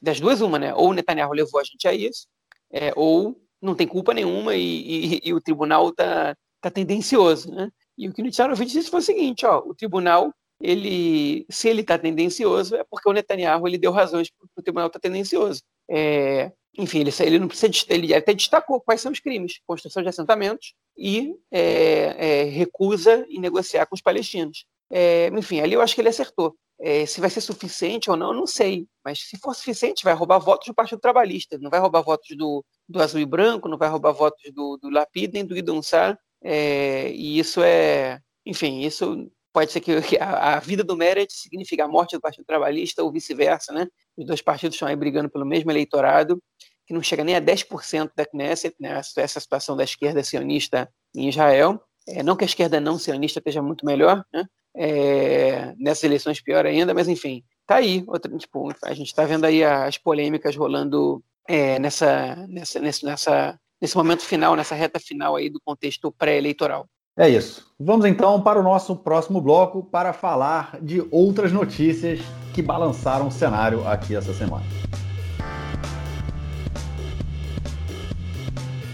das 0.00 0.20
duas 0.20 0.40
uma, 0.40 0.58
né? 0.58 0.74
Ou 0.74 0.90
o 0.90 0.92
Netanyahu 0.92 1.32
levou 1.32 1.60
a 1.60 1.64
gente 1.64 1.86
a 1.88 1.92
isso, 1.92 2.26
é, 2.72 2.92
ou 2.96 3.36
não 3.60 3.74
tem 3.74 3.86
culpa 3.86 4.12
nenhuma 4.14 4.56
e, 4.56 5.16
e, 5.16 5.20
e 5.24 5.34
o 5.34 5.40
tribunal 5.40 5.90
está 5.90 6.36
tá 6.60 6.70
tendencioso, 6.70 7.52
né? 7.52 7.70
E 7.96 8.08
o 8.08 8.12
que 8.12 8.22
o 8.22 8.24
Nitsarovich 8.24 8.72
disse 8.72 8.90
foi 8.90 9.00
o 9.00 9.02
seguinte, 9.02 9.44
ó, 9.44 9.58
o 9.58 9.74
tribunal, 9.74 10.32
ele, 10.60 11.44
se 11.50 11.68
ele 11.68 11.82
está 11.82 11.98
tendencioso, 11.98 12.74
é 12.74 12.84
porque 12.84 13.08
o 13.08 13.12
Netanyahu 13.12 13.68
ele 13.68 13.78
deu 13.78 13.92
razões 13.92 14.30
para 14.30 14.48
o 14.56 14.62
tribunal 14.62 14.86
estar 14.86 14.98
tá 14.98 15.08
tendencioso. 15.08 15.62
É, 15.90 16.50
enfim, 16.78 17.00
ele, 17.00 17.10
ele 17.20 17.38
não 17.38 17.48
precisa, 17.48 17.70
ele 17.88 18.14
até 18.14 18.32
destacou 18.32 18.80
quais 18.80 19.00
são 19.00 19.12
os 19.12 19.20
crimes, 19.20 19.60
construção 19.66 20.02
de 20.02 20.08
assentamentos 20.08 20.74
e 20.96 21.34
é, 21.50 22.40
é, 22.40 22.44
recusa 22.44 23.26
em 23.28 23.38
negociar 23.38 23.86
com 23.86 23.94
os 23.94 24.00
palestinos. 24.00 24.64
É, 24.90 25.28
enfim, 25.28 25.60
ali 25.60 25.74
eu 25.74 25.82
acho 25.82 25.94
que 25.94 26.00
ele 26.00 26.08
acertou. 26.08 26.56
É, 26.84 27.06
se 27.06 27.20
vai 27.20 27.30
ser 27.30 27.40
suficiente 27.40 28.10
ou 28.10 28.16
não, 28.16 28.32
não 28.32 28.46
sei. 28.46 28.88
Mas 29.04 29.20
se 29.20 29.38
for 29.38 29.54
suficiente, 29.54 30.02
vai 30.02 30.14
roubar 30.14 30.40
votos 30.40 30.66
do 30.66 30.74
Partido 30.74 31.00
Trabalhista. 31.00 31.56
Não 31.58 31.70
vai 31.70 31.78
roubar 31.78 32.02
votos 32.02 32.36
do, 32.36 32.64
do 32.88 33.00
Azul 33.00 33.20
e 33.20 33.26
Branco, 33.26 33.68
não 33.68 33.78
vai 33.78 33.88
roubar 33.88 34.12
votos 34.12 34.42
do, 34.52 34.76
do 34.78 34.90
Lapid 34.90 35.32
nem 35.32 35.46
do 35.46 35.56
Idon 35.56 35.80
Sar. 35.80 36.18
É, 36.42 37.08
e 37.12 37.38
isso 37.38 37.62
é, 37.62 38.20
enfim, 38.44 38.80
isso 38.80 39.30
pode 39.52 39.70
ser 39.70 39.80
que 39.80 39.92
a, 40.18 40.56
a 40.56 40.58
vida 40.58 40.82
do 40.82 40.96
Meredith 40.96 41.34
signifique 41.34 41.80
a 41.80 41.86
morte 41.86 42.16
do 42.16 42.20
Partido 42.20 42.44
Trabalhista 42.44 43.02
ou 43.02 43.12
vice-versa, 43.12 43.72
né? 43.72 43.86
Os 44.16 44.26
dois 44.26 44.42
partidos 44.42 44.74
estão 44.74 44.88
aí 44.88 44.96
brigando 44.96 45.30
pelo 45.30 45.46
mesmo 45.46 45.70
eleitorado, 45.70 46.42
que 46.86 46.92
não 46.92 47.02
chega 47.02 47.22
nem 47.22 47.36
a 47.36 47.40
10% 47.40 48.10
da 48.16 48.26
Knesset, 48.26 48.74
né? 48.80 49.00
Essa 49.16 49.38
situação 49.38 49.76
da 49.76 49.84
esquerda 49.84 50.22
sionista 50.24 50.90
em 51.14 51.28
Israel. 51.28 51.80
É, 52.08 52.22
não 52.24 52.34
que 52.34 52.42
a 52.42 52.46
esquerda 52.46 52.80
não 52.80 52.98
sionista 52.98 53.38
esteja 53.38 53.62
muito 53.62 53.86
melhor, 53.86 54.24
né? 54.32 54.44
É, 54.74 55.74
nessas 55.78 56.04
eleições 56.04 56.40
pior 56.40 56.64
ainda, 56.64 56.94
mas 56.94 57.08
enfim, 57.08 57.42
tá 57.66 57.76
aí. 57.76 58.04
Outra, 58.06 58.36
tipo, 58.36 58.72
a 58.84 58.94
gente 58.94 59.08
está 59.08 59.24
vendo 59.24 59.44
aí 59.44 59.62
as 59.62 59.98
polêmicas 59.98 60.56
rolando 60.56 61.22
é, 61.48 61.78
nessa, 61.78 62.46
nessa, 62.48 62.80
nessa, 62.80 63.58
nesse 63.80 63.96
momento 63.96 64.22
final, 64.22 64.56
nessa 64.56 64.74
reta 64.74 64.98
final 64.98 65.36
aí 65.36 65.50
do 65.50 65.60
contexto 65.64 66.10
pré-eleitoral. 66.12 66.86
É 67.16 67.28
isso. 67.28 67.70
Vamos 67.78 68.06
então 68.06 68.40
para 68.40 68.58
o 68.58 68.62
nosso 68.62 68.96
próximo 68.96 69.40
bloco 69.40 69.82
para 69.82 70.14
falar 70.14 70.78
de 70.80 71.06
outras 71.10 71.52
notícias 71.52 72.20
que 72.54 72.62
balançaram 72.62 73.28
o 73.28 73.30
cenário 73.30 73.86
aqui 73.86 74.16
essa 74.16 74.32
semana. 74.32 74.64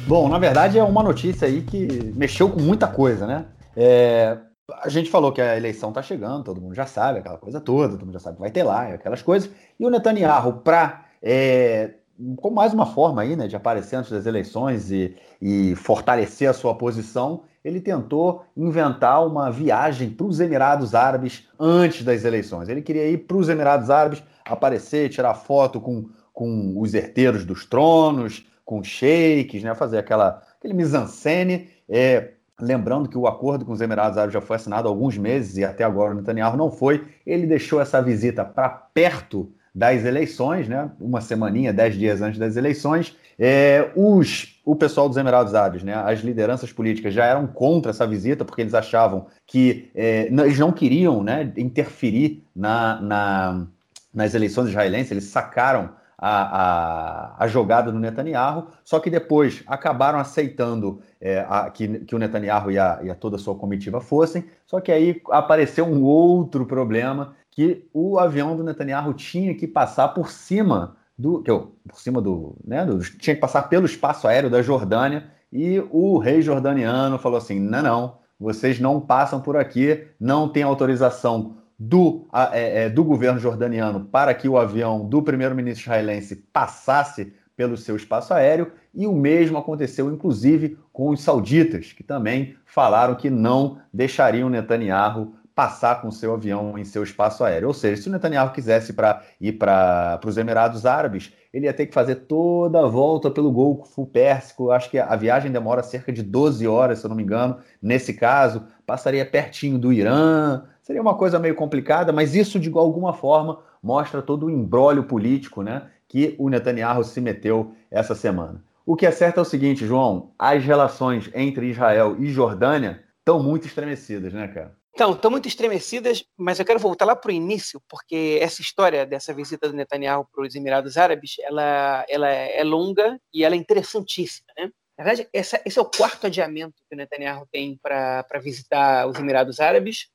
Bom, 0.09 0.29
na 0.29 0.39
verdade 0.39 0.79
é 0.79 0.83
uma 0.83 1.03
notícia 1.03 1.47
aí 1.47 1.63
que 1.63 1.87
mexeu 2.17 2.49
com 2.49 2.61
muita 2.61 2.89
coisa, 2.89 3.27
né? 3.27 3.45
É, 3.77 4.39
a 4.73 4.89
gente 4.89 5.11
falou 5.11 5.33
que 5.33 5.41
a 5.41 5.57
eleição 5.57 5.89
está 5.89 6.03
chegando, 6.03 6.45
todo 6.45 6.61
mundo 6.61 6.75
já 6.75 6.87
sabe, 6.87 7.21
aquela 7.21 7.39
coisa 7.39 7.61
toda, 7.61 7.91
todo 7.91 8.05
mundo 8.05 8.15
já 8.15 8.21
sabe 8.21 8.37
que 8.37 8.43
vai 8.43 8.51
ter 8.51 8.63
lá, 8.63 8.95
aquelas 8.95 9.23
coisas. 9.23 9.51
E 9.81 9.87
o 9.87 9.91
Netanyahu, 9.91 10.61
para 10.61 11.07
é, 11.23 11.95
com 12.37 12.51
mais 12.51 12.75
uma 12.75 12.87
forma 12.87 13.23
aí, 13.23 13.37
né, 13.37 13.47
de 13.47 13.57
aparecer 13.57 13.97
antes 13.97 14.11
das 14.11 14.27
eleições 14.27 14.91
e, 14.91 15.17
e 15.41 15.75
fortalecer 15.77 16.49
a 16.49 16.53
sua 16.53 16.75
posição, 16.75 17.45
ele 17.65 17.81
tentou 17.81 18.45
inventar 18.57 19.27
uma 19.27 19.51
viagem 19.51 20.11
para 20.11 20.27
os 20.27 20.41
Emirados 20.41 20.95
Árabes 20.95 21.49
antes 21.59 22.05
das 22.05 22.25
eleições. 22.25 22.69
Ele 22.69 22.83
queria 22.83 23.09
ir 23.09 23.19
para 23.19 23.37
os 23.37 23.49
Emirados 23.49 23.89
Árabes, 23.89 24.23
aparecer, 24.45 25.09
tirar 25.09 25.35
foto 25.35 25.81
com, 25.81 26.09
com 26.33 26.75
os 26.79 26.95
herdeiros 26.95 27.45
dos 27.45 27.65
tronos, 27.65 28.47
com 28.65 28.83
sheiks, 28.83 29.63
né, 29.63 29.75
fazer 29.75 29.99
aquela, 29.99 30.43
aquele 30.59 30.75
mise-en-scène. 30.75 31.69
É, 31.89 32.33
lembrando 32.61 33.09
que 33.09 33.17
o 33.17 33.27
acordo 33.27 33.65
com 33.65 33.73
os 33.73 33.81
Emirados 33.81 34.19
Árabes 34.19 34.35
já 34.35 34.41
foi 34.41 34.57
assinado 34.57 34.89
há 34.89 34.91
alguns 34.91 35.17
meses 35.17 35.57
e 35.57 35.65
até 35.65 35.85
agora 35.85 36.13
o 36.13 36.15
Netanyahu 36.15 36.57
não 36.57 36.71
foi. 36.71 37.07
Ele 37.27 37.47
deixou 37.47 37.81
essa 37.81 38.03
visita 38.03 38.45
para 38.45 38.69
perto 38.69 39.51
das 39.75 40.05
eleições, 40.05 40.69
né? 40.69 40.91
Uma 41.01 41.21
semaninha, 41.21 41.73
dez 41.73 41.95
dias 41.95 42.21
antes 42.21 42.39
das 42.39 42.57
eleições, 42.57 43.17
é, 43.39 43.91
os, 43.95 44.61
o 44.65 44.75
pessoal 44.75 45.09
dos 45.09 45.17
Emirados 45.17 45.55
Árabes, 45.55 45.85
né? 45.85 45.95
As 45.95 46.21
lideranças 46.21 46.73
políticas 46.73 47.15
já 47.15 47.25
eram 47.25 47.47
contra 47.47 47.91
essa 47.91 48.07
visita 48.07 48.45
porque 48.45 48.63
eles 48.63 48.75
achavam 48.75 49.27
que 49.47 49.91
é, 49.95 50.29
não, 50.31 50.45
eles 50.45 50.59
não 50.59 50.73
queriam, 50.73 51.23
né? 51.23 51.53
Interferir 51.57 52.43
na, 52.57 53.01
na, 53.01 53.67
nas 54.13 54.35
eleições 54.35 54.69
israelenses. 54.69 55.13
Eles 55.13 55.25
sacaram 55.25 55.91
a, 56.19 57.37
a, 57.39 57.45
a, 57.45 57.47
jogada 57.47 57.93
do 57.93 57.99
Netanyahu, 57.99 58.67
só 58.85 58.99
que 58.99 59.09
depois 59.09 59.63
acabaram 59.67 60.19
aceitando 60.19 61.01
é, 61.21 61.47
a, 61.49 61.71
que, 61.71 62.01
que 62.01 62.15
o 62.15 62.19
Netanyahu 62.19 62.73
e 62.73 62.79
a, 62.79 62.99
e 63.05 63.11
a 63.11 63.15
toda 63.15 63.37
a 63.37 63.39
sua 63.39 63.55
comitiva 63.55 64.01
fossem, 64.01 64.45
só 64.67 64.81
que 64.81 64.91
aí 64.91 65.23
apareceu 65.31 65.87
um 65.87 66.03
outro 66.03 66.67
problema, 66.67 67.37
que 67.51 67.89
o 67.93 68.19
avião 68.19 68.57
do 68.57 68.63
Netanyahu 68.63 69.15
tinha 69.15 69.55
que 69.55 69.67
passar 69.67 70.09
por 70.09 70.31
cima 70.31 70.97
do. 71.19 71.43
Que, 71.43 71.51
por 71.51 72.01
cima 72.01 72.23
do, 72.23 72.57
né, 72.65 72.87
do. 72.87 73.01
Tinha 73.01 73.35
que 73.35 73.41
passar 73.41 73.63
pelo 73.63 73.85
espaço 73.85 74.29
aéreo 74.29 74.49
da 74.49 74.63
Jordânia. 74.63 75.25
E 75.53 75.83
o 75.91 76.19
rei 76.19 76.41
jordaniano 76.41 77.19
falou 77.19 77.39
assim: 77.39 77.59
não, 77.59 77.83
não, 77.83 78.19
vocês 78.39 78.79
não 78.79 79.01
passam 79.01 79.41
por 79.41 79.57
aqui, 79.57 80.07
não 80.21 80.49
tem 80.49 80.63
autorização 80.63 81.57
do, 81.79 82.27
é, 82.53 82.85
é, 82.85 82.91
do 82.91 83.05
governo 83.05 83.39
jordaniano 83.39 84.07
para 84.07 84.35
que 84.35 84.49
o 84.49 84.59
avião 84.59 85.07
do 85.07 85.23
primeiro-ministro 85.23 85.85
israelense 85.85 86.37
passasse 86.53 87.33
pelo 87.59 87.77
seu 87.77 87.97
espaço 87.97 88.33
aéreo, 88.33 88.71
e 88.95 89.05
o 89.05 89.13
mesmo 89.13 89.59
aconteceu, 89.59 90.13
inclusive, 90.13 90.79
com 90.93 91.09
os 91.11 91.23
sauditas, 91.23 91.93
que 91.93 92.05
também 92.05 92.55
falaram 92.65 93.17
que 93.17 93.29
não 93.29 93.81
deixariam 93.93 94.49
Netanyahu 94.49 95.35
passar 95.57 96.01
com 96.01 96.09
seu 96.13 96.35
avião 96.35 96.79
em 96.79 96.85
seu 96.85 97.03
espaço 97.03 97.43
aéreo. 97.43 97.67
Ou 97.67 97.75
seja, 97.75 98.01
se 98.01 98.09
o 98.09 98.13
Netanyahu 98.13 98.53
quisesse 98.53 98.93
pra, 98.93 99.25
ir 99.41 99.55
para 99.55 100.21
os 100.25 100.39
Emirados 100.39 100.87
Árabes, 100.87 101.33
ele 101.53 101.67
ia 101.67 101.75
ter 101.75 101.87
que 101.87 101.93
fazer 101.93 102.15
toda 102.15 102.79
a 102.79 102.87
volta 102.87 103.29
pelo 103.29 103.51
Golfo 103.51 104.07
Pérsico. 104.07 104.71
Acho 104.71 104.89
que 104.89 105.01
a 105.01 105.17
viagem 105.17 105.51
demora 105.51 105.83
cerca 105.83 106.13
de 106.13 106.23
12 106.23 106.65
horas, 106.69 107.01
se 107.01 107.07
eu 107.07 107.09
não 107.09 107.17
me 107.17 107.25
engano. 107.25 107.57
Nesse 107.83 108.15
caso, 108.15 108.67
passaria 108.87 109.27
pertinho 109.27 109.81
do 109.81 109.93
Irã. 109.93 110.63
Seria 110.89 111.03
uma 111.03 111.15
coisa 111.15 111.39
meio 111.39 111.55
complicada, 111.55 112.15
mas 112.15 112.35
isso, 112.35 112.59
de 112.59 112.73
alguma 112.73 113.13
forma, 113.13 113.63
mostra 113.83 114.23
todo 114.23 114.47
o 114.47 114.51
embrólio 114.51 115.05
político 115.05 115.63
né, 115.63 115.91
que 116.09 116.35
o 116.39 116.49
Netanyahu 116.49 117.05
se 117.05 117.21
meteu 117.21 117.75
essa 117.91 118.15
semana. 118.15 118.65
O 118.87 118.97
que 118.97 119.05
é 119.05 119.11
certo 119.11 119.37
é 119.37 119.43
o 119.43 119.45
seguinte, 119.45 119.85
João: 119.85 120.33
as 120.39 120.65
relações 120.65 121.31
entre 121.35 121.67
Israel 121.67 122.17
e 122.19 122.31
Jordânia 122.31 123.05
estão 123.19 123.43
muito 123.43 123.67
estremecidas, 123.67 124.33
né, 124.33 124.49
cara? 124.49 124.75
Então, 124.95 125.13
estão 125.13 125.31
muito 125.31 125.47
estremecidas, 125.47 126.25
mas 126.35 126.59
eu 126.59 126.65
quero 126.65 126.79
voltar 126.79 127.05
lá 127.05 127.15
para 127.15 127.29
o 127.29 127.35
início, 127.35 127.83
porque 127.87 128.39
essa 128.41 128.63
história 128.63 129.05
dessa 129.05 129.35
visita 129.35 129.69
do 129.69 129.77
Netanyahu 129.77 130.27
para 130.33 130.43
os 130.43 130.55
Emirados 130.55 130.97
Árabes, 130.97 131.37
ela, 131.43 132.03
ela 132.09 132.29
é 132.31 132.65
longa 132.65 133.21
e 133.31 133.45
ela 133.45 133.55
é 133.55 133.59
interessantíssima, 133.59 134.49
né? 134.57 134.71
Na 134.99 135.05
verdade, 135.05 135.29
essa, 135.33 135.63
esse 135.65 135.79
é 135.79 135.83
o 135.83 135.85
quarto 135.85 136.27
adiamento 136.27 136.83
que 136.89 136.95
o 136.95 136.99
Netanyahu 136.99 137.47
tem 137.53 137.79
para 137.81 138.25
visitar 138.43 139.07
os 139.07 139.17
Emirados 139.17 139.61
Árabes. 139.61 140.09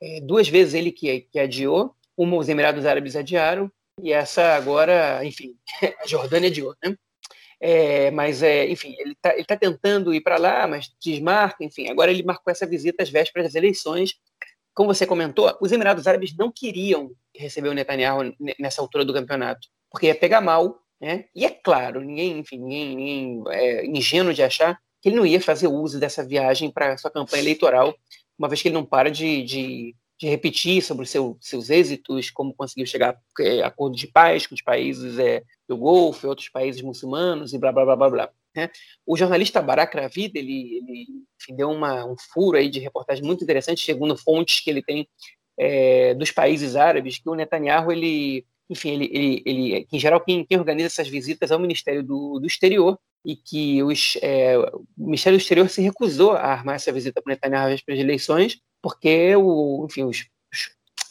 É, 0.00 0.20
duas 0.20 0.48
vezes 0.48 0.74
ele 0.74 0.92
que, 0.92 1.22
que 1.22 1.38
adiou, 1.38 1.94
uma 2.16 2.36
os 2.36 2.48
Emirados 2.48 2.86
Árabes 2.86 3.16
adiaram, 3.16 3.70
e 4.02 4.12
essa 4.12 4.54
agora, 4.54 5.24
enfim, 5.24 5.56
a 6.02 6.06
Jordânia 6.06 6.48
adiou, 6.48 6.74
né? 6.82 6.96
É, 7.58 8.10
mas, 8.10 8.42
é, 8.42 8.68
enfim, 8.68 8.94
ele 8.98 9.12
está 9.12 9.32
tá 9.44 9.56
tentando 9.56 10.12
ir 10.12 10.20
para 10.20 10.36
lá, 10.36 10.66
mas 10.66 10.90
desmarca, 11.00 11.64
enfim. 11.64 11.88
Agora 11.88 12.10
ele 12.10 12.22
marcou 12.22 12.50
essa 12.50 12.66
visita 12.66 13.02
às 13.02 13.08
vésperas 13.08 13.46
das 13.46 13.54
eleições. 13.54 14.14
Como 14.74 14.92
você 14.92 15.06
comentou, 15.06 15.56
os 15.60 15.72
Emirados 15.72 16.06
Árabes 16.06 16.36
não 16.36 16.52
queriam 16.52 17.10
receber 17.34 17.70
o 17.70 17.74
Netanyahu 17.74 18.34
nessa 18.58 18.82
altura 18.82 19.04
do 19.04 19.14
campeonato, 19.14 19.68
porque 19.90 20.06
ia 20.06 20.14
pegar 20.14 20.42
mal, 20.42 20.78
né? 21.00 21.26
E 21.34 21.46
é 21.46 21.50
claro, 21.50 22.00
ninguém, 22.00 22.38
enfim, 22.38 22.58
ninguém, 22.58 22.96
ninguém 22.96 23.44
é 23.52 23.86
ingênuo 23.86 24.34
de 24.34 24.42
achar 24.42 24.78
que 25.00 25.08
ele 25.08 25.16
não 25.16 25.26
ia 25.26 25.40
fazer 25.40 25.68
uso 25.68 25.98
dessa 25.98 26.24
viagem 26.24 26.70
para 26.70 26.98
sua 26.98 27.10
campanha 27.10 27.42
eleitoral, 27.42 27.94
uma 28.38 28.48
vez 28.48 28.62
que 28.62 28.68
ele 28.68 28.74
não 28.74 28.84
para 28.84 29.10
de, 29.10 29.42
de 29.42 29.96
de 30.18 30.28
repetir 30.28 30.82
sobre 30.82 31.04
os 31.04 31.10
seu, 31.10 31.36
seus 31.40 31.68
êxitos, 31.68 32.30
como 32.30 32.54
conseguiu 32.54 32.86
chegar 32.86 33.14
a 33.14 33.42
é, 33.42 33.62
acordo 33.62 33.96
de 33.96 34.06
paz 34.06 34.46
com 34.46 34.54
os 34.54 34.62
países 34.62 35.18
é, 35.18 35.42
do 35.68 35.76
Golfo, 35.76 36.26
outros 36.26 36.48
países 36.48 36.80
muçulmanos 36.80 37.52
e 37.52 37.58
blá 37.58 37.70
blá 37.70 37.84
blá 37.84 37.96
blá 37.96 38.10
blá. 38.10 38.30
Né? 38.54 38.70
O 39.06 39.16
jornalista 39.16 39.60
Barak 39.60 39.94
Ravid, 39.94 40.38
ele, 40.38 40.78
ele 40.78 41.06
enfim, 41.38 41.54
deu 41.54 41.70
uma, 41.70 42.06
um 42.06 42.16
furo 42.32 42.56
aí 42.56 42.70
de 42.70 42.80
reportagem 42.80 43.22
muito 43.22 43.44
interessante, 43.44 43.84
segundo 43.84 44.16
fontes 44.16 44.60
que 44.60 44.70
ele 44.70 44.82
tem 44.82 45.06
é, 45.58 46.14
dos 46.14 46.30
países 46.30 46.76
árabes, 46.76 47.18
que 47.18 47.28
o 47.28 47.34
Netanyahu, 47.34 47.92
ele, 47.92 48.46
enfim, 48.68 48.90
ele, 48.90 49.10
ele, 49.12 49.42
ele 49.46 49.88
em 49.92 49.98
geral, 49.98 50.20
quem, 50.20 50.44
quem 50.44 50.58
organiza 50.58 50.86
essas 50.86 51.08
visitas 51.08 51.50
é 51.50 51.56
o 51.56 51.60
Ministério 51.60 52.02
do, 52.02 52.38
do 52.38 52.46
Exterior, 52.46 52.98
e 53.24 53.34
que 53.34 53.82
os, 53.82 54.16
é, 54.22 54.56
o 54.56 54.86
Ministério 54.96 55.36
do 55.36 55.42
Exterior 55.42 55.68
se 55.68 55.82
recusou 55.82 56.32
a 56.32 56.44
armar 56.44 56.76
essa 56.76 56.92
visita 56.92 57.20
para 57.20 57.32
Netanyahu 57.32 57.72
às 57.72 57.80
eleições, 57.88 58.60
porque 58.80 59.34
o, 59.34 59.84
enfim, 59.84 60.04
os, 60.04 60.26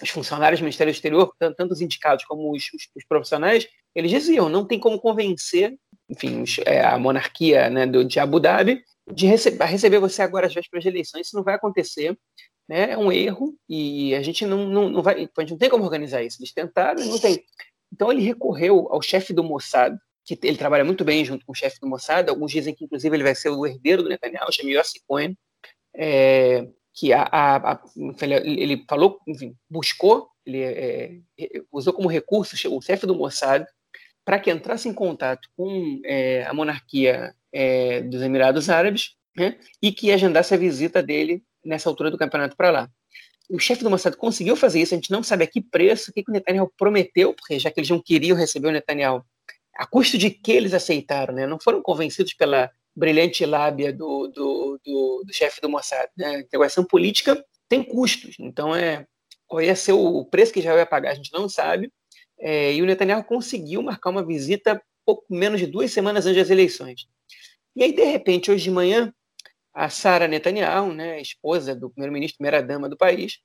os 0.01 0.10
funcionários 0.10 0.60
do 0.60 0.64
Ministério 0.64 0.93
do 0.93 0.95
Exterior, 0.95 1.34
tanto, 1.38 1.56
tanto 1.58 1.74
os 1.74 1.82
indicados 1.82 2.24
como 2.24 2.56
os, 2.56 2.64
os, 2.74 2.89
os, 2.95 3.06
profissionais, 3.06 3.68
eles 3.93 4.12
diziam, 4.12 4.47
não 4.47 4.66
tem 4.66 4.80
como 4.80 4.99
convencer, 4.99 5.78
enfim, 6.10 6.41
os, 6.41 6.58
é, 6.60 6.86
a 6.86 6.97
monarquia 6.97 7.70
né, 7.70 7.86
do, 7.86 8.06
de 8.06 8.18
Abu 8.18 8.39
Dhabi 8.39 8.82
de 9.12 9.28
receber, 9.28 9.66
receber 9.66 9.99
você 9.99 10.22
agora 10.22 10.47
às 10.47 10.53
vésperas 10.53 10.84
de 10.84 10.89
eleições, 10.89 11.28
isso 11.28 11.36
não 11.36 11.43
vai 11.43 11.56
acontecer, 11.56 12.18
né, 12.68 12.91
é 12.91 12.97
um 12.97 13.11
erro 13.11 13.55
e 13.70 14.16
a 14.16 14.22
gente 14.22 14.45
não, 14.45 14.66
não, 14.68 14.89
não 14.89 15.01
vai, 15.01 15.16
a 15.16 15.41
gente 15.41 15.51
não 15.51 15.57
tem 15.57 15.70
como 15.70 15.84
organizar 15.84 16.24
isso. 16.24 16.38
Eles 16.39 16.53
tentaram 16.53 17.03
não 17.05 17.20
tem. 17.20 17.43
Então 17.91 18.11
ele 18.11 18.22
recorreu 18.22 18.88
ao 18.91 19.01
chefe 19.01 19.34
do 19.34 19.43
Mossad, 19.43 19.95
que 20.26 20.38
ele 20.43 20.57
trabalha 20.57 20.84
muito 20.84 21.05
bem 21.05 21.24
junto 21.24 21.45
com 21.45 21.51
o 21.51 21.55
chefe 21.55 21.80
do 21.80 21.88
Mossad. 21.88 22.28
Alguns 22.30 22.51
dizem 22.51 22.74
que 22.74 22.86
inclusive 22.86 23.16
ele 23.16 23.24
vai 23.24 23.36
ser 23.36 23.49
o 23.49 23.66
herdeiro 23.66 24.03
do 24.03 24.09
Netanyahu, 24.09 24.51
chama 24.51 24.72
Yossi 24.72 25.01
Cohen, 25.07 25.38
é, 25.95 26.68
que 26.93 27.13
a, 27.13 27.24
a, 27.24 27.74
a, 27.74 27.84
ele 28.22 28.84
falou, 28.89 29.20
enfim, 29.28 29.55
buscou, 29.70 30.30
ele 30.45 30.61
é, 30.61 31.20
usou 31.72 31.93
como 31.93 32.07
recurso 32.07 32.55
o 32.70 32.82
chefe 32.82 33.05
do 33.05 33.16
Mossad 33.16 33.66
para 34.24 34.39
que 34.39 34.49
entrasse 34.49 34.89
em 34.89 34.93
contato 34.93 35.47
com 35.55 36.01
é, 36.03 36.43
a 36.45 36.53
monarquia 36.53 37.36
é, 37.53 38.01
dos 38.01 38.22
Emirados 38.22 38.70
Árabes 38.70 39.16
né, 39.38 39.57
e 39.82 39.91
que 39.91 40.11
agendasse 40.11 40.53
a 40.53 40.57
visita 40.57 41.03
dele 41.03 41.43
nessa 41.66 41.89
altura 41.89 42.11
do 42.11 42.18
campeonato 42.18 42.55
para 42.55 42.72
lá. 42.72 42.89
O 43.49 43.59
chefe 43.59 43.84
do 43.84 43.89
Mossad 43.89 44.16
conseguiu 44.16 44.55
fazer 44.55 44.82
isso, 44.82 44.93
a 44.93 44.97
gente 44.97 45.11
não 45.11 45.22
sabe 45.22 45.43
a 45.43 45.47
que 45.47 45.61
preço, 45.61 46.09
o 46.09 46.13
que, 46.13 46.24
que 46.24 46.32
o 46.32 46.34
Netanyahu 46.34 46.72
prometeu, 46.78 47.34
porque 47.34 47.59
já 47.59 47.70
que 47.70 47.80
eles 47.80 47.89
não 47.89 48.01
queriam 48.01 48.36
receber 48.36 48.68
o 48.68 48.72
Netanyahu, 48.72 49.24
a 49.76 49.86
custo 49.86 50.18
de 50.18 50.30
que 50.30 50.51
eles 50.51 50.74
aceitaram, 50.74 51.34
né? 51.34 51.45
não 51.45 51.59
foram 51.59 51.82
convencidos 51.82 52.34
pela 52.34 52.72
brilhante 52.95 53.45
lábia 53.45 53.91
do, 53.91 54.28
do, 54.28 54.80
do, 54.84 55.24
do 55.26 55.34
chefe 55.34 55.59
do 55.61 55.70
Mossad. 55.70 56.09
Né? 56.18 56.28
A 56.28 56.38
negociação 56.38 56.86
política 56.86 57.43
tem 57.68 57.84
custos, 57.84 58.36
então 58.39 58.76
é, 58.76 59.05
qual 59.45 59.61
ia 59.61 59.76
ser 59.76 59.91
o 59.91 60.26
preço 60.26 60.53
que 60.53 60.61
já 60.61 60.76
ia 60.76 60.86
pagar, 60.86 61.11
a 61.11 61.16
gente 61.16 61.34
não 61.34 61.47
sabe, 61.49 61.91
é, 62.39 62.74
e 62.74 62.82
o 62.82 62.86
Netanyahu 62.86 63.24
conseguiu 63.24 63.82
marcar 63.82 64.09
uma 64.09 64.26
visita 64.26 64.82
pouco 65.05 65.26
menos 65.30 65.59
de 65.59 65.68
duas 65.68 65.91
semanas 65.91 66.26
antes 66.26 66.38
das 66.38 66.49
eleições. 66.49 67.07
E 67.76 67.84
aí, 67.84 67.93
de 67.93 68.03
repente, 68.03 68.49
hoje 68.49 68.63
de 68.63 68.72
manhã, 68.72 69.13
a 69.76 69.89
Sara 69.89 70.28
Netanyahu, 70.28 70.93
né, 70.93 71.19
esposa 71.19 71.76
do 71.76 71.89
primeiro-ministro, 71.89 72.38
primeira-dama 72.38 72.88
do 72.88 72.95
país, 72.95 73.39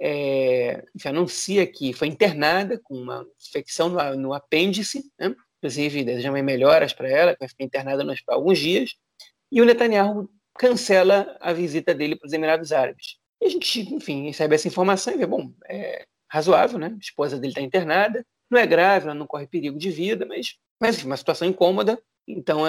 é, 0.00 0.84
anuncia 1.04 1.66
que 1.66 1.92
foi 1.92 2.08
internada 2.08 2.80
com 2.82 2.94
uma 2.94 3.24
infecção 3.40 3.88
no, 3.88 4.16
no 4.16 4.34
apêndice, 4.34 5.04
né, 5.18 5.34
inclusive 5.58 6.04
desejamos 6.04 6.42
melhoras 6.42 6.92
para 6.92 7.08
ela, 7.08 7.32
que 7.32 7.40
vai 7.40 7.48
ficar 7.48 7.64
internada 7.64 8.02
nos, 8.02 8.20
por 8.20 8.34
alguns 8.34 8.58
dias, 8.58 8.94
e 9.52 9.62
o 9.62 9.64
Netanyahu 9.64 10.28
cancela 10.58 11.36
a 11.40 11.52
visita 11.52 11.94
dele 11.94 12.16
para 12.16 12.26
os 12.26 12.32
Emirados 12.32 12.72
Árabes. 12.72 13.16
E 13.40 13.46
a 13.46 13.48
gente, 13.48 13.94
enfim, 13.94 14.26
recebe 14.26 14.56
essa 14.56 14.66
informação 14.66 15.14
e 15.14 15.16
vê, 15.16 15.26
bom, 15.26 15.52
é 15.68 16.04
razoável, 16.28 16.78
né? 16.78 16.88
A 16.88 16.98
esposa 16.98 17.38
dele 17.38 17.52
está 17.52 17.60
internada, 17.60 18.26
não 18.50 18.58
é 18.58 18.66
grave, 18.66 19.06
ela 19.06 19.14
não 19.14 19.26
corre 19.26 19.46
perigo 19.46 19.78
de 19.78 19.90
vida, 19.90 20.26
mas, 20.26 20.56
mas 20.80 20.96
enfim, 20.96 21.06
uma 21.06 21.16
situação 21.16 21.46
incômoda, 21.46 22.00
então 22.26 22.66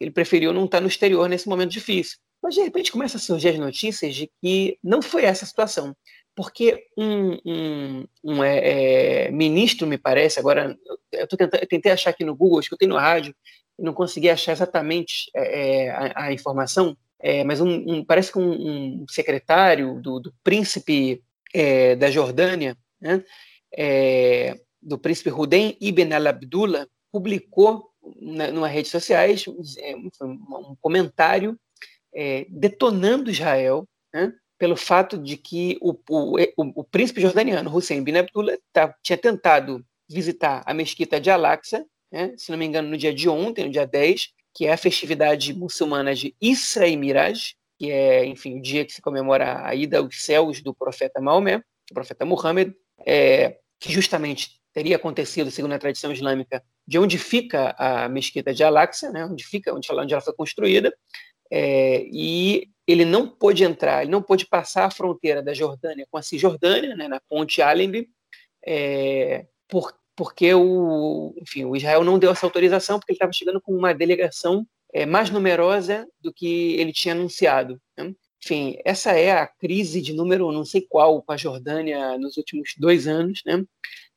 ele 0.00 0.10
preferiu 0.10 0.52
não 0.52 0.64
estar 0.64 0.80
no 0.80 0.86
exterior 0.86 1.28
nesse 1.28 1.48
momento 1.48 1.70
difícil. 1.70 2.18
Mas 2.44 2.56
de 2.56 2.60
repente 2.60 2.92
começa 2.92 3.16
a 3.16 3.20
surgir 3.20 3.48
as 3.48 3.58
notícias 3.58 4.14
de 4.14 4.30
que 4.42 4.78
não 4.84 5.00
foi 5.00 5.24
essa 5.24 5.46
a 5.46 5.48
situação, 5.48 5.96
porque 6.36 6.84
um, 6.94 7.38
um, 7.42 8.06
um 8.22 8.44
é, 8.44 9.28
é, 9.28 9.30
ministro, 9.30 9.86
me 9.86 9.96
parece, 9.96 10.38
agora 10.38 10.76
eu, 11.10 11.26
tentando, 11.26 11.54
eu, 11.54 11.66
tentei 11.66 11.90
achar 11.90 12.10
aqui 12.10 12.22
no 12.22 12.36
Google, 12.36 12.60
escutei 12.60 12.86
no 12.86 12.98
rádio, 12.98 13.34
não 13.78 13.94
consegui 13.94 14.28
achar 14.28 14.52
exatamente 14.52 15.30
é, 15.34 15.86
é 15.86 15.90
a, 15.90 16.24
a, 16.26 16.32
informação, 16.34 16.94
é, 17.18 17.42
mas 17.44 17.62
um, 17.62 18.04
parece 18.04 18.30
que 18.30 18.38
um, 18.38 19.06
secretário 19.08 19.98
do, 20.02 20.20
do 20.20 20.34
príncipe 20.44 21.24
é, 21.54 21.96
da 21.96 22.10
Jordânia, 22.10 22.76
né, 23.00 23.24
do 24.82 24.98
príncipe 24.98 25.30
Rudem 25.30 25.78
Ibn 25.80 26.12
al-Abdullah, 26.12 26.86
publicou 27.10 27.88
na, 28.20 28.50
numa 28.52 28.68
redes 28.68 28.90
sociais 28.90 29.46
um 29.48 30.76
comentário 30.78 31.58
é, 32.14 32.46
detonando 32.48 33.30
Israel 33.30 33.86
né, 34.12 34.32
pelo 34.58 34.76
fato 34.76 35.18
de 35.18 35.36
que 35.36 35.76
o, 35.80 35.92
o, 36.08 36.80
o, 36.80 36.84
príncipe 36.84 37.20
jordaniano 37.20 37.74
Hussein 37.74 38.02
bin 38.02 38.16
Abdullah 38.16 38.56
tá, 38.72 38.94
tinha 39.02 39.18
tentado 39.18 39.84
visitar 40.08 40.62
a 40.64 40.72
mesquita 40.72 41.20
de 41.20 41.30
Al-Aqsa, 41.30 41.84
né, 42.12 42.32
se 42.36 42.50
não 42.50 42.58
me 42.58 42.64
engano, 42.64 42.88
no 42.88 42.96
dia 42.96 43.12
de 43.12 43.28
ontem, 43.28 43.64
no 43.64 43.70
dia 43.70 43.86
10, 43.86 44.28
que 44.54 44.66
é 44.66 44.72
a 44.72 44.76
festividade 44.76 45.52
muçulmana 45.52 46.14
de 46.14 46.34
Isra 46.40 46.86
e 46.86 46.96
Miraj, 46.96 47.54
que 47.76 47.90
é, 47.90 48.24
enfim, 48.24 48.58
o 48.58 48.62
dia 48.62 48.84
que 48.84 48.92
se 48.92 49.02
comemora 49.02 49.66
a 49.66 49.74
ida 49.74 49.98
aos 49.98 50.22
céus 50.24 50.62
do 50.62 50.72
profeta 50.72 51.20
Maomé, 51.20 51.58
do 51.58 51.94
profeta 51.94 52.24
Muhammad, 52.24 52.72
é, 53.04 53.58
que 53.80 53.92
justamente 53.92 54.60
teria 54.72 54.96
acontecido, 54.96 55.50
segundo 55.50 55.72
a 55.72 55.78
tradição 55.78 56.12
islâmica, 56.12 56.62
de 56.86 56.98
onde 56.98 57.18
fica 57.18 57.74
a 57.78 58.08
mesquita 58.08 58.54
de 58.54 58.62
Al-Aqsa, 58.62 59.10
né, 59.10 59.24
onde 59.24 59.44
fica, 59.44 59.74
onde 59.74 59.88
onde 59.92 60.14
ela 60.14 60.22
foi 60.22 60.34
construída, 60.34 60.94
é, 61.50 62.04
e 62.10 62.68
ele 62.86 63.04
não 63.04 63.28
pôde 63.28 63.64
entrar, 63.64 64.02
ele 64.02 64.10
não 64.10 64.22
pôde 64.22 64.46
passar 64.46 64.86
a 64.86 64.90
fronteira 64.90 65.42
da 65.42 65.54
Jordânia 65.54 66.06
com 66.10 66.18
a 66.18 66.22
Cisjordânia, 66.22 66.94
né, 66.94 67.08
na 67.08 67.20
ponte 67.20 67.62
Allenby, 67.62 68.08
é, 68.66 69.46
por, 69.68 69.94
porque 70.16 70.52
o, 70.54 71.34
enfim, 71.40 71.64
o 71.64 71.76
Israel 71.76 72.04
não 72.04 72.18
deu 72.18 72.30
essa 72.30 72.46
autorização, 72.46 72.98
porque 72.98 73.12
ele 73.12 73.16
estava 73.16 73.32
chegando 73.32 73.60
com 73.60 73.72
uma 73.74 73.94
delegação 73.94 74.66
é, 74.92 75.04
mais 75.04 75.30
numerosa 75.30 76.06
do 76.20 76.32
que 76.32 76.74
ele 76.74 76.92
tinha 76.92 77.14
anunciado. 77.14 77.80
Né? 77.96 78.14
Enfim, 78.42 78.76
essa 78.84 79.12
é 79.12 79.32
a 79.32 79.46
crise 79.46 80.00
de 80.00 80.12
número 80.12 80.52
não 80.52 80.64
sei 80.64 80.82
qual 80.88 81.22
com 81.22 81.32
a 81.32 81.36
Jordânia 81.36 82.16
nos 82.18 82.36
últimos 82.36 82.74
dois 82.78 83.08
anos. 83.08 83.42
Né? 83.44 83.64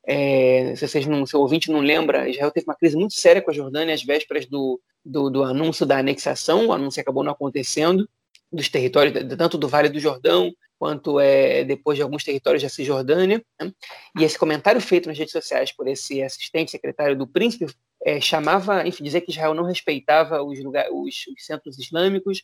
É, 0.10 0.74
se 0.76 0.88
vocês 0.88 1.05
não, 1.05 1.26
seu 1.26 1.41
ouvinte 1.41 1.70
não 1.70 1.82
lembra, 1.82 2.30
Israel 2.30 2.49
teve 2.49 2.66
uma 2.66 2.76
crise 2.76 2.95
muito 2.95 3.14
séria 3.14 3.41
com 3.41 3.51
a 3.51 3.53
Jordânia 3.53 3.93
às 3.93 4.03
vésperas 4.03 4.45
do, 4.45 4.80
do, 5.03 5.30
do 5.30 5.43
anúncio 5.43 5.86
da 5.86 5.97
anexação, 5.97 6.68
o 6.68 6.74
anúncio 6.74 7.01
acabou 7.01 7.24
não 7.24 7.34
acontecendo, 7.34 8.08
dos 8.51 8.70
territórios, 8.70 9.14
tanto 9.38 9.58
do 9.58 9.68
Vale 9.68 9.89
do 9.89 9.99
Jordão, 9.99 10.53
quanto 10.80 11.20
é, 11.20 11.64
depois 11.64 11.97
de 11.97 12.03
alguns 12.03 12.24
territórios 12.24 12.64
da 12.64 12.70
Cisjordânia. 12.70 13.43
Né? 13.60 13.72
E 14.18 14.24
esse 14.24 14.38
comentário 14.38 14.80
feito 14.80 15.10
nas 15.10 15.18
redes 15.18 15.32
sociais 15.32 15.72
por 15.72 15.88
esse 15.88 16.22
assistente 16.22 16.72
secretário 16.72 17.18
do 17.18 17.28
príncipe 17.28 17.66
é, 18.05 18.22
chamava, 18.22 18.88
enfim, 18.88 19.03
dizer 19.03 19.22
que 19.22 19.32
Israel 19.32 19.53
não 19.53 19.66
respeitava 19.66 20.41
os, 20.43 20.64
lugar, 20.64 20.88
os, 20.91 21.26
os 21.28 21.45
centros 21.45 21.78
islâmicos, 21.80 22.43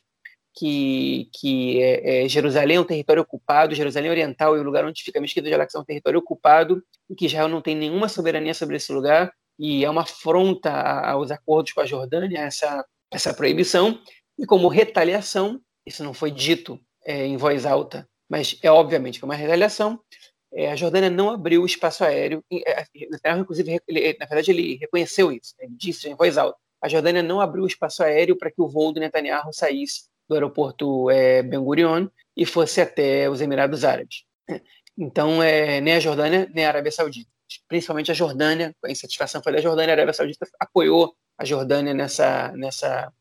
que, 0.53 1.29
que 1.33 1.81
é, 1.81 2.25
é, 2.25 2.29
Jerusalém 2.29 2.77
é 2.77 2.79
um 2.79 2.85
território 2.85 3.23
ocupado, 3.23 3.73
Jerusalém 3.73 4.11
Oriental 4.11 4.55
é 4.55 4.59
o 4.59 4.63
lugar 4.63 4.85
onde 4.85 5.01
fica 5.01 5.19
a 5.19 5.21
Mesquita 5.21 5.47
de 5.47 5.53
Al-Aqsa 5.53 5.77
é 5.77 5.81
um 5.81 5.85
território 5.85 6.19
ocupado, 6.19 6.83
e 7.09 7.15
que 7.15 7.25
Israel 7.25 7.47
não 7.47 7.61
tem 7.61 7.75
nenhuma 7.75 8.07
soberania 8.07 8.53
sobre 8.53 8.75
esse 8.75 8.91
lugar, 8.91 9.33
e 9.57 9.83
é 9.83 9.89
uma 9.89 10.01
afronta 10.01 10.71
aos 10.71 11.31
acordos 11.31 11.73
com 11.73 11.81
a 11.81 11.85
Jordânia, 11.85 12.39
essa, 12.39 12.85
essa 13.11 13.33
proibição, 13.33 13.99
e 14.37 14.45
como 14.45 14.67
retaliação, 14.67 15.59
isso 15.85 16.03
não 16.03 16.13
foi 16.13 16.31
dito 16.31 16.79
é, 17.05 17.25
em 17.25 17.37
voz 17.37 17.65
alta, 17.65 18.07
mas 18.29 18.57
é 18.61 18.71
obviamente 18.71 19.19
que 19.19 19.25
é 19.25 19.27
uma 19.27 19.35
retaliação, 19.35 19.99
é, 20.53 20.71
a 20.71 20.75
Jordânia 20.75 21.09
não 21.09 21.31
abriu 21.31 21.63
o 21.63 21.65
espaço 21.65 22.03
aéreo, 22.03 22.43
é, 22.51 23.31
inclusive, 23.37 23.81
ele, 23.87 24.15
na 24.19 24.27
verdade, 24.27 24.51
ele 24.51 24.75
reconheceu 24.75 25.31
isso, 25.31 25.55
ele 25.59 25.73
disse 25.75 26.07
em 26.07 26.15
voz 26.15 26.37
alta, 26.37 26.57
a 26.79 26.87
Jordânia 26.87 27.23
não 27.23 27.41
abriu 27.41 27.63
o 27.63 27.67
espaço 27.67 28.03
aéreo 28.03 28.37
para 28.37 28.51
que 28.51 28.61
o 28.61 28.67
voo 28.67 28.91
do 28.91 28.99
Netanyahu 28.99 29.51
saísse 29.53 30.12
do 30.33 30.35
aeroporto 30.35 31.09
é, 31.09 31.43
Ben 31.43 31.59
Gurion 31.59 32.07
e 32.35 32.45
fosse 32.45 32.81
até 32.81 33.29
os 33.29 33.41
Emirados 33.41 33.85
Árabes. 33.85 34.23
Então, 34.97 35.41
é, 35.41 35.81
nem 35.81 35.95
a 35.95 35.99
Jordânia, 35.99 36.49
nem 36.53 36.65
a 36.65 36.69
Arábia 36.69 36.91
Saudita. 36.91 37.29
Principalmente 37.67 38.11
a 38.11 38.13
Jordânia, 38.13 38.75
a 38.83 38.91
insatisfação 38.91 39.41
foi 39.41 39.51
da 39.51 39.61
Jordânia, 39.61 39.93
a 39.93 39.95
Arábia 39.95 40.13
Saudita 40.13 40.47
apoiou 40.59 41.15
a 41.37 41.45
Jordânia 41.45 41.93
nessa, 41.93 42.51
nessa 42.55 43.11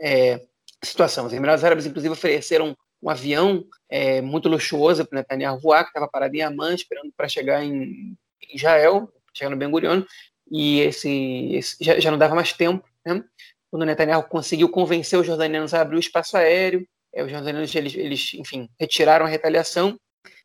é, 0.00 0.42
situação. 0.82 1.26
Os 1.26 1.32
Emirados 1.32 1.64
Árabes, 1.64 1.86
inclusive, 1.86 2.12
ofereceram 2.12 2.76
um 3.02 3.10
avião 3.10 3.64
é, 3.90 4.20
muito 4.20 4.48
luxuoso 4.48 5.04
para 5.04 5.20
Netanyahu 5.20 5.58
voar, 5.60 5.84
que 5.84 5.90
estava 5.90 6.08
parado 6.08 6.34
em 6.36 6.42
Amman, 6.42 6.74
esperando 6.74 7.12
para 7.16 7.28
chegar 7.28 7.64
em 7.64 8.16
Israel, 8.54 9.10
chegar 9.34 9.50
no 9.50 9.56
Ben 9.56 9.70
Gurion, 9.70 10.02
e 10.50 10.80
esse, 10.80 11.54
esse 11.54 11.82
já, 11.82 11.98
já, 11.98 12.10
não 12.10 12.18
dava 12.18 12.34
mais 12.34 12.52
tempo. 12.52 12.86
Né? 13.04 13.24
Quando 13.72 13.86
Netanyahu 13.86 14.24
conseguiu 14.24 14.68
convencer 14.68 15.18
os 15.18 15.26
jordanianos 15.26 15.72
a 15.72 15.80
abrir 15.80 15.96
o 15.96 15.98
espaço 15.98 16.36
aéreo, 16.36 16.86
é, 17.10 17.24
os 17.24 17.30
jordanianos, 17.30 17.74
eles, 17.74 17.94
eles, 17.94 18.34
enfim, 18.34 18.68
retiraram 18.78 19.24
a 19.24 19.28
retaliação, 19.30 19.98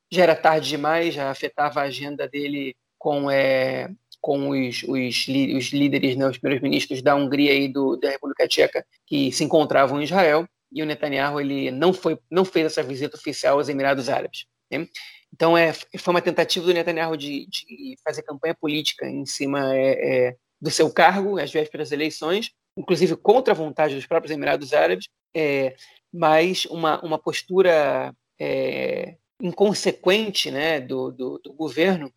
já 0.10 0.24
era 0.24 0.34
tarde 0.34 0.70
demais, 0.70 1.14
já 1.14 1.30
afetava 1.30 1.82
a 1.82 1.84
agenda 1.84 2.26
dele 2.26 2.74
com, 2.98 3.30
é, 3.30 3.90
com 4.22 4.52
os, 4.52 4.82
os, 4.84 5.28
os 5.28 5.74
líderes, 5.74 6.16
né, 6.16 6.26
os 6.26 6.38
primeiros 6.38 6.64
ministros 6.64 7.02
da 7.02 7.18
Hungria 7.18 7.54
e 7.54 7.68
do, 7.68 7.98
da 7.98 8.12
República 8.12 8.48
Tcheca 8.48 8.86
que 9.06 9.30
se 9.34 9.44
encontravam 9.44 10.00
em 10.00 10.06
Israel, 10.06 10.48
e 10.72 10.82
o 10.82 10.86
Netanyahu 10.86 11.42
ele 11.42 11.70
não, 11.70 11.92
foi, 11.92 12.18
não 12.32 12.46
fez 12.46 12.68
essa 12.68 12.82
visita 12.82 13.18
oficial 13.18 13.58
aos 13.58 13.68
Emirados 13.68 14.08
Árabes. 14.08 14.46
Né? 14.72 14.88
Então 15.34 15.58
é, 15.58 15.74
foi 15.74 16.14
uma 16.14 16.22
tentativa 16.22 16.66
do 16.66 16.74
Netanyahu 16.74 17.18
de, 17.18 17.46
de 17.48 17.98
fazer 18.06 18.24
campanha 18.24 18.56
política 18.56 19.06
em 19.06 19.26
cima 19.26 19.76
é, 19.76 20.28
é, 20.28 20.36
do 20.62 20.72
seu 20.72 20.90
cargo, 20.90 21.38
às 21.38 21.52
vésperas 21.52 21.90
das 21.90 21.92
eleições, 21.92 22.54
inclusive 22.78 23.16
contra 23.18 23.54
a 23.54 23.58
vontade 23.58 23.96
dos 23.96 24.06
próprios 24.06 24.32
Emirados 24.32 24.72
Árabes, 24.72 25.10
é, 25.36 25.76
mas 26.14 26.66
uma, 26.66 27.04
uma 27.04 27.18
postura 27.18 28.16
é, 28.40 29.18
inconsequente 29.42 30.52
né, 30.52 30.80
do, 30.80 31.12
do, 31.12 31.40
do 31.40 31.54
governo, 31.54 32.14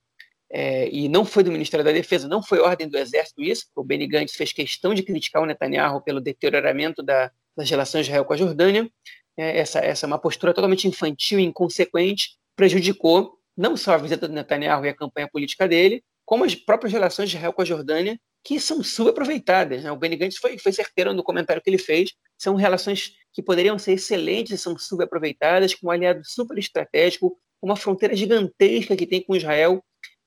é, 0.52 0.88
e 0.90 1.08
não 1.08 1.24
foi 1.24 1.42
do 1.42 1.52
Ministério 1.52 1.84
da 1.84 1.92
Defesa, 1.92 2.28
não 2.28 2.42
foi 2.42 2.58
ordem 2.58 2.88
do 2.88 2.98
Exército 2.98 3.42
isso, 3.42 3.66
o 3.74 3.84
Benny 3.84 4.06
Gantz 4.06 4.34
fez 4.34 4.52
questão 4.52 4.92
de 4.92 5.02
criticar 5.02 5.42
o 5.42 5.46
Netanyahu 5.46 6.02
pelo 6.02 6.20
deterioramento 6.20 7.02
da, 7.02 7.30
das 7.56 7.70
relações 7.70 8.04
de 8.04 8.10
Israel 8.10 8.24
com 8.24 8.34
a 8.34 8.36
Jordânia, 8.36 8.90
é, 9.36 9.58
essa, 9.58 9.78
essa 9.78 10.04
é 10.04 10.08
uma 10.08 10.18
postura 10.18 10.52
totalmente 10.52 10.86
infantil 10.86 11.38
e 11.38 11.44
inconsequente, 11.44 12.36
prejudicou 12.54 13.39
não 13.56 13.76
só 13.76 13.94
a 13.94 13.98
visita 13.98 14.26
do 14.26 14.34
Netanyahu 14.34 14.84
e 14.84 14.88
a 14.88 14.96
campanha 14.96 15.28
política 15.28 15.68
dele, 15.68 16.02
como 16.24 16.44
as 16.44 16.54
próprias 16.54 16.92
relações 16.92 17.28
de 17.28 17.36
Israel 17.36 17.52
com 17.52 17.62
a 17.62 17.64
Jordânia, 17.64 18.18
que 18.44 18.58
são 18.58 18.82
subaproveitadas. 18.82 19.82
Né? 19.82 19.92
O 19.92 19.96
Benny 19.96 20.16
Gantz 20.16 20.36
foi, 20.36 20.58
foi 20.58 20.72
certeiro 20.72 21.12
no 21.12 21.22
comentário 21.22 21.62
que 21.62 21.68
ele 21.68 21.78
fez, 21.78 22.12
são 22.38 22.54
relações 22.54 23.12
que 23.32 23.42
poderiam 23.42 23.78
ser 23.78 23.92
excelentes 23.92 24.52
e 24.52 24.58
são 24.58 24.76
subaproveitadas, 24.78 25.74
com 25.74 25.88
um 25.88 25.90
aliado 25.90 26.22
super 26.24 26.56
estratégico, 26.58 27.38
uma 27.60 27.76
fronteira 27.76 28.16
gigantesca 28.16 28.96
que 28.96 29.06
tem 29.06 29.22
com 29.22 29.36
Israel, 29.36 29.84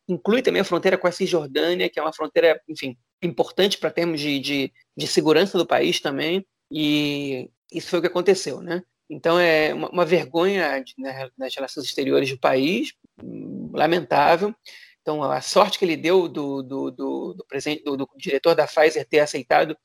inclui 0.08 0.42
também 0.42 0.62
a 0.62 0.66
fronteira 0.66 0.98
com 0.98 1.08
a 1.08 1.12
Cisjordânia, 1.12 1.90
que 1.90 2.00
é 2.00 2.02
uma 2.02 2.14
fronteira, 2.14 2.62
enfim, 2.68 2.98
importante 3.22 3.78
para 3.78 3.90
termos 3.90 4.20
de, 4.20 4.40
de, 4.40 4.74
de, 4.96 5.08
segurança 5.08 5.58
do 5.58 5.66
país 5.66 6.00
também, 6.00 6.46
e 6.72 7.50
isso 7.72 7.90
foi 7.90 8.00
o 8.00 8.02
que 8.02 8.08
aconteceu, 8.08 8.62
né? 8.62 8.84
Então 9.10 9.40
é 9.40 9.74
uma, 9.74 9.90
uma 9.90 10.06
vergonha 10.06 10.80
de, 10.80 10.94
né, 10.98 11.30
nas 11.38 11.56
relações 11.56 11.86
exteriores 11.86 12.30
do 12.30 12.40
país, 12.40 12.94
lamentável. 13.72 14.54
Então 15.02 15.22
a 15.22 15.42
sorte 15.42 15.78
que 15.78 15.86
ele 15.86 15.98
deu 15.98 16.28
do, 16.28 16.64
do, 16.64 16.92
do, 16.92 17.34
do, 17.34 17.48
do, 17.84 17.98
do 17.98 18.10
diretor 18.18 18.56
da 18.56 18.68
Pfizer 18.68 19.06
ter 19.08 19.20
aceitado 19.20 19.78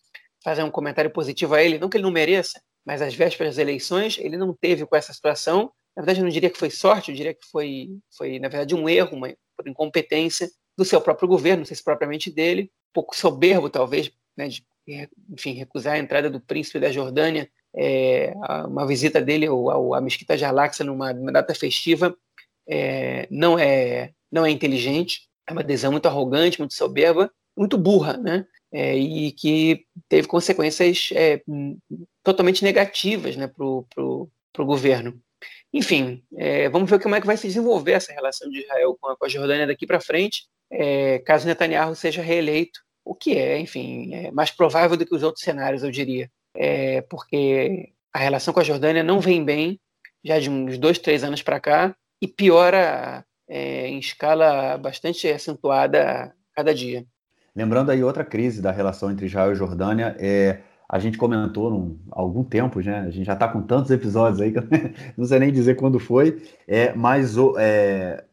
fazer 0.42 0.62
um 0.62 0.70
comentário 0.70 1.10
positivo 1.10 1.54
a 1.54 1.62
ele, 1.62 1.78
não 1.78 1.88
que 1.88 1.96
ele 1.96 2.04
não 2.04 2.10
mereça, 2.10 2.60
mas 2.84 3.02
às 3.02 3.14
vésperas 3.14 3.56
das 3.56 3.58
eleições 3.58 4.18
ele 4.18 4.36
não 4.36 4.54
teve 4.54 4.86
com 4.86 4.96
essa 4.96 5.12
situação. 5.12 5.72
Na 5.96 6.02
verdade, 6.02 6.20
eu 6.20 6.24
não 6.24 6.30
diria 6.30 6.48
que 6.48 6.58
foi 6.58 6.70
sorte, 6.70 7.10
eu 7.10 7.16
diria 7.16 7.34
que 7.34 7.44
foi, 7.50 7.88
foi 8.16 8.38
na 8.38 8.48
verdade, 8.48 8.74
um 8.74 8.88
erro, 8.88 9.16
uma, 9.16 9.34
incompetência 9.66 10.48
do 10.76 10.84
seu 10.84 11.00
próprio 11.00 11.28
governo, 11.28 11.58
não 11.58 11.66
sei 11.66 11.76
se 11.76 11.82
propriamente 11.82 12.30
dele, 12.30 12.70
um 12.90 12.92
pouco 12.94 13.16
soberbo, 13.16 13.68
talvez, 13.68 14.12
né, 14.36 14.46
de, 14.48 14.64
enfim, 15.28 15.52
recusar 15.54 15.94
a 15.94 15.98
entrada 15.98 16.30
do 16.30 16.40
príncipe 16.40 16.78
da 16.78 16.92
Jordânia, 16.92 17.50
é, 17.76 18.32
uma 18.66 18.86
visita 18.86 19.20
dele 19.20 19.46
ao, 19.46 19.92
à 19.92 20.00
Mesquita 20.00 20.34
Al-Aqsa 20.34 20.84
numa, 20.84 21.12
numa, 21.12 21.32
data 21.32 21.54
festiva, 21.54 22.16
é, 22.68 23.26
não, 23.30 23.58
é, 23.58 24.12
não 24.30 24.44
é 24.44 24.50
inteligente, 24.50 25.28
é 25.46 25.52
uma 25.52 25.62
adesão 25.62 25.90
muito 25.90 26.06
arrogante, 26.06 26.58
muito 26.58 26.74
soberba, 26.74 27.30
muito 27.56 27.78
burra, 27.78 28.16
né? 28.16 28.46
É, 28.70 28.96
e 28.96 29.32
que 29.32 29.86
teve 30.08 30.28
consequências 30.28 31.08
é, 31.14 31.42
totalmente 32.22 32.62
negativas 32.62 33.34
né, 33.34 33.46
para 33.48 33.64
o 33.64 34.30
governo. 34.58 35.18
Enfim, 35.72 36.22
é, 36.36 36.68
vamos 36.68 36.90
ver 36.90 37.00
como 37.00 37.14
é 37.14 37.20
que 37.20 37.26
vai 37.26 37.36
se 37.36 37.46
desenvolver 37.46 37.92
essa 37.92 38.12
relação 38.12 38.48
de 38.50 38.60
Israel 38.60 38.96
com 39.00 39.08
a, 39.08 39.16
com 39.16 39.24
a 39.24 39.28
Jordânia 39.28 39.66
daqui 39.66 39.86
para 39.86 40.00
frente, 40.00 40.44
é, 40.70 41.18
caso 41.20 41.46
Netanyahu 41.46 41.94
seja 41.94 42.22
reeleito, 42.22 42.80
o 43.04 43.14
que 43.14 43.36
é, 43.38 43.58
enfim, 43.58 44.14
é 44.14 44.30
mais 44.30 44.50
provável 44.50 44.96
do 44.96 45.06
que 45.06 45.14
os 45.14 45.22
outros 45.22 45.42
cenários, 45.42 45.82
eu 45.82 45.90
diria, 45.90 46.30
é, 46.54 47.00
porque 47.02 47.92
a 48.12 48.18
relação 48.18 48.52
com 48.52 48.60
a 48.60 48.64
Jordânia 48.64 49.02
não 49.02 49.20
vem 49.20 49.44
bem, 49.44 49.80
já 50.22 50.38
de 50.38 50.50
uns 50.50 50.76
dois, 50.78 50.98
três 50.98 51.24
anos 51.24 51.42
para 51.42 51.60
cá, 51.60 51.96
e 52.20 52.26
piora 52.26 53.24
é, 53.48 53.88
em 53.88 53.98
escala 53.98 54.76
bastante 54.78 55.28
acentuada 55.28 56.32
cada 56.54 56.74
dia. 56.74 57.04
Lembrando 57.54 57.90
aí 57.90 58.04
outra 58.04 58.24
crise 58.24 58.62
da 58.62 58.70
relação 58.70 59.10
entre 59.10 59.26
Israel 59.26 59.52
e 59.52 59.56
Jordânia, 59.56 60.16
é 60.18 60.60
a 60.88 60.98
gente 60.98 61.18
comentou 61.18 61.98
há 62.10 62.20
algum 62.20 62.42
tempo, 62.42 62.80
né? 62.80 63.00
A 63.00 63.10
gente 63.10 63.26
já 63.26 63.34
está 63.34 63.46
com 63.46 63.60
tantos 63.60 63.90
episódios 63.90 64.40
aí 64.40 64.52
que 64.52 64.58
eu 64.58 64.64
não 65.18 65.26
sei 65.26 65.38
nem 65.38 65.52
dizer 65.52 65.74
quando 65.74 65.98
foi, 65.98 66.42
é, 66.66 66.94
mas 66.94 67.36
é, 67.58 68.24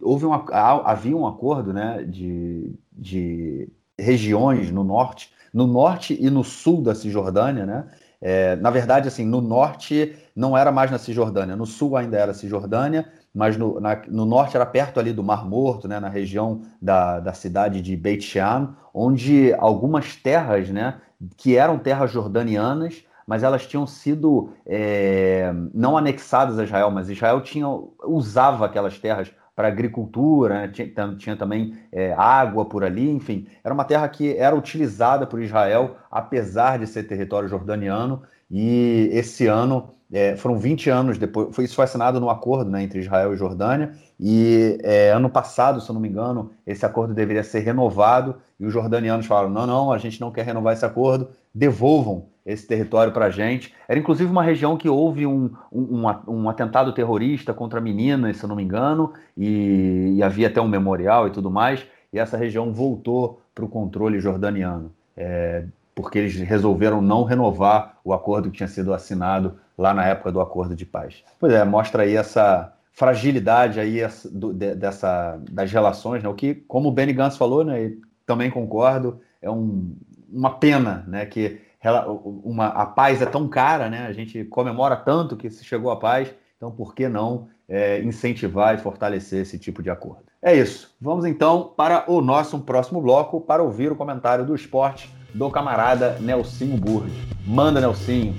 houve 0.00 0.24
havia 0.50 1.14
um 1.14 1.26
acordo 1.26 1.74
né, 1.74 2.02
de, 2.08 2.74
de 2.90 3.68
regiões 3.98 4.70
no 4.70 4.82
norte, 4.82 5.30
no 5.52 5.66
norte 5.66 6.16
e 6.18 6.30
no 6.30 6.42
sul 6.42 6.82
da 6.82 6.94
Cisjordânia, 6.94 7.66
né? 7.66 7.86
É, 8.20 8.56
na 8.56 8.70
verdade, 8.70 9.08
assim, 9.08 9.24
no 9.24 9.40
norte 9.40 10.16
não 10.34 10.56
era 10.56 10.72
mais 10.72 10.90
na 10.90 10.98
Cisjordânia, 10.98 11.56
no 11.56 11.66
sul 11.66 11.96
ainda 11.96 12.16
era 12.16 12.34
Cisjordânia, 12.34 13.10
mas 13.34 13.56
no, 13.56 13.78
na, 13.80 14.02
no 14.08 14.24
norte 14.24 14.56
era 14.56 14.64
perto 14.64 14.98
ali 14.98 15.12
do 15.12 15.22
Mar 15.22 15.44
Morto, 15.46 15.86
né, 15.86 16.00
na 16.00 16.08
região 16.08 16.62
da, 16.80 17.20
da 17.20 17.32
cidade 17.32 17.82
de 17.82 17.96
Beit 17.96 18.24
Shean, 18.24 18.74
onde 18.94 19.52
algumas 19.54 20.16
terras, 20.16 20.70
né, 20.70 21.00
que 21.36 21.56
eram 21.56 21.78
terras 21.78 22.10
jordanianas, 22.10 23.04
mas 23.26 23.42
elas 23.42 23.66
tinham 23.66 23.86
sido 23.86 24.50
é, 24.64 25.52
não 25.74 25.96
anexadas 25.98 26.58
a 26.58 26.64
Israel, 26.64 26.90
mas 26.90 27.10
Israel 27.10 27.40
tinha, 27.40 27.66
usava 28.04 28.64
aquelas 28.64 28.98
terras 28.98 29.32
para 29.56 29.68
agricultura, 29.68 30.54
né? 30.54 30.68
tinha, 30.68 31.16
tinha, 31.16 31.34
também 31.34 31.78
é, 31.90 32.12
água 32.12 32.66
por 32.66 32.84
ali, 32.84 33.10
enfim, 33.10 33.46
era 33.64 33.72
uma 33.72 33.86
terra 33.86 34.06
que 34.06 34.36
era 34.36 34.54
utilizada 34.54 35.26
por 35.26 35.40
Israel, 35.40 35.96
apesar 36.10 36.78
de 36.78 36.86
ser 36.86 37.04
território 37.04 37.48
jordaniano, 37.48 38.22
e 38.50 39.08
esse 39.12 39.46
ano, 39.46 39.94
é, 40.12 40.36
foram 40.36 40.58
20 40.58 40.90
anos 40.90 41.16
depois, 41.16 41.56
foi, 41.56 41.64
isso 41.64 41.74
foi 41.74 41.84
assinado 41.86 42.20
no 42.20 42.28
acordo 42.28 42.70
né, 42.70 42.82
entre 42.82 43.00
Israel 43.00 43.32
e 43.32 43.36
Jordânia, 43.38 43.92
e 44.20 44.78
é, 44.82 45.10
ano 45.10 45.30
passado, 45.30 45.80
se 45.80 45.88
eu 45.88 45.94
não 45.94 46.02
me 46.02 46.08
engano, 46.10 46.50
esse 46.66 46.84
acordo 46.84 47.14
deveria 47.14 47.42
ser 47.42 47.60
renovado, 47.60 48.36
e 48.60 48.66
os 48.66 48.72
jordanianos 48.72 49.24
falaram: 49.24 49.48
não, 49.48 49.66
não, 49.66 49.90
a 49.90 49.98
gente 49.98 50.20
não 50.20 50.30
quer 50.30 50.44
renovar 50.44 50.74
esse 50.74 50.84
acordo, 50.84 51.30
devolvam 51.54 52.26
esse 52.46 52.64
território 52.66 53.12
para 53.12 53.26
a 53.26 53.30
gente. 53.30 53.74
Era 53.88 53.98
inclusive 53.98 54.30
uma 54.30 54.42
região 54.42 54.76
que 54.76 54.88
houve 54.88 55.26
um, 55.26 55.50
um, 55.72 56.04
um, 56.28 56.48
atentado 56.48 56.92
terrorista 56.92 57.52
contra 57.52 57.80
meninas, 57.80 58.36
se 58.36 58.44
eu 58.44 58.48
não 58.48 58.54
me 58.54 58.62
engano, 58.62 59.12
e, 59.36 60.14
e 60.14 60.22
havia 60.22 60.46
até 60.46 60.60
um 60.60 60.68
memorial 60.68 61.26
e 61.26 61.30
tudo 61.30 61.50
mais, 61.50 61.84
e 62.12 62.18
essa 62.18 62.36
região 62.36 62.72
voltou 62.72 63.42
para 63.52 63.64
o 63.64 63.68
controle 63.68 64.20
jordaniano. 64.20 64.92
É, 65.16 65.64
porque 65.94 66.18
eles 66.18 66.36
resolveram 66.36 67.00
não 67.00 67.24
renovar 67.24 67.98
o 68.04 68.12
acordo 68.12 68.50
que 68.50 68.58
tinha 68.58 68.68
sido 68.68 68.92
assinado 68.92 69.56
lá 69.76 69.92
na 69.92 70.06
época 70.06 70.30
do 70.30 70.40
acordo 70.40 70.76
de 70.76 70.84
paz. 70.84 71.24
Pois 71.40 71.52
é, 71.52 71.64
mostra 71.64 72.02
aí 72.02 72.14
essa 72.14 72.72
fragilidade 72.92 73.80
aí 73.80 74.00
do, 74.30 74.52
de, 74.52 74.74
dessa, 74.74 75.38
das 75.50 75.72
relações, 75.72 76.22
né? 76.22 76.28
o 76.28 76.34
que, 76.34 76.54
como 76.54 76.90
o 76.90 76.92
Benny 76.92 77.12
Gantz 77.12 77.36
falou, 77.36 77.64
né, 77.64 77.82
e 77.82 77.98
também 78.26 78.50
concordo, 78.50 79.20
é 79.40 79.50
um, 79.50 79.94
uma 80.30 80.50
pena 80.58 81.04
né, 81.08 81.24
que 81.26 81.60
uma, 81.90 82.66
a 82.68 82.86
paz 82.86 83.22
é 83.22 83.26
tão 83.26 83.48
cara, 83.48 83.88
né, 83.88 84.06
a 84.06 84.12
gente 84.12 84.44
comemora 84.44 84.96
tanto 84.96 85.36
que 85.36 85.50
se 85.50 85.64
chegou 85.64 85.90
à 85.90 85.96
paz, 85.96 86.34
então 86.56 86.70
por 86.70 86.94
que 86.94 87.08
não 87.08 87.48
é, 87.68 88.00
incentivar 88.02 88.74
e 88.74 88.78
fortalecer 88.78 89.42
esse 89.42 89.58
tipo 89.58 89.82
de 89.82 89.90
acordo? 89.90 90.24
É 90.42 90.54
isso. 90.54 90.94
Vamos 91.00 91.24
então 91.24 91.72
para 91.76 92.04
o 92.10 92.20
nosso 92.20 92.58
próximo 92.60 93.00
bloco 93.00 93.40
para 93.40 93.62
ouvir 93.62 93.90
o 93.90 93.96
comentário 93.96 94.44
do 94.44 94.54
esporte 94.54 95.10
do 95.34 95.50
camarada 95.50 96.18
Nelsinho 96.20 96.76
Burri. 96.76 97.12
Manda, 97.46 97.80
Nelsinho. 97.80 98.34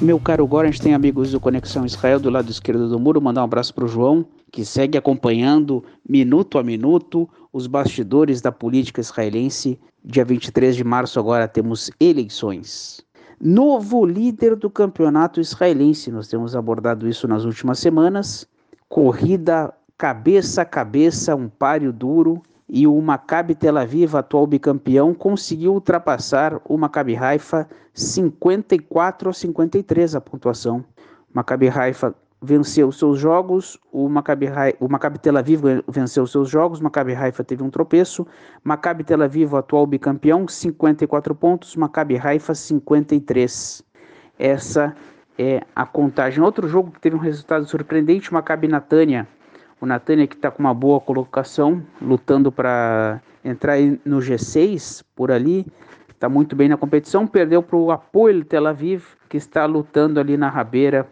Meu 0.00 0.18
caro 0.18 0.44
Gorens, 0.48 0.80
tem 0.80 0.94
amigos 0.94 1.30
do 1.30 1.38
Conexão 1.38 1.86
Israel 1.86 2.18
do 2.18 2.28
lado 2.28 2.50
esquerdo 2.50 2.88
do 2.88 2.98
muro. 2.98 3.22
Mandar 3.22 3.42
um 3.42 3.44
abraço 3.44 3.72
para 3.72 3.84
o 3.84 3.88
João, 3.88 4.26
que 4.52 4.64
segue 4.64 4.98
acompanhando 4.98 5.82
minuto 6.06 6.58
a 6.58 6.62
minuto 6.62 7.28
os 7.52 7.66
bastidores 7.66 8.42
da 8.42 8.52
política 8.52 9.00
israelense. 9.00 9.80
Dia 10.04 10.24
23 10.24 10.76
de 10.76 10.84
março, 10.84 11.18
agora 11.18 11.48
temos 11.48 11.90
eleições. 11.98 13.00
Novo 13.40 14.04
líder 14.04 14.54
do 14.54 14.70
campeonato 14.70 15.40
israelense, 15.40 16.12
nós 16.12 16.28
temos 16.28 16.54
abordado 16.54 17.08
isso 17.08 17.26
nas 17.26 17.44
últimas 17.44 17.78
semanas. 17.78 18.46
Corrida 18.88 19.72
cabeça 19.96 20.62
a 20.62 20.64
cabeça, 20.64 21.34
um 21.34 21.48
páreo 21.48 21.92
duro, 21.92 22.42
e 22.68 22.86
o 22.86 23.00
Maccabi 23.00 23.54
Tel 23.54 23.78
Aviv, 23.78 24.16
atual 24.16 24.46
bicampeão, 24.46 25.14
conseguiu 25.14 25.74
ultrapassar 25.74 26.60
o 26.64 26.76
Maccabi 26.76 27.14
Haifa 27.16 27.68
54 27.94 29.30
a 29.30 29.32
53 29.32 30.14
a 30.14 30.20
pontuação. 30.20 30.84
Maccabi 31.32 31.68
Haifa 31.68 32.14
venceu 32.42 32.90
seus 32.90 33.18
jogos, 33.18 33.78
o 33.92 34.08
Maccabi, 34.08 34.46
o 34.80 34.88
Maccabi 34.88 35.18
Tel 35.18 35.36
Aviv 35.36 35.62
venceu 35.88 36.26
seus 36.26 36.48
jogos, 36.48 36.80
o 36.80 36.82
Maccabi 36.84 37.14
Haifa 37.14 37.44
teve 37.44 37.62
um 37.62 37.70
tropeço, 37.70 38.26
Maccabi 38.64 39.04
Tel 39.04 39.22
Aviv, 39.22 39.54
atual 39.54 39.86
bicampeão, 39.86 40.48
54 40.48 41.34
pontos, 41.34 41.76
Maccabi 41.76 42.18
Haifa 42.18 42.54
53. 42.54 43.84
Essa 44.38 44.94
é 45.38 45.62
a 45.74 45.86
contagem. 45.86 46.42
Outro 46.42 46.66
jogo 46.66 46.90
que 46.90 47.00
teve 47.00 47.14
um 47.14 47.20
resultado 47.20 47.64
surpreendente, 47.66 48.30
o 48.30 48.34
Maccabi 48.34 48.66
Natânia 48.66 49.28
o 49.82 49.86
Natânia 49.86 50.28
que 50.28 50.36
está 50.36 50.48
com 50.48 50.62
uma 50.62 50.72
boa 50.72 51.00
colocação, 51.00 51.82
lutando 52.00 52.52
para 52.52 53.20
entrar 53.44 53.76
no 54.04 54.18
G6 54.18 55.04
por 55.16 55.32
ali, 55.32 55.66
está 56.08 56.28
muito 56.28 56.54
bem 56.54 56.68
na 56.68 56.76
competição. 56.76 57.26
Perdeu 57.26 57.64
para 57.64 57.76
o 57.76 57.90
Apoio 57.90 58.44
Tel 58.44 58.68
Aviv, 58.68 59.02
que 59.28 59.36
está 59.36 59.66
lutando 59.66 60.20
ali 60.20 60.36
na 60.36 60.48
rabeira, 60.48 61.04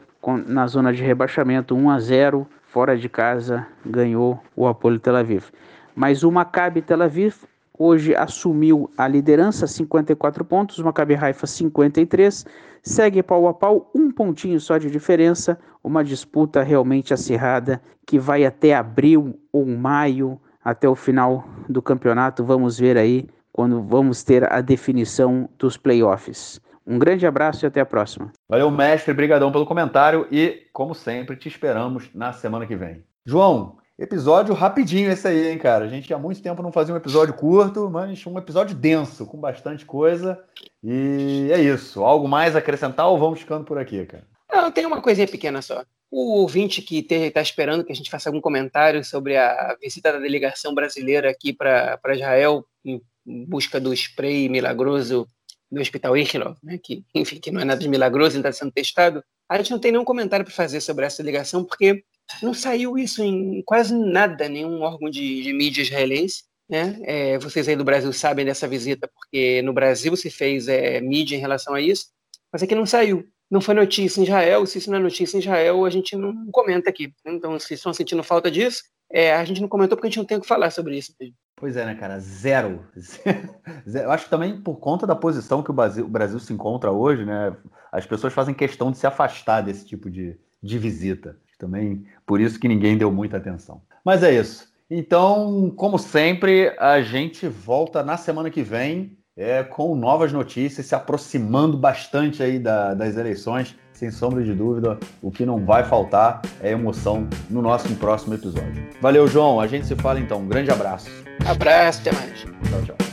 na 0.46 0.66
zona 0.66 0.92
de 0.92 1.02
rebaixamento 1.02 1.74
1 1.74 1.90
a 1.90 1.98
0 1.98 2.46
fora 2.64 2.96
de 2.96 3.08
casa, 3.08 3.66
ganhou 3.84 4.40
o 4.54 4.66
Apoio 4.66 4.98
Tel 4.98 5.16
Aviv. 5.16 5.46
Mas 5.94 6.22
o 6.22 6.30
Maccabi 6.30 6.82
Tel 6.82 7.02
Aviv 7.02 7.34
hoje 7.76 8.14
assumiu 8.14 8.90
a 8.96 9.08
liderança, 9.08 9.66
54 9.66 10.44
pontos, 10.44 10.78
o 10.78 10.84
Maccabi 10.84 11.14
Haifa 11.14 11.46
53, 11.46 12.44
segue 12.82 13.22
pau 13.22 13.48
a 13.48 13.54
pau, 13.54 13.90
um 13.94 14.10
pontinho 14.10 14.60
só 14.60 14.78
de 14.78 14.90
diferença, 14.90 15.58
uma 15.82 16.04
disputa 16.04 16.62
realmente 16.62 17.14
acirrada 17.14 17.80
que 18.06 18.18
vai 18.18 18.44
até 18.44 18.74
abril 18.74 19.38
ou 19.52 19.66
maio, 19.66 20.38
até 20.62 20.88
o 20.88 20.94
final 20.94 21.48
do 21.68 21.80
campeonato, 21.80 22.44
vamos 22.44 22.78
ver 22.78 22.98
aí 22.98 23.26
quando 23.52 23.82
vamos 23.82 24.22
ter 24.22 24.50
a 24.52 24.60
definição 24.60 25.48
dos 25.58 25.76
playoffs. 25.76 26.60
Um 26.86 26.98
grande 26.98 27.26
abraço 27.26 27.64
e 27.64 27.66
até 27.66 27.80
a 27.80 27.86
próxima. 27.86 28.32
Valeu, 28.48 28.70
mestre, 28.70 29.14
brigadão 29.14 29.52
pelo 29.52 29.66
comentário 29.66 30.26
e, 30.30 30.66
como 30.72 30.94
sempre, 30.94 31.36
te 31.36 31.48
esperamos 31.48 32.08
na 32.14 32.32
semana 32.32 32.66
que 32.66 32.76
vem. 32.76 33.04
João, 33.24 33.78
Episódio 34.00 34.54
rapidinho 34.54 35.12
esse 35.12 35.28
aí, 35.28 35.48
hein, 35.48 35.58
cara? 35.58 35.84
A 35.84 35.88
gente 35.88 36.10
há 36.14 36.18
muito 36.18 36.40
tempo 36.40 36.62
não 36.62 36.72
fazia 36.72 36.94
um 36.94 36.96
episódio 36.96 37.34
curto, 37.34 37.90
mas 37.90 38.26
um 38.26 38.38
episódio 38.38 38.74
denso, 38.74 39.26
com 39.26 39.36
bastante 39.36 39.84
coisa. 39.84 40.42
E 40.82 41.50
é 41.52 41.60
isso. 41.60 42.02
Algo 42.02 42.26
mais 42.26 42.56
a 42.56 42.60
acrescentar 42.60 43.06
ou 43.08 43.18
vamos 43.18 43.40
ficando 43.40 43.62
por 43.62 43.76
aqui, 43.76 44.06
cara? 44.06 44.26
Não, 44.50 44.72
tem 44.72 44.86
uma 44.86 45.02
coisinha 45.02 45.28
pequena 45.28 45.60
só. 45.60 45.84
O 46.10 46.40
ouvinte 46.40 46.80
que 46.80 47.06
está 47.10 47.42
esperando 47.42 47.84
que 47.84 47.92
a 47.92 47.94
gente 47.94 48.10
faça 48.10 48.30
algum 48.30 48.40
comentário 48.40 49.04
sobre 49.04 49.36
a 49.36 49.76
visita 49.78 50.10
da 50.10 50.18
delegação 50.18 50.74
brasileira 50.74 51.28
aqui 51.28 51.52
para 51.52 52.00
Israel 52.14 52.64
em 52.82 53.02
busca 53.26 53.78
do 53.78 53.92
spray 53.92 54.48
milagroso 54.48 55.28
do 55.70 55.80
Hospital 55.80 56.16
Ichilov, 56.16 56.56
né, 56.62 56.78
que, 56.82 57.04
enfim, 57.14 57.38
que 57.38 57.50
não 57.50 57.60
é 57.60 57.64
nada 57.64 57.80
de 57.80 57.88
milagroso, 57.88 58.36
ele 58.36 58.40
está 58.40 58.52
sendo 58.52 58.72
testado. 58.72 59.22
A 59.48 59.56
gente 59.58 59.70
não 59.70 59.78
tem 59.78 59.92
nenhum 59.92 60.04
comentário 60.04 60.44
para 60.44 60.54
fazer 60.54 60.80
sobre 60.80 61.04
essa 61.04 61.22
delegação, 61.22 61.64
porque 61.64 62.02
não 62.42 62.54
saiu 62.54 62.98
isso 62.98 63.22
em 63.22 63.62
quase 63.64 63.94
nada, 63.94 64.48
nenhum 64.48 64.82
órgão 64.82 65.10
de, 65.10 65.42
de 65.42 65.52
mídia 65.52 65.82
israelense. 65.82 66.44
Né? 66.68 67.00
É, 67.02 67.38
vocês 67.38 67.68
aí 67.68 67.74
do 67.74 67.84
Brasil 67.84 68.12
sabem 68.12 68.44
dessa 68.44 68.68
visita, 68.68 69.08
porque 69.12 69.60
no 69.62 69.72
Brasil 69.72 70.14
se 70.16 70.30
fez 70.30 70.68
é, 70.68 71.00
mídia 71.00 71.36
em 71.36 71.40
relação 71.40 71.74
a 71.74 71.80
isso, 71.80 72.06
mas 72.52 72.62
aqui 72.62 72.74
não 72.74 72.86
saiu. 72.86 73.26
Não 73.50 73.60
foi 73.60 73.74
notícia 73.74 74.20
em 74.20 74.24
Israel, 74.24 74.64
se 74.64 74.78
isso 74.78 74.90
não 74.90 74.98
é 74.98 75.00
notícia 75.00 75.36
em 75.36 75.40
Israel, 75.40 75.84
a 75.84 75.90
gente 75.90 76.14
não 76.14 76.46
comenta 76.52 76.88
aqui. 76.88 77.12
Então, 77.26 77.58
se 77.58 77.74
estão 77.74 77.92
sentindo 77.92 78.22
falta 78.22 78.50
disso, 78.50 78.84
é, 79.12 79.34
a 79.34 79.44
gente 79.44 79.60
não 79.60 79.68
comentou 79.68 79.96
porque 79.96 80.06
a 80.06 80.10
gente 80.10 80.18
não 80.18 80.24
tem 80.24 80.38
o 80.38 80.40
que 80.40 80.46
falar 80.46 80.70
sobre 80.70 80.96
isso. 80.96 81.12
Pois 81.56 81.76
é, 81.76 81.84
né, 81.84 81.96
cara? 81.96 82.20
Zero. 82.20 82.86
Zero. 82.96 84.06
Eu 84.06 84.10
acho 84.12 84.24
que 84.24 84.30
também 84.30 84.60
por 84.60 84.76
conta 84.76 85.06
da 85.06 85.16
posição 85.16 85.62
que 85.62 85.70
o 85.70 85.74
Brasil, 85.74 86.04
o 86.04 86.08
Brasil 86.08 86.38
se 86.38 86.52
encontra 86.52 86.92
hoje, 86.92 87.24
né? 87.24 87.54
As 87.90 88.06
pessoas 88.06 88.32
fazem 88.32 88.54
questão 88.54 88.92
de 88.92 88.98
se 88.98 89.06
afastar 89.06 89.62
desse 89.62 89.84
tipo 89.84 90.08
de, 90.08 90.38
de 90.62 90.78
visita. 90.78 91.36
Também 91.58 92.06
por 92.24 92.40
isso 92.40 92.58
que 92.58 92.68
ninguém 92.68 92.96
deu 92.96 93.10
muita 93.10 93.36
atenção. 93.36 93.82
Mas 94.04 94.22
é 94.22 94.32
isso. 94.32 94.70
Então, 94.88 95.70
como 95.76 95.98
sempre, 95.98 96.74
a 96.78 97.02
gente 97.02 97.46
volta 97.46 98.02
na 98.02 98.16
semana 98.16 98.50
que 98.50 98.62
vem 98.62 99.18
é, 99.36 99.62
com 99.62 99.94
novas 99.94 100.32
notícias, 100.32 100.86
se 100.86 100.94
aproximando 100.94 101.76
bastante 101.76 102.42
aí 102.42 102.58
da, 102.58 102.94
das 102.94 103.16
eleições. 103.16 103.76
Sem 103.92 104.10
sombra 104.10 104.42
de 104.42 104.54
dúvida, 104.54 104.98
o 105.20 105.30
que 105.30 105.44
não 105.44 105.62
vai 105.62 105.84
faltar 105.84 106.40
é 106.62 106.70
emoção 106.70 107.28
no 107.50 107.60
nosso 107.60 107.94
próximo 107.96 108.32
episódio. 108.32 108.88
Valeu, 109.00 109.26
João. 109.28 109.60
A 109.60 109.66
gente 109.66 109.86
se 109.86 109.94
fala 109.94 110.18
então. 110.18 110.38
Um 110.38 110.48
grande 110.48 110.70
abraço. 110.70 111.10
Abraço, 111.46 112.00
até 112.00 112.12
mais. 112.12 112.40
Tchau, 112.40 112.82
tchau. 112.86 113.09